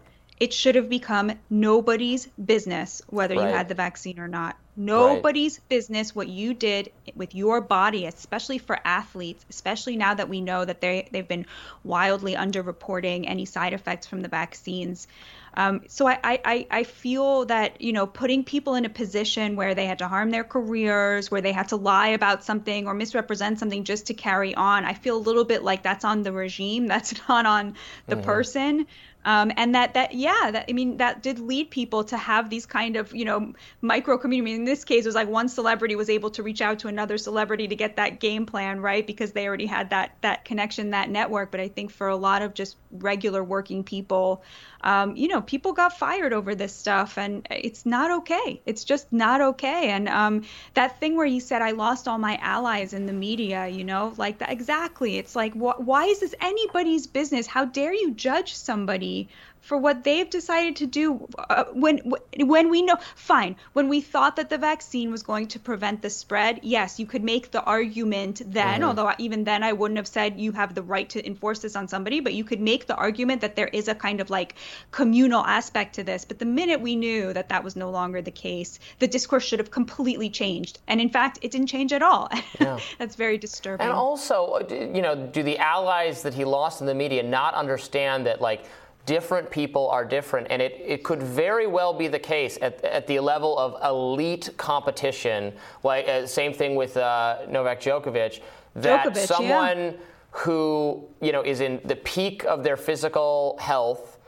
[0.43, 3.47] it should have become nobody's business whether right.
[3.49, 4.57] you had the vaccine or not.
[4.75, 5.69] Nobody's right.
[5.69, 10.65] business what you did with your body, especially for athletes, especially now that we know
[10.65, 11.47] that they they've been
[11.85, 15.07] wildly underreporting any side effects from the vaccines.
[15.55, 19.75] Um, so I, I, I feel that you know putting people in a position where
[19.75, 23.59] they had to harm their careers, where they had to lie about something or misrepresent
[23.59, 26.87] something just to carry on, I feel a little bit like that's on the regime.
[26.93, 27.75] That's not on
[28.07, 28.25] the mm-hmm.
[28.25, 28.87] person.
[29.25, 32.67] Um, and that that yeah that I mean that did lead people to have these
[32.67, 34.62] kind of you know micro community.
[34.63, 37.19] In this case, it was like one celebrity was able to reach out to another
[37.19, 41.11] celebrity to get that game plan right because they already had that that connection, that
[41.11, 41.51] network.
[41.51, 44.45] But I think for a lot of just regular working people,
[44.83, 48.63] um, you know, people got fired over this stuff, and it's not okay.
[48.65, 49.91] It's just not okay.
[49.91, 50.43] And um,
[50.75, 54.15] that thing where you said, "I lost all my allies in the media," you know,
[54.17, 55.19] like that exactly.
[55.19, 57.49] It's like, wh- why is this anybody's business?
[57.49, 59.29] How dare you judge somebody
[59.63, 61.99] for what they've decided to do uh, when
[62.41, 66.11] when we know fine when we thought that the vaccine was going to prevent the
[66.11, 68.85] spread yes you could make the argument then mm-hmm.
[68.85, 71.87] although even then I wouldn't have said you have the right to enforce this on
[71.89, 74.57] somebody but you could make the argument that there is a kind of like
[74.91, 78.33] communal aspect to this but the minute we knew that that was no longer the
[78.33, 82.29] case the discourse should have completely changed and in fact it didn't change at all
[82.61, 82.79] yeah.
[82.99, 86.95] that's very disturbing and also you know do the allies that he lost in the
[86.95, 88.65] media not understand that like
[89.07, 93.07] different people are different, and it, it could very well be the case at, at
[93.07, 95.53] the level of elite competition,
[95.83, 98.41] like uh, same thing with uh, Novak Djokovic,
[98.77, 99.93] that Djokovic, someone yeah.
[100.31, 104.19] who you know is in the peak of their physical health,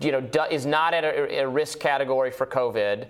[0.00, 3.08] you know, do, is not at a, a risk category for COVID.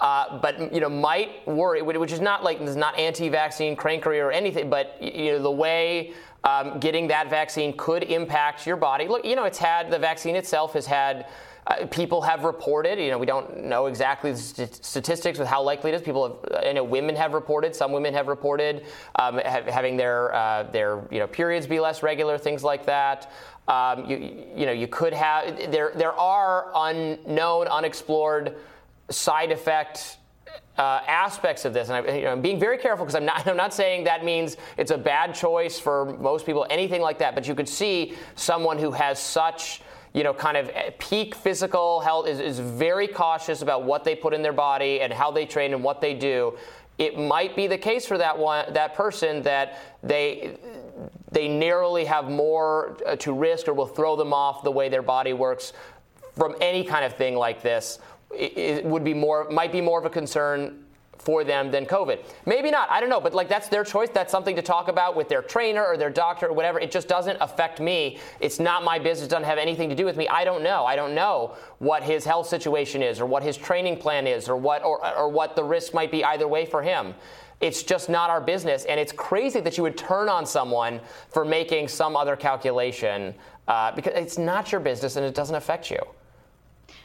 [0.00, 4.32] Uh, but you know might worry, which is not like is not anti-vaccine crankery or
[4.32, 6.12] anything, but you know the way
[6.44, 9.08] um, getting that vaccine could impact your body.
[9.08, 11.26] Look, you know, it's had the vaccine itself has had.
[11.64, 15.62] Uh, people have reported, you know, we don't know exactly the st- statistics with how
[15.62, 16.02] likely it is.
[16.02, 20.34] People have, you know, women have reported, some women have reported um, ha- having their,
[20.34, 23.30] uh, their, you know, periods be less regular, things like that.
[23.68, 28.56] Um, you, you know, you could have, there, there are unknown, unexplored
[29.08, 30.16] side effect
[30.78, 33.74] uh, aspects of this, and I, am being very careful because I'm not, I'm not
[33.74, 37.34] saying that means it's a bad choice for most people, anything like that.
[37.34, 39.82] But you could see someone who has such,
[40.14, 44.32] you know, kind of peak physical health is, is very cautious about what they put
[44.32, 46.56] in their body and how they train and what they do.
[46.98, 50.58] It might be the case for that one, that person that they
[51.30, 55.02] they narrowly have more uh, to risk or will throw them off the way their
[55.02, 55.72] body works
[56.36, 57.98] from any kind of thing like this
[58.34, 60.84] it would be more might be more of a concern
[61.22, 62.24] for them than COVID.
[62.46, 62.90] Maybe not.
[62.90, 63.20] I don't know.
[63.20, 64.08] But like that's their choice.
[64.12, 66.80] That's something to talk about with their trainer or their doctor or whatever.
[66.80, 68.18] It just doesn't affect me.
[68.40, 69.28] It's not my business.
[69.28, 70.26] It doesn't have anything to do with me.
[70.28, 70.84] I don't know.
[70.84, 74.56] I don't know what his health situation is or what his training plan is or
[74.56, 77.14] what or, or what the risk might be either way for him.
[77.60, 78.84] It's just not our business.
[78.86, 83.32] And it's crazy that you would turn on someone for making some other calculation
[83.68, 86.00] uh, because it's not your business and it doesn't affect you.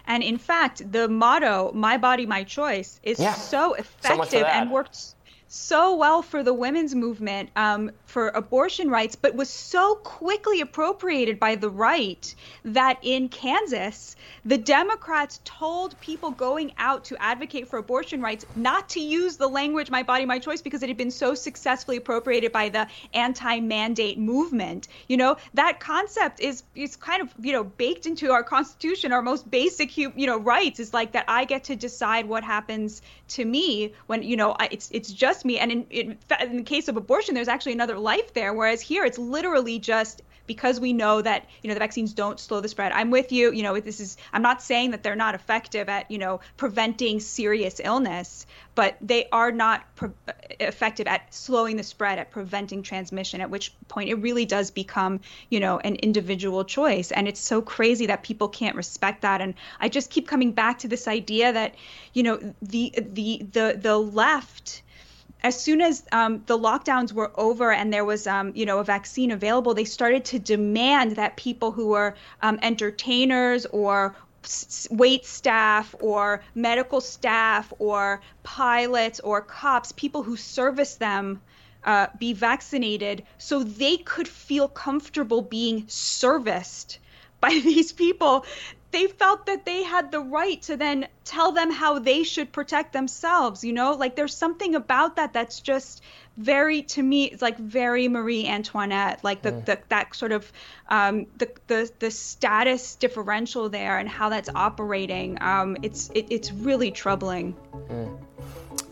[0.07, 3.34] And in fact, the motto, my body, my choice, is yeah.
[3.34, 5.15] so effective so and works
[5.48, 11.40] so well for the women's movement um, for abortion rights, but was so quickly appropriated
[11.40, 12.34] by the right
[12.65, 14.15] that in Kansas,
[14.45, 19.48] the Democrats told people going out to advocate for abortion rights not to use the
[19.48, 24.18] language "my body, my choice" because it had been so successfully appropriated by the anti-mandate
[24.18, 24.88] movement.
[25.07, 29.11] You know that concept is is kind of you know baked into our Constitution.
[29.11, 33.02] Our most basic you know rights is like that I get to decide what happens
[33.30, 35.59] to me when you know it's it's just me.
[35.59, 38.53] And in, in, in the case of abortion, there's actually another life there.
[38.53, 42.61] Whereas here, it's literally just because we know that you know the vaccines don't slow
[42.61, 42.91] the spread.
[42.93, 43.51] I'm with you.
[43.51, 47.19] You know, this is I'm not saying that they're not effective at you know preventing
[47.19, 50.09] serious illness, but they are not pre-
[50.59, 53.41] effective at slowing the spread, at preventing transmission.
[53.41, 55.19] At which point it really does become
[55.49, 59.41] you know an individual choice, and it's so crazy that people can't respect that.
[59.41, 61.76] And I just keep coming back to this idea that
[62.14, 64.81] you know the the the the left
[65.43, 68.84] as soon as um, the lockdowns were over and there was, um, you know, a
[68.84, 74.15] vaccine available, they started to demand that people who were um, entertainers or
[74.89, 81.41] wait staff or medical staff or pilots or cops, people who service them,
[81.84, 86.99] uh, be vaccinated so they could feel comfortable being serviced
[87.39, 88.45] by these people
[88.91, 92.93] they felt that they had the right to then tell them how they should protect
[92.93, 93.93] themselves you know?
[93.93, 96.01] Like there's something about that that's just
[96.38, 99.65] very to me it's like very marie antoinette like the, mm.
[99.65, 100.51] the that sort of
[100.88, 106.51] um, the, the the status differential there and how that's operating um, it's it, it's
[106.51, 107.55] really troubling.
[107.89, 108.18] Mm.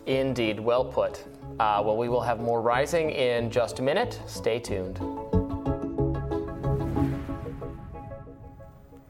[0.07, 0.59] indeed.
[0.59, 1.23] Well put.
[1.59, 4.19] Uh, well we will have more rising in just a minute.
[4.25, 4.99] Stay tuned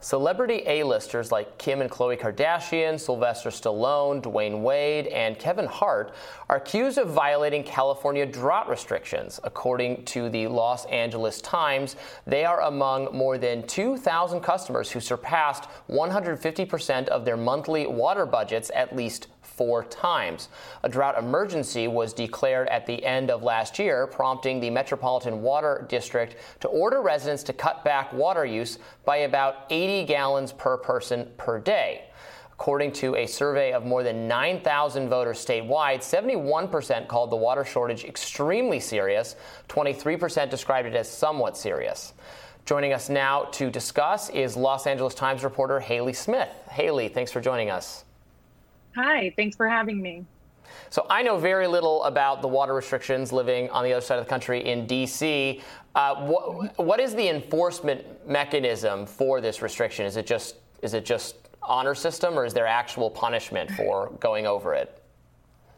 [0.00, 6.14] Celebrity A-listers like Kim and Khloe Kardashian, Sylvester Stallone, Dwyane Wade, and Kevin Hart
[6.50, 9.40] are accused of violating California drought restrictions.
[9.42, 11.96] According to the Los Angeles Times,
[12.26, 18.70] they are among more than 2,000 customers who surpassed 150% of their monthly water budgets
[18.74, 20.48] at least four times.
[20.82, 25.86] A drought emergency was declared at the end of last year, prompting the Metropolitan Water
[25.88, 31.30] District to order residents to cut back water use by about 80 gallons per person
[31.36, 32.04] per day.
[32.58, 38.04] According to a survey of more than 9,000 voters statewide, 71% called the water shortage
[38.04, 39.36] extremely serious,
[39.68, 42.14] 23% described it as somewhat serious.
[42.64, 46.48] Joining us now to discuss is Los Angeles Times reporter Hayley Smith.
[46.70, 48.05] Hayley, thanks for joining us.
[48.96, 50.24] Hi, thanks for having me.
[50.88, 54.24] So I know very little about the water restrictions living on the other side of
[54.24, 55.60] the country in D.C.
[55.94, 60.06] Uh, what, what is the enforcement mechanism for this restriction?
[60.06, 64.46] Is it just is it just honor system, or is there actual punishment for going
[64.46, 65.02] over it?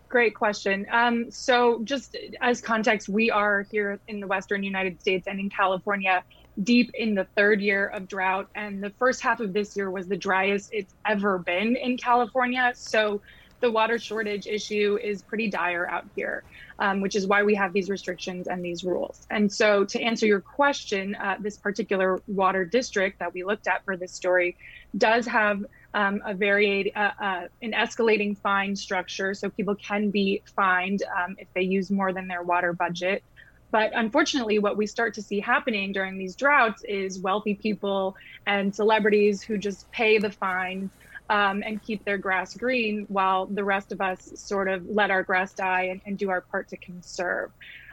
[0.08, 0.86] Great question.
[0.92, 5.50] Um, so, just as context, we are here in the Western United States and in
[5.50, 6.22] California
[6.62, 8.48] deep in the third year of drought.
[8.54, 12.72] And the first half of this year was the driest it's ever been in California.
[12.74, 13.20] So
[13.60, 16.44] the water shortage issue is pretty dire out here,
[16.78, 19.26] um, which is why we have these restrictions and these rules.
[19.30, 23.84] And so, to answer your question, uh, this particular water district that we looked at
[23.84, 24.56] for this story
[24.96, 25.64] does have
[25.94, 31.36] um, a very uh, uh, an escalating fine structure, so people can be fined um,
[31.38, 33.22] if they use more than their water budget.
[33.70, 38.16] But unfortunately, what we start to see happening during these droughts is wealthy people
[38.46, 40.90] and celebrities who just pay the fine
[41.28, 45.22] um, and keep their grass green while the rest of us sort of let our
[45.22, 47.50] grass die and, and do our part to conserve.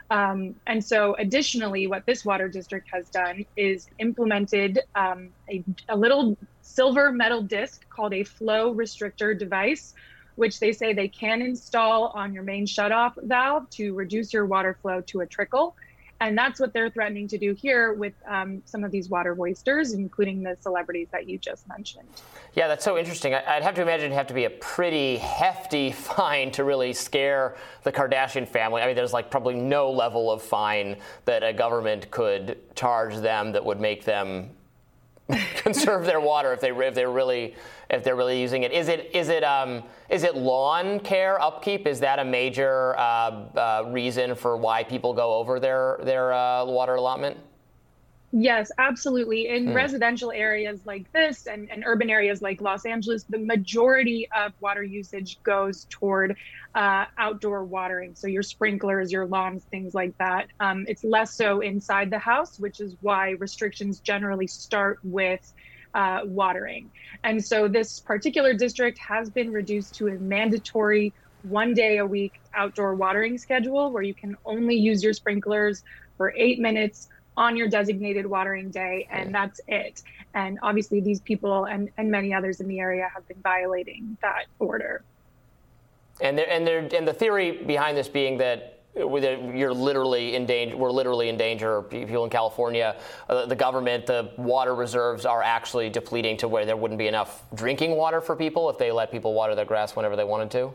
[0.08, 5.96] Um, and so, additionally, what this water district has done is implemented um, a, a
[5.96, 9.94] little silver metal disc called a flow restrictor device
[10.36, 14.78] which they say they can install on your main shutoff valve to reduce your water
[14.80, 15.74] flow to a trickle.
[16.20, 19.92] And that's what they're threatening to do here with um, some of these water wasters,
[19.92, 22.08] including the celebrities that you just mentioned.
[22.54, 23.34] Yeah, that's so interesting.
[23.34, 27.56] I'd have to imagine it'd have to be a pretty hefty fine to really scare
[27.82, 28.80] the Kardashian family.
[28.80, 30.96] I mean, there's like probably no level of fine
[31.26, 34.50] that a government could charge them that would make them
[35.56, 37.54] conserve their water if they if they're really
[37.90, 38.72] if they're really using it.
[38.72, 41.86] Is it is it um, is it lawn care upkeep?
[41.86, 46.64] Is that a major uh, uh, reason for why people go over their their uh,
[46.64, 47.36] water allotment?
[48.32, 49.48] Yes, absolutely.
[49.48, 49.74] In mm.
[49.74, 54.82] residential areas like this and, and urban areas like Los Angeles, the majority of water
[54.82, 56.36] usage goes toward
[56.74, 58.14] uh, outdoor watering.
[58.14, 60.48] So your sprinklers, your lawns, things like that.
[60.60, 65.54] Um, it's less so inside the house, which is why restrictions generally start with
[65.96, 66.90] uh, watering.
[67.24, 71.12] And so this particular district has been reduced to a mandatory
[71.42, 75.82] one day a week outdoor watering schedule where you can only use your sprinklers
[76.18, 80.02] for eight minutes on your designated watering day, and that's it.
[80.34, 84.46] And obviously, these people and, and many others in the area have been violating that
[84.58, 85.02] order.
[86.20, 90.76] And there, and there, and the theory behind this being that you're literally in danger.
[90.76, 91.82] We're literally in danger.
[91.82, 92.96] People in California,
[93.28, 97.42] uh, the government, the water reserves are actually depleting to where there wouldn't be enough
[97.54, 100.72] drinking water for people if they let people water their grass whenever they wanted to.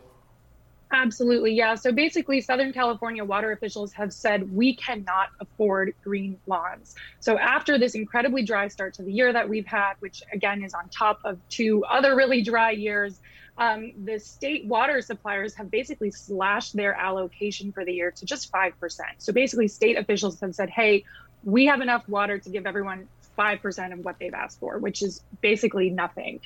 [0.94, 1.74] Absolutely, yeah.
[1.76, 6.96] So basically, Southern California water officials have said we cannot afford green lawns.
[7.22, 10.74] So after this incredibly dry start to the year that we've had, which again is
[10.74, 13.22] on top of two other really dry years,
[13.58, 18.52] um, the state water suppliers have basically slashed their allocation for the year to just
[18.52, 18.72] 5%.
[19.18, 21.04] So basically, state officials have said, hey,
[21.44, 23.08] we have enough water to give everyone
[23.38, 26.40] 5% of what they've asked for, which is basically nothing.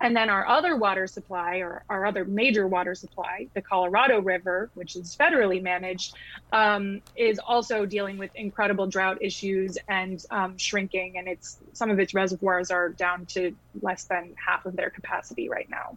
[0.00, 4.70] And then our other water supply, or our other major water supply, the Colorado River,
[4.74, 6.14] which is federally managed,
[6.52, 11.14] um, is also dealing with incredible drought issues and um, shrinking.
[11.16, 15.48] And it's some of its reservoirs are down to less than half of their capacity
[15.48, 15.96] right now.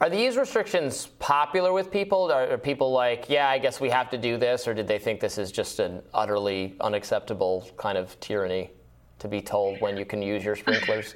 [0.00, 2.30] Are these restrictions popular with people?
[2.30, 5.20] Are people like, yeah, I guess we have to do this, or did they think
[5.20, 8.70] this is just an utterly unacceptable kind of tyranny
[9.20, 11.14] to be told when you can use your sprinklers?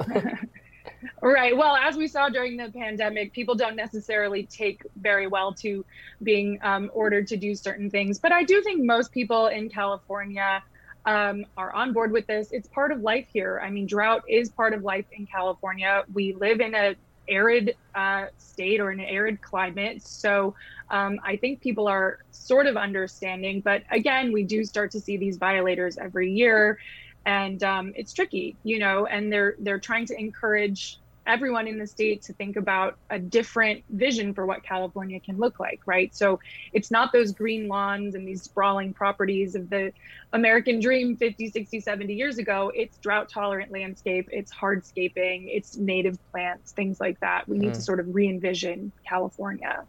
[1.22, 1.56] right.
[1.56, 5.84] Well, as we saw during the pandemic, people don't necessarily take very well to
[6.22, 8.18] being um, ordered to do certain things.
[8.18, 10.62] But I do think most people in California
[11.04, 12.52] um, are on board with this.
[12.52, 13.60] It's part of life here.
[13.62, 16.04] I mean, drought is part of life in California.
[16.12, 16.94] We live in a
[17.28, 20.02] arid uh, state or an arid climate.
[20.06, 20.54] So
[20.90, 23.60] um, I think people are sort of understanding.
[23.60, 26.78] But again, we do start to see these violators every year,
[27.26, 29.06] and um, it's tricky, you know.
[29.06, 30.98] And they're they're trying to encourage
[31.28, 35.60] everyone in the state to think about a different vision for what California can look
[35.60, 36.14] like, right?
[36.16, 36.40] So
[36.72, 39.92] it's not those green lawns and these sprawling properties of the
[40.32, 42.72] American dream 50, 60, 70 years ago.
[42.74, 47.46] It's drought tolerant landscape, it's hardscaping, it's native plants, things like that.
[47.46, 47.74] We need mm.
[47.74, 49.84] to sort of re envision California.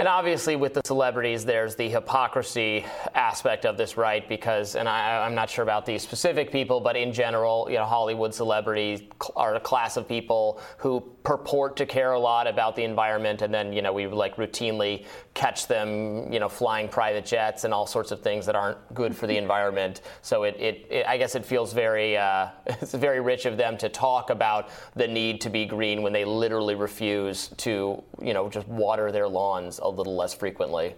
[0.00, 4.26] And obviously, with the celebrities, there's the hypocrisy aspect of this, right?
[4.26, 7.84] Because, and I, am not sure about these specific people, but in general, you know,
[7.84, 9.02] Hollywood celebrities
[9.36, 13.52] are a class of people who purport to care a lot about the environment, and
[13.52, 15.04] then, you know, we like routinely
[15.34, 19.14] catch them, you know, flying private jets and all sorts of things that aren't good
[19.14, 20.00] for the environment.
[20.22, 23.76] So it, it, it I guess it feels very, uh, it's very rich of them
[23.76, 28.48] to talk about the need to be green when they literally refuse to, you know,
[28.48, 30.94] just water their lawns a little less frequently.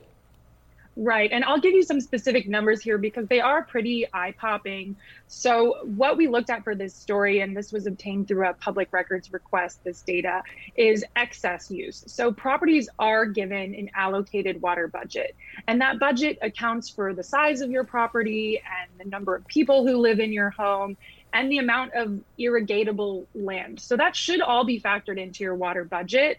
[0.94, 1.32] Right.
[1.32, 4.94] And I'll give you some specific numbers here because they are pretty eye popping.
[5.26, 8.92] So, what we looked at for this story, and this was obtained through a public
[8.92, 10.42] records request, this data
[10.76, 12.04] is excess use.
[12.08, 15.34] So, properties are given an allocated water budget,
[15.66, 19.86] and that budget accounts for the size of your property and the number of people
[19.86, 20.98] who live in your home
[21.32, 23.80] and the amount of irrigatable land.
[23.80, 26.38] So that should all be factored into your water budget.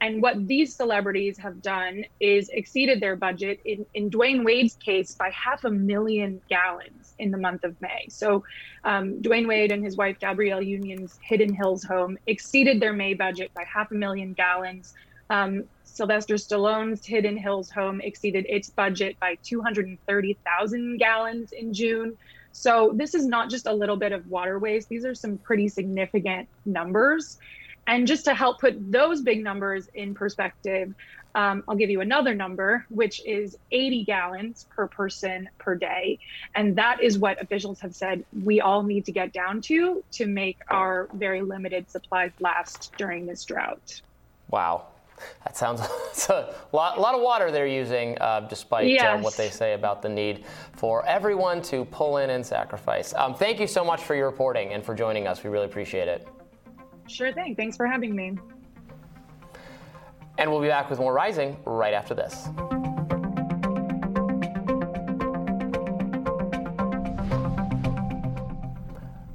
[0.00, 5.14] And what these celebrities have done is exceeded their budget in, in Dwyane Wade's case
[5.14, 8.06] by half a million gallons in the month of May.
[8.08, 8.44] So
[8.84, 13.52] um, Dwyane Wade and his wife Gabrielle Union's Hidden Hills home exceeded their May budget
[13.54, 14.94] by half a million gallons.
[15.30, 22.16] Um, Sylvester Stallone's Hidden Hills home exceeded its budget by 230,000 gallons in June.
[22.54, 24.86] So this is not just a little bit of waterways.
[24.86, 27.36] These are some pretty significant numbers.
[27.86, 30.94] And just to help put those big numbers in perspective,
[31.34, 36.20] um, I'll give you another number, which is 80 gallons per person per day.
[36.54, 40.26] And that is what officials have said we all need to get down to to
[40.26, 44.00] make our very limited supplies last during this drought.
[44.48, 44.86] Wow.
[45.44, 49.18] That sounds it's a lot, lot of water they're using, uh, despite yes.
[49.18, 53.12] uh, what they say about the need for everyone to pull in and sacrifice.
[53.14, 55.44] Um, thank you so much for your reporting and for joining us.
[55.44, 56.26] We really appreciate it.
[57.06, 57.54] Sure thing.
[57.54, 58.38] Thanks for having me.
[60.38, 62.48] And we'll be back with more Rising right after this.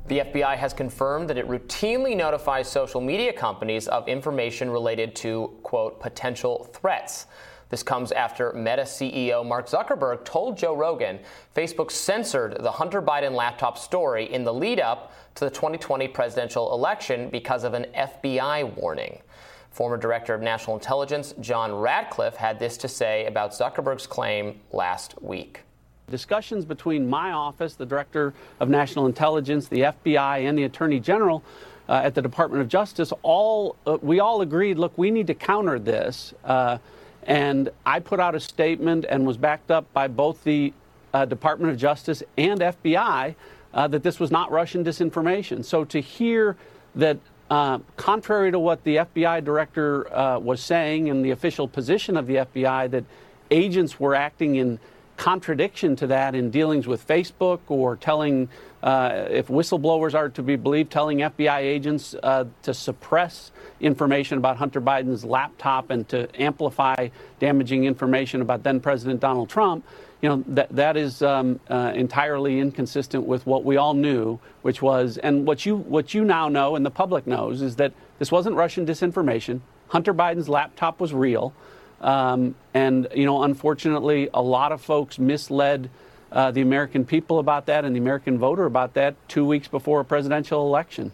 [0.10, 5.56] The FBI has confirmed that it routinely notifies social media companies of information related to,
[5.62, 7.28] quote, potential threats.
[7.70, 11.20] This comes after Meta CEO Mark Zuckerberg told Joe Rogan
[11.56, 16.74] Facebook censored the Hunter Biden laptop story in the lead up to the 2020 presidential
[16.74, 19.22] election because of an FBI warning.
[19.70, 25.22] Former Director of National Intelligence John Ratcliffe had this to say about Zuckerberg's claim last
[25.22, 25.66] week.
[26.10, 31.44] Discussions between my office, the Director of National Intelligence, the FBI, and the Attorney General
[31.90, 35.34] uh, at the Department of Justice, all uh, we all agreed, look, we need to
[35.34, 36.34] counter this.
[36.46, 36.78] Uh,
[37.24, 40.72] and I put out a statement and was backed up by both the
[41.14, 43.36] uh, Department of Justice and FBI
[43.74, 45.66] uh, that this was not Russian disinformation.
[45.66, 46.56] So to hear
[46.96, 47.18] that,
[47.50, 50.08] uh, contrary to what the FBI director
[50.40, 53.04] was saying and the official position of the FBI, that
[53.52, 54.80] agents were acting in
[55.20, 58.48] contradiction to that in dealings with Facebook or telling,
[58.82, 63.52] uh, if whistleblowers are to be believed, telling FBI agents uh, to suppress
[63.82, 69.86] information about Hunter Biden's laptop and to amplify damaging information about then President Donald Trump.
[70.22, 74.82] You know that that is um, uh, entirely inconsistent with what we all knew, which
[74.82, 78.32] was, and what you what you now know and the public knows is that this
[78.32, 79.60] wasn't Russian disinformation.
[79.90, 81.54] Hunter Biden's laptop was real.
[82.02, 85.90] Um, and, you know, unfortunately, a lot of folks misled
[86.32, 90.00] uh, the American people about that and the American voter about that two weeks before
[90.00, 91.12] a presidential election.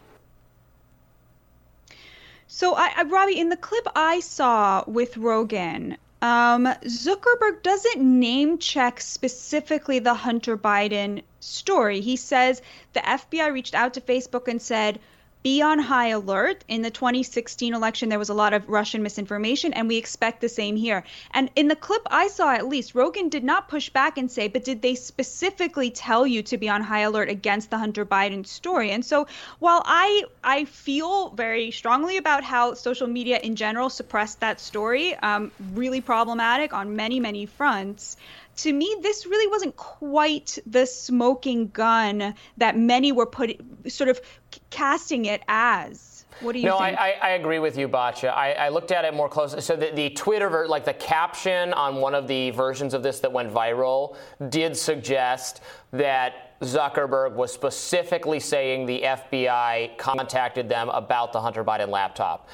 [2.47, 8.57] So, I, I, Robby, in the clip I saw with Rogan, um, Zuckerberg doesn't name
[8.57, 12.01] check specifically the Hunter Biden story.
[12.01, 12.61] He says
[12.93, 14.99] the FBI reached out to Facebook and said,
[15.45, 16.65] be on high alert.
[16.67, 20.49] In the 2016 election, there was a lot of Russian misinformation, and we expect the
[20.49, 21.03] same here.
[21.35, 24.47] And in the clip I saw, at least, Rogan did not push back and say,
[24.47, 28.43] but did they specifically tell you to be on high alert against the Hunter Biden
[28.47, 28.89] story?
[28.89, 29.27] And so
[29.59, 35.13] while I I feel very strongly about how social media in general suppressed that story,
[35.13, 38.17] um, really problematic on many, many fronts
[38.57, 44.21] to me, this really wasn't quite the smoking gun that many were put sort of
[44.69, 46.25] casting it as.
[46.41, 46.95] What do you no, think?
[46.95, 48.33] No, I, I, agree with you, Batya.
[48.33, 49.61] I, I, looked at it more closely.
[49.61, 53.31] So the, the Twitter, like the caption on one of the versions of this that
[53.31, 54.17] went viral,
[54.49, 55.61] did suggest
[55.91, 62.49] that Zuckerberg was specifically saying the FBI contacted them about the Hunter Biden laptop.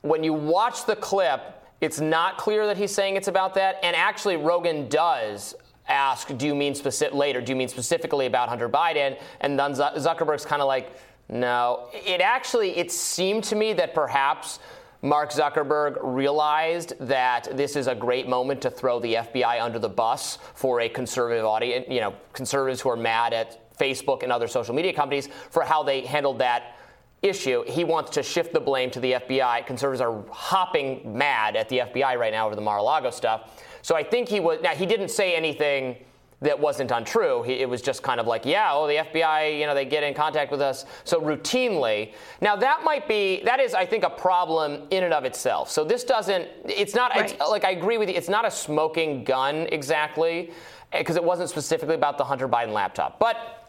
[0.00, 3.80] When you watch the clip, it's not clear that he's saying it's about that.
[3.82, 5.54] And actually, Rogan does
[5.88, 7.40] ask, do you mean specific later?
[7.40, 9.20] Do you mean specifically about Hunter Biden?
[9.40, 10.92] And then Zuckerberg's kind of like,
[11.28, 11.88] no.
[11.92, 14.60] It actually, it seemed to me that perhaps
[15.02, 19.88] Mark Zuckerberg realized that this is a great moment to throw the FBI under the
[19.88, 24.46] bus for a conservative audience, you know, conservatives who are mad at Facebook and other
[24.46, 26.76] social media companies for how they handled that
[27.22, 27.64] issue.
[27.66, 29.66] He wants to shift the blame to the FBI.
[29.66, 33.62] Conservatives are hopping mad at the FBI right now over the Mar-a-Lago stuff.
[33.82, 34.60] So I think he was.
[34.62, 35.96] Now he didn't say anything
[36.40, 37.42] that wasn't untrue.
[37.44, 40.02] He, it was just kind of like, yeah, oh, the FBI, you know, they get
[40.02, 42.12] in contact with us so routinely.
[42.40, 45.70] Now that might be that is, I think, a problem in and of itself.
[45.70, 46.48] So this doesn't.
[46.64, 47.38] It's not right.
[47.38, 48.16] like I agree with you.
[48.16, 50.50] It's not a smoking gun exactly
[50.90, 53.61] because it wasn't specifically about the Hunter Biden laptop, but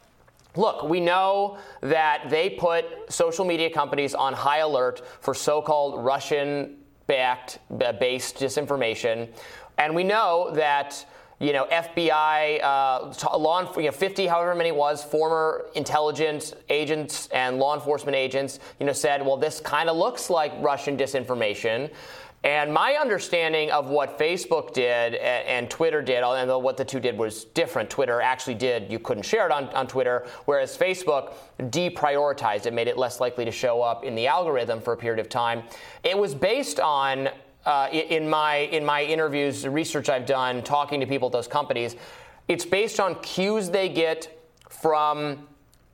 [0.55, 6.03] Look, we know that they put social media companies on high alert for so called
[6.03, 6.77] Russian
[7.07, 7.59] backed
[7.99, 9.29] based disinformation.
[9.77, 11.05] And we know that
[11.39, 17.27] you know, FBI, uh, law, you know, 50, however many it was, former intelligence agents
[17.33, 21.91] and law enforcement agents, you know, said, well, this kind of looks like Russian disinformation.
[22.43, 27.17] And my understanding of what Facebook did and, Twitter did, and what the two did
[27.17, 27.89] was different.
[27.89, 32.89] Twitter actually did, you couldn't share it on, on Twitter, whereas Facebook deprioritized it, made
[32.89, 35.63] it less likely to show up in the algorithm for a period of time.
[36.03, 37.29] It was based on,
[37.65, 41.47] uh, in, my, in my interviews, the research I've done, talking to people at those
[41.47, 41.95] companies,
[42.49, 44.37] it's based on cues they get
[44.69, 45.47] from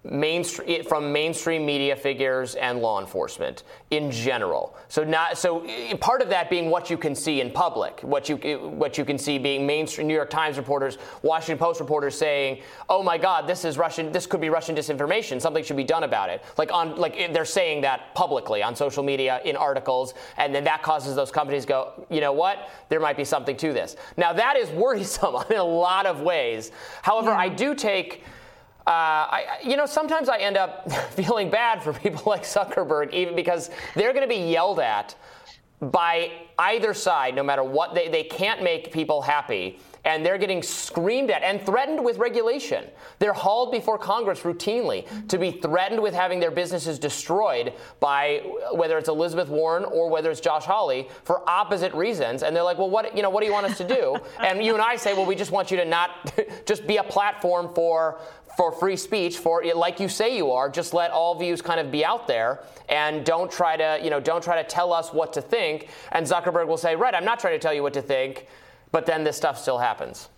[0.09, 4.75] mainstream from mainstream media figures and law enforcement in general.
[4.87, 5.67] So not so
[5.99, 9.17] part of that being what you can see in public, what you what you can
[9.17, 13.65] see being mainstream New York Times reporters, Washington Post reporters saying, "Oh my God, this
[13.65, 14.11] is Russian.
[14.11, 15.39] This could be Russian disinformation.
[15.39, 19.03] Something should be done about it." Like on like they're saying that publicly on social
[19.03, 22.69] media in articles, and then that causes those companies go, "You know what?
[22.89, 26.71] There might be something to this." Now that is worrisome in a lot of ways.
[27.03, 27.37] However, yeah.
[27.37, 28.23] I do take
[28.89, 33.35] Uh, I, you know, sometimes I end up feeling bad for people like Zuckerberg, even
[33.35, 35.15] because they're going to be yelled at
[35.79, 37.93] by either side, no matter what.
[37.93, 42.85] They, they can't make people happy and they're getting screamed at and threatened with regulation.
[43.19, 48.41] They're hauled before Congress routinely to be threatened with having their businesses destroyed by
[48.71, 52.43] whether it's Elizabeth Warren or whether it's Josh Hawley for opposite reasons.
[52.43, 54.17] And they're like, well, what you know, what do you want us to do?
[54.39, 56.33] and you and I say, well, we just want you to not
[56.65, 58.19] just be a platform for
[58.57, 61.91] for free speech for like you say you are just let all views kind of
[61.91, 62.59] be out there
[62.89, 66.25] and don't try to you know don't try to tell us what to think and
[66.25, 68.47] zuckerberg will say right i'm not trying to tell you what to think
[68.91, 70.29] but then this stuff still happens.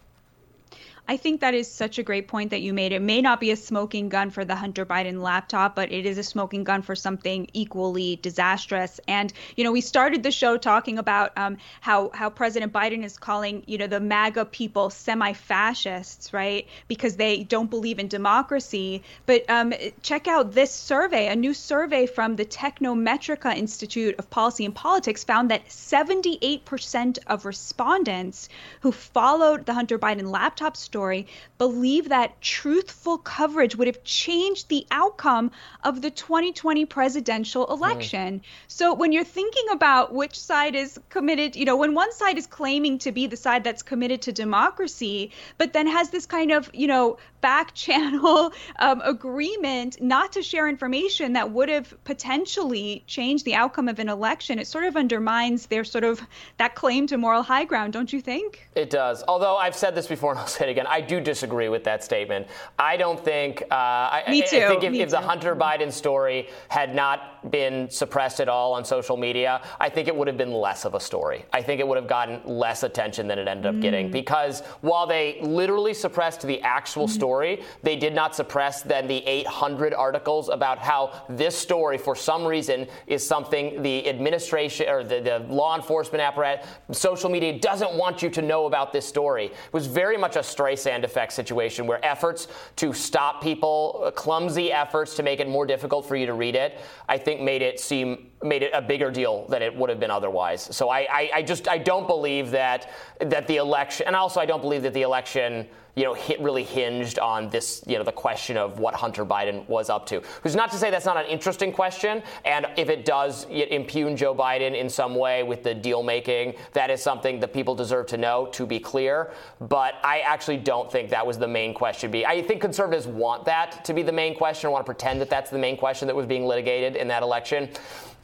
[1.08, 2.94] I think that is such a great point that you made.
[2.94, 6.18] It may not be a smoking gun for the Hunter Biden laptop, but it is
[6.18, 9.00] a smoking gun for something equally disastrous.
[9.08, 13.18] And you know, we started the show talking about um, how how President Biden is
[13.18, 16.68] calling you know the MAGA people semi-fascists, right?
[16.88, 19.04] Because they don't believe in democracy.
[19.26, 21.28] But um, check out this survey.
[21.28, 27.46] A new survey from the Technometrica Institute of Policy and Politics found that 78% of
[27.46, 28.48] respondents
[28.82, 31.26] who followed the Hunter Biden laptop story
[31.58, 35.50] believe that truthful coverage would have changed the outcome
[35.86, 38.40] of the 2020 presidential election.
[38.40, 38.44] Mm.
[38.68, 42.46] So when you're thinking about which side is committed, you know, when one side is
[42.46, 46.70] claiming to be the side that's committed to democracy, but then has this kind of,
[46.74, 53.46] you know, back channel um, agreement not to share information that would have potentially changed
[53.46, 56.22] the outcome of an election, it sort of undermines their sort of
[56.58, 58.68] that claim to moral high ground, don't you think?
[58.76, 59.24] It does.
[59.26, 61.84] Although I've said this before and I'll say it again again, I do disagree with
[61.86, 62.48] that statement.
[62.78, 63.64] I don't think.
[63.72, 65.22] Uh, I, Me too, I think if, if the.
[65.22, 70.16] Hunter Biden story had not been suppressed at all on social media, I think it
[70.16, 71.46] would have been less of a story.
[71.54, 74.12] I think it would have gotten less attention than it ended up getting Mm.
[74.12, 77.14] because while they literally suppressed the actual Mm-hmm.
[77.14, 82.44] story, they did not suppress then the 800 articles about how this story, for some
[82.46, 88.22] reason, is something the administration or the, the law enforcement apparatus, social media doesn't want
[88.24, 89.46] you to know about this story.
[89.46, 94.72] It was very much a Streisand effect situation where efforts to stop people, uh, clumsy
[94.72, 97.80] efforts to make it more difficult for you to read it, I think made it
[97.80, 100.62] seem made it a bigger deal than it would have been otherwise.
[100.76, 104.46] So I, I, I just I don't believe that that the election, and also I
[104.46, 108.12] don't believe that the election you know, hit really hinged on this, you know, the
[108.12, 110.22] question of what Hunter Biden was up to.
[110.44, 114.34] Who's not to say that's not an interesting question, and if it does impugn Joe
[114.34, 118.18] Biden in some way with the deal making, that is something that people deserve to
[118.18, 119.32] know, to be clear.
[119.60, 122.12] But I actually don't think that was the main question.
[122.12, 125.30] Be I think conservatives want that to be the main question, want to pretend that
[125.30, 127.70] that's the main question that was being litigated in that election.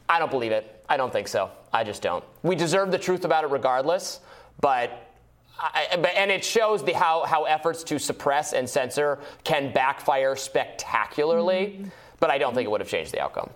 [0.08, 0.84] I don't believe it.
[0.88, 1.50] I don't think so.
[1.72, 2.24] I just don't.
[2.42, 4.20] We deserve the truth about it regardless,
[4.60, 5.07] but
[5.58, 10.36] I, but- and it shows the how how efforts to suppress and censor can backfire
[10.36, 11.84] spectacularly.
[12.20, 13.50] But I don't think it would have changed the outcome.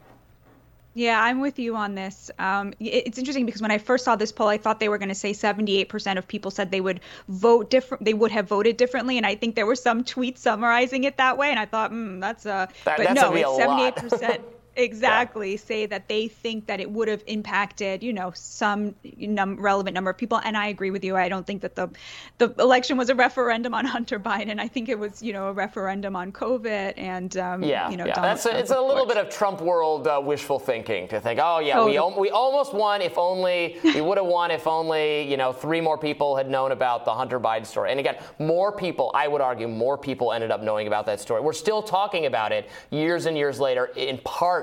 [0.95, 2.31] Yeah, I'm with you on this.
[2.39, 5.09] Um, it's interesting because when I first saw this poll, I thought they were going
[5.09, 8.05] to say 78% of people said they would vote different.
[8.05, 11.39] They would have voted differently, and I think there were some tweets summarizing it that
[11.39, 11.51] way.
[11.51, 12.69] And I thought, hmm, that's a.
[12.85, 14.41] That- but that's no, it's a 78%.
[14.77, 19.95] Exactly, say that they think that it would have impacted, you know, some num- relevant
[19.95, 21.17] number of people, and I agree with you.
[21.17, 21.91] I don't think that the
[22.39, 24.59] the election was a referendum on Hunter Biden.
[24.59, 28.07] I think it was, you know, a referendum on COVID and, um, Yeah, you know,
[28.07, 28.15] yeah.
[28.15, 31.39] Donald That's a, it's a little bit of Trump world uh, wishful thinking to think,
[31.43, 33.03] oh yeah, we al- we almost won.
[33.03, 34.51] If only we would have won.
[34.51, 37.91] If only you know three more people had known about the Hunter Biden story.
[37.91, 39.11] And again, more people.
[39.15, 41.43] I would argue more people ended up knowing about that story.
[41.43, 44.62] We're still talking about it years and years later, in part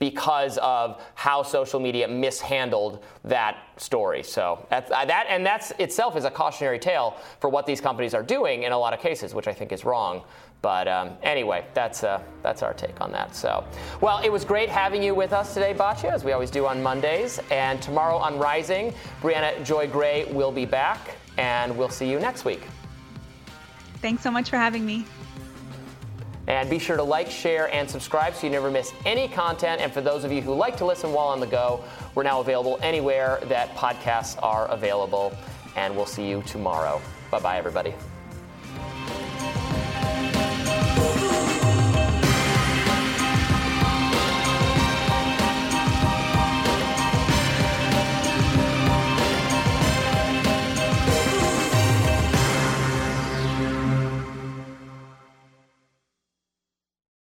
[0.00, 4.22] because of how social media mishandled that story.
[4.22, 8.62] So that and that's itself is a cautionary tale for what these companies are doing
[8.62, 10.22] in a lot of cases, which I think is wrong.
[10.62, 13.34] But um, anyway, that's uh, that's our take on that.
[13.34, 13.64] So,
[14.00, 16.82] well, it was great having you with us today, Batya, as we always do on
[16.82, 17.38] Mondays.
[17.50, 22.44] And tomorrow on Rising, Briahna Joy Gray will be back, and we'll see you next
[22.44, 22.62] week.
[24.02, 25.04] Thanks so much for having me.
[26.50, 29.80] And be sure to like, share, and subscribe so you never miss any content.
[29.80, 31.84] And for those of you who like to listen while on the go,
[32.16, 35.32] we're now available anywhere that podcasts are available.
[35.76, 37.00] And we'll see you tomorrow.
[37.30, 37.94] Bye bye, everybody.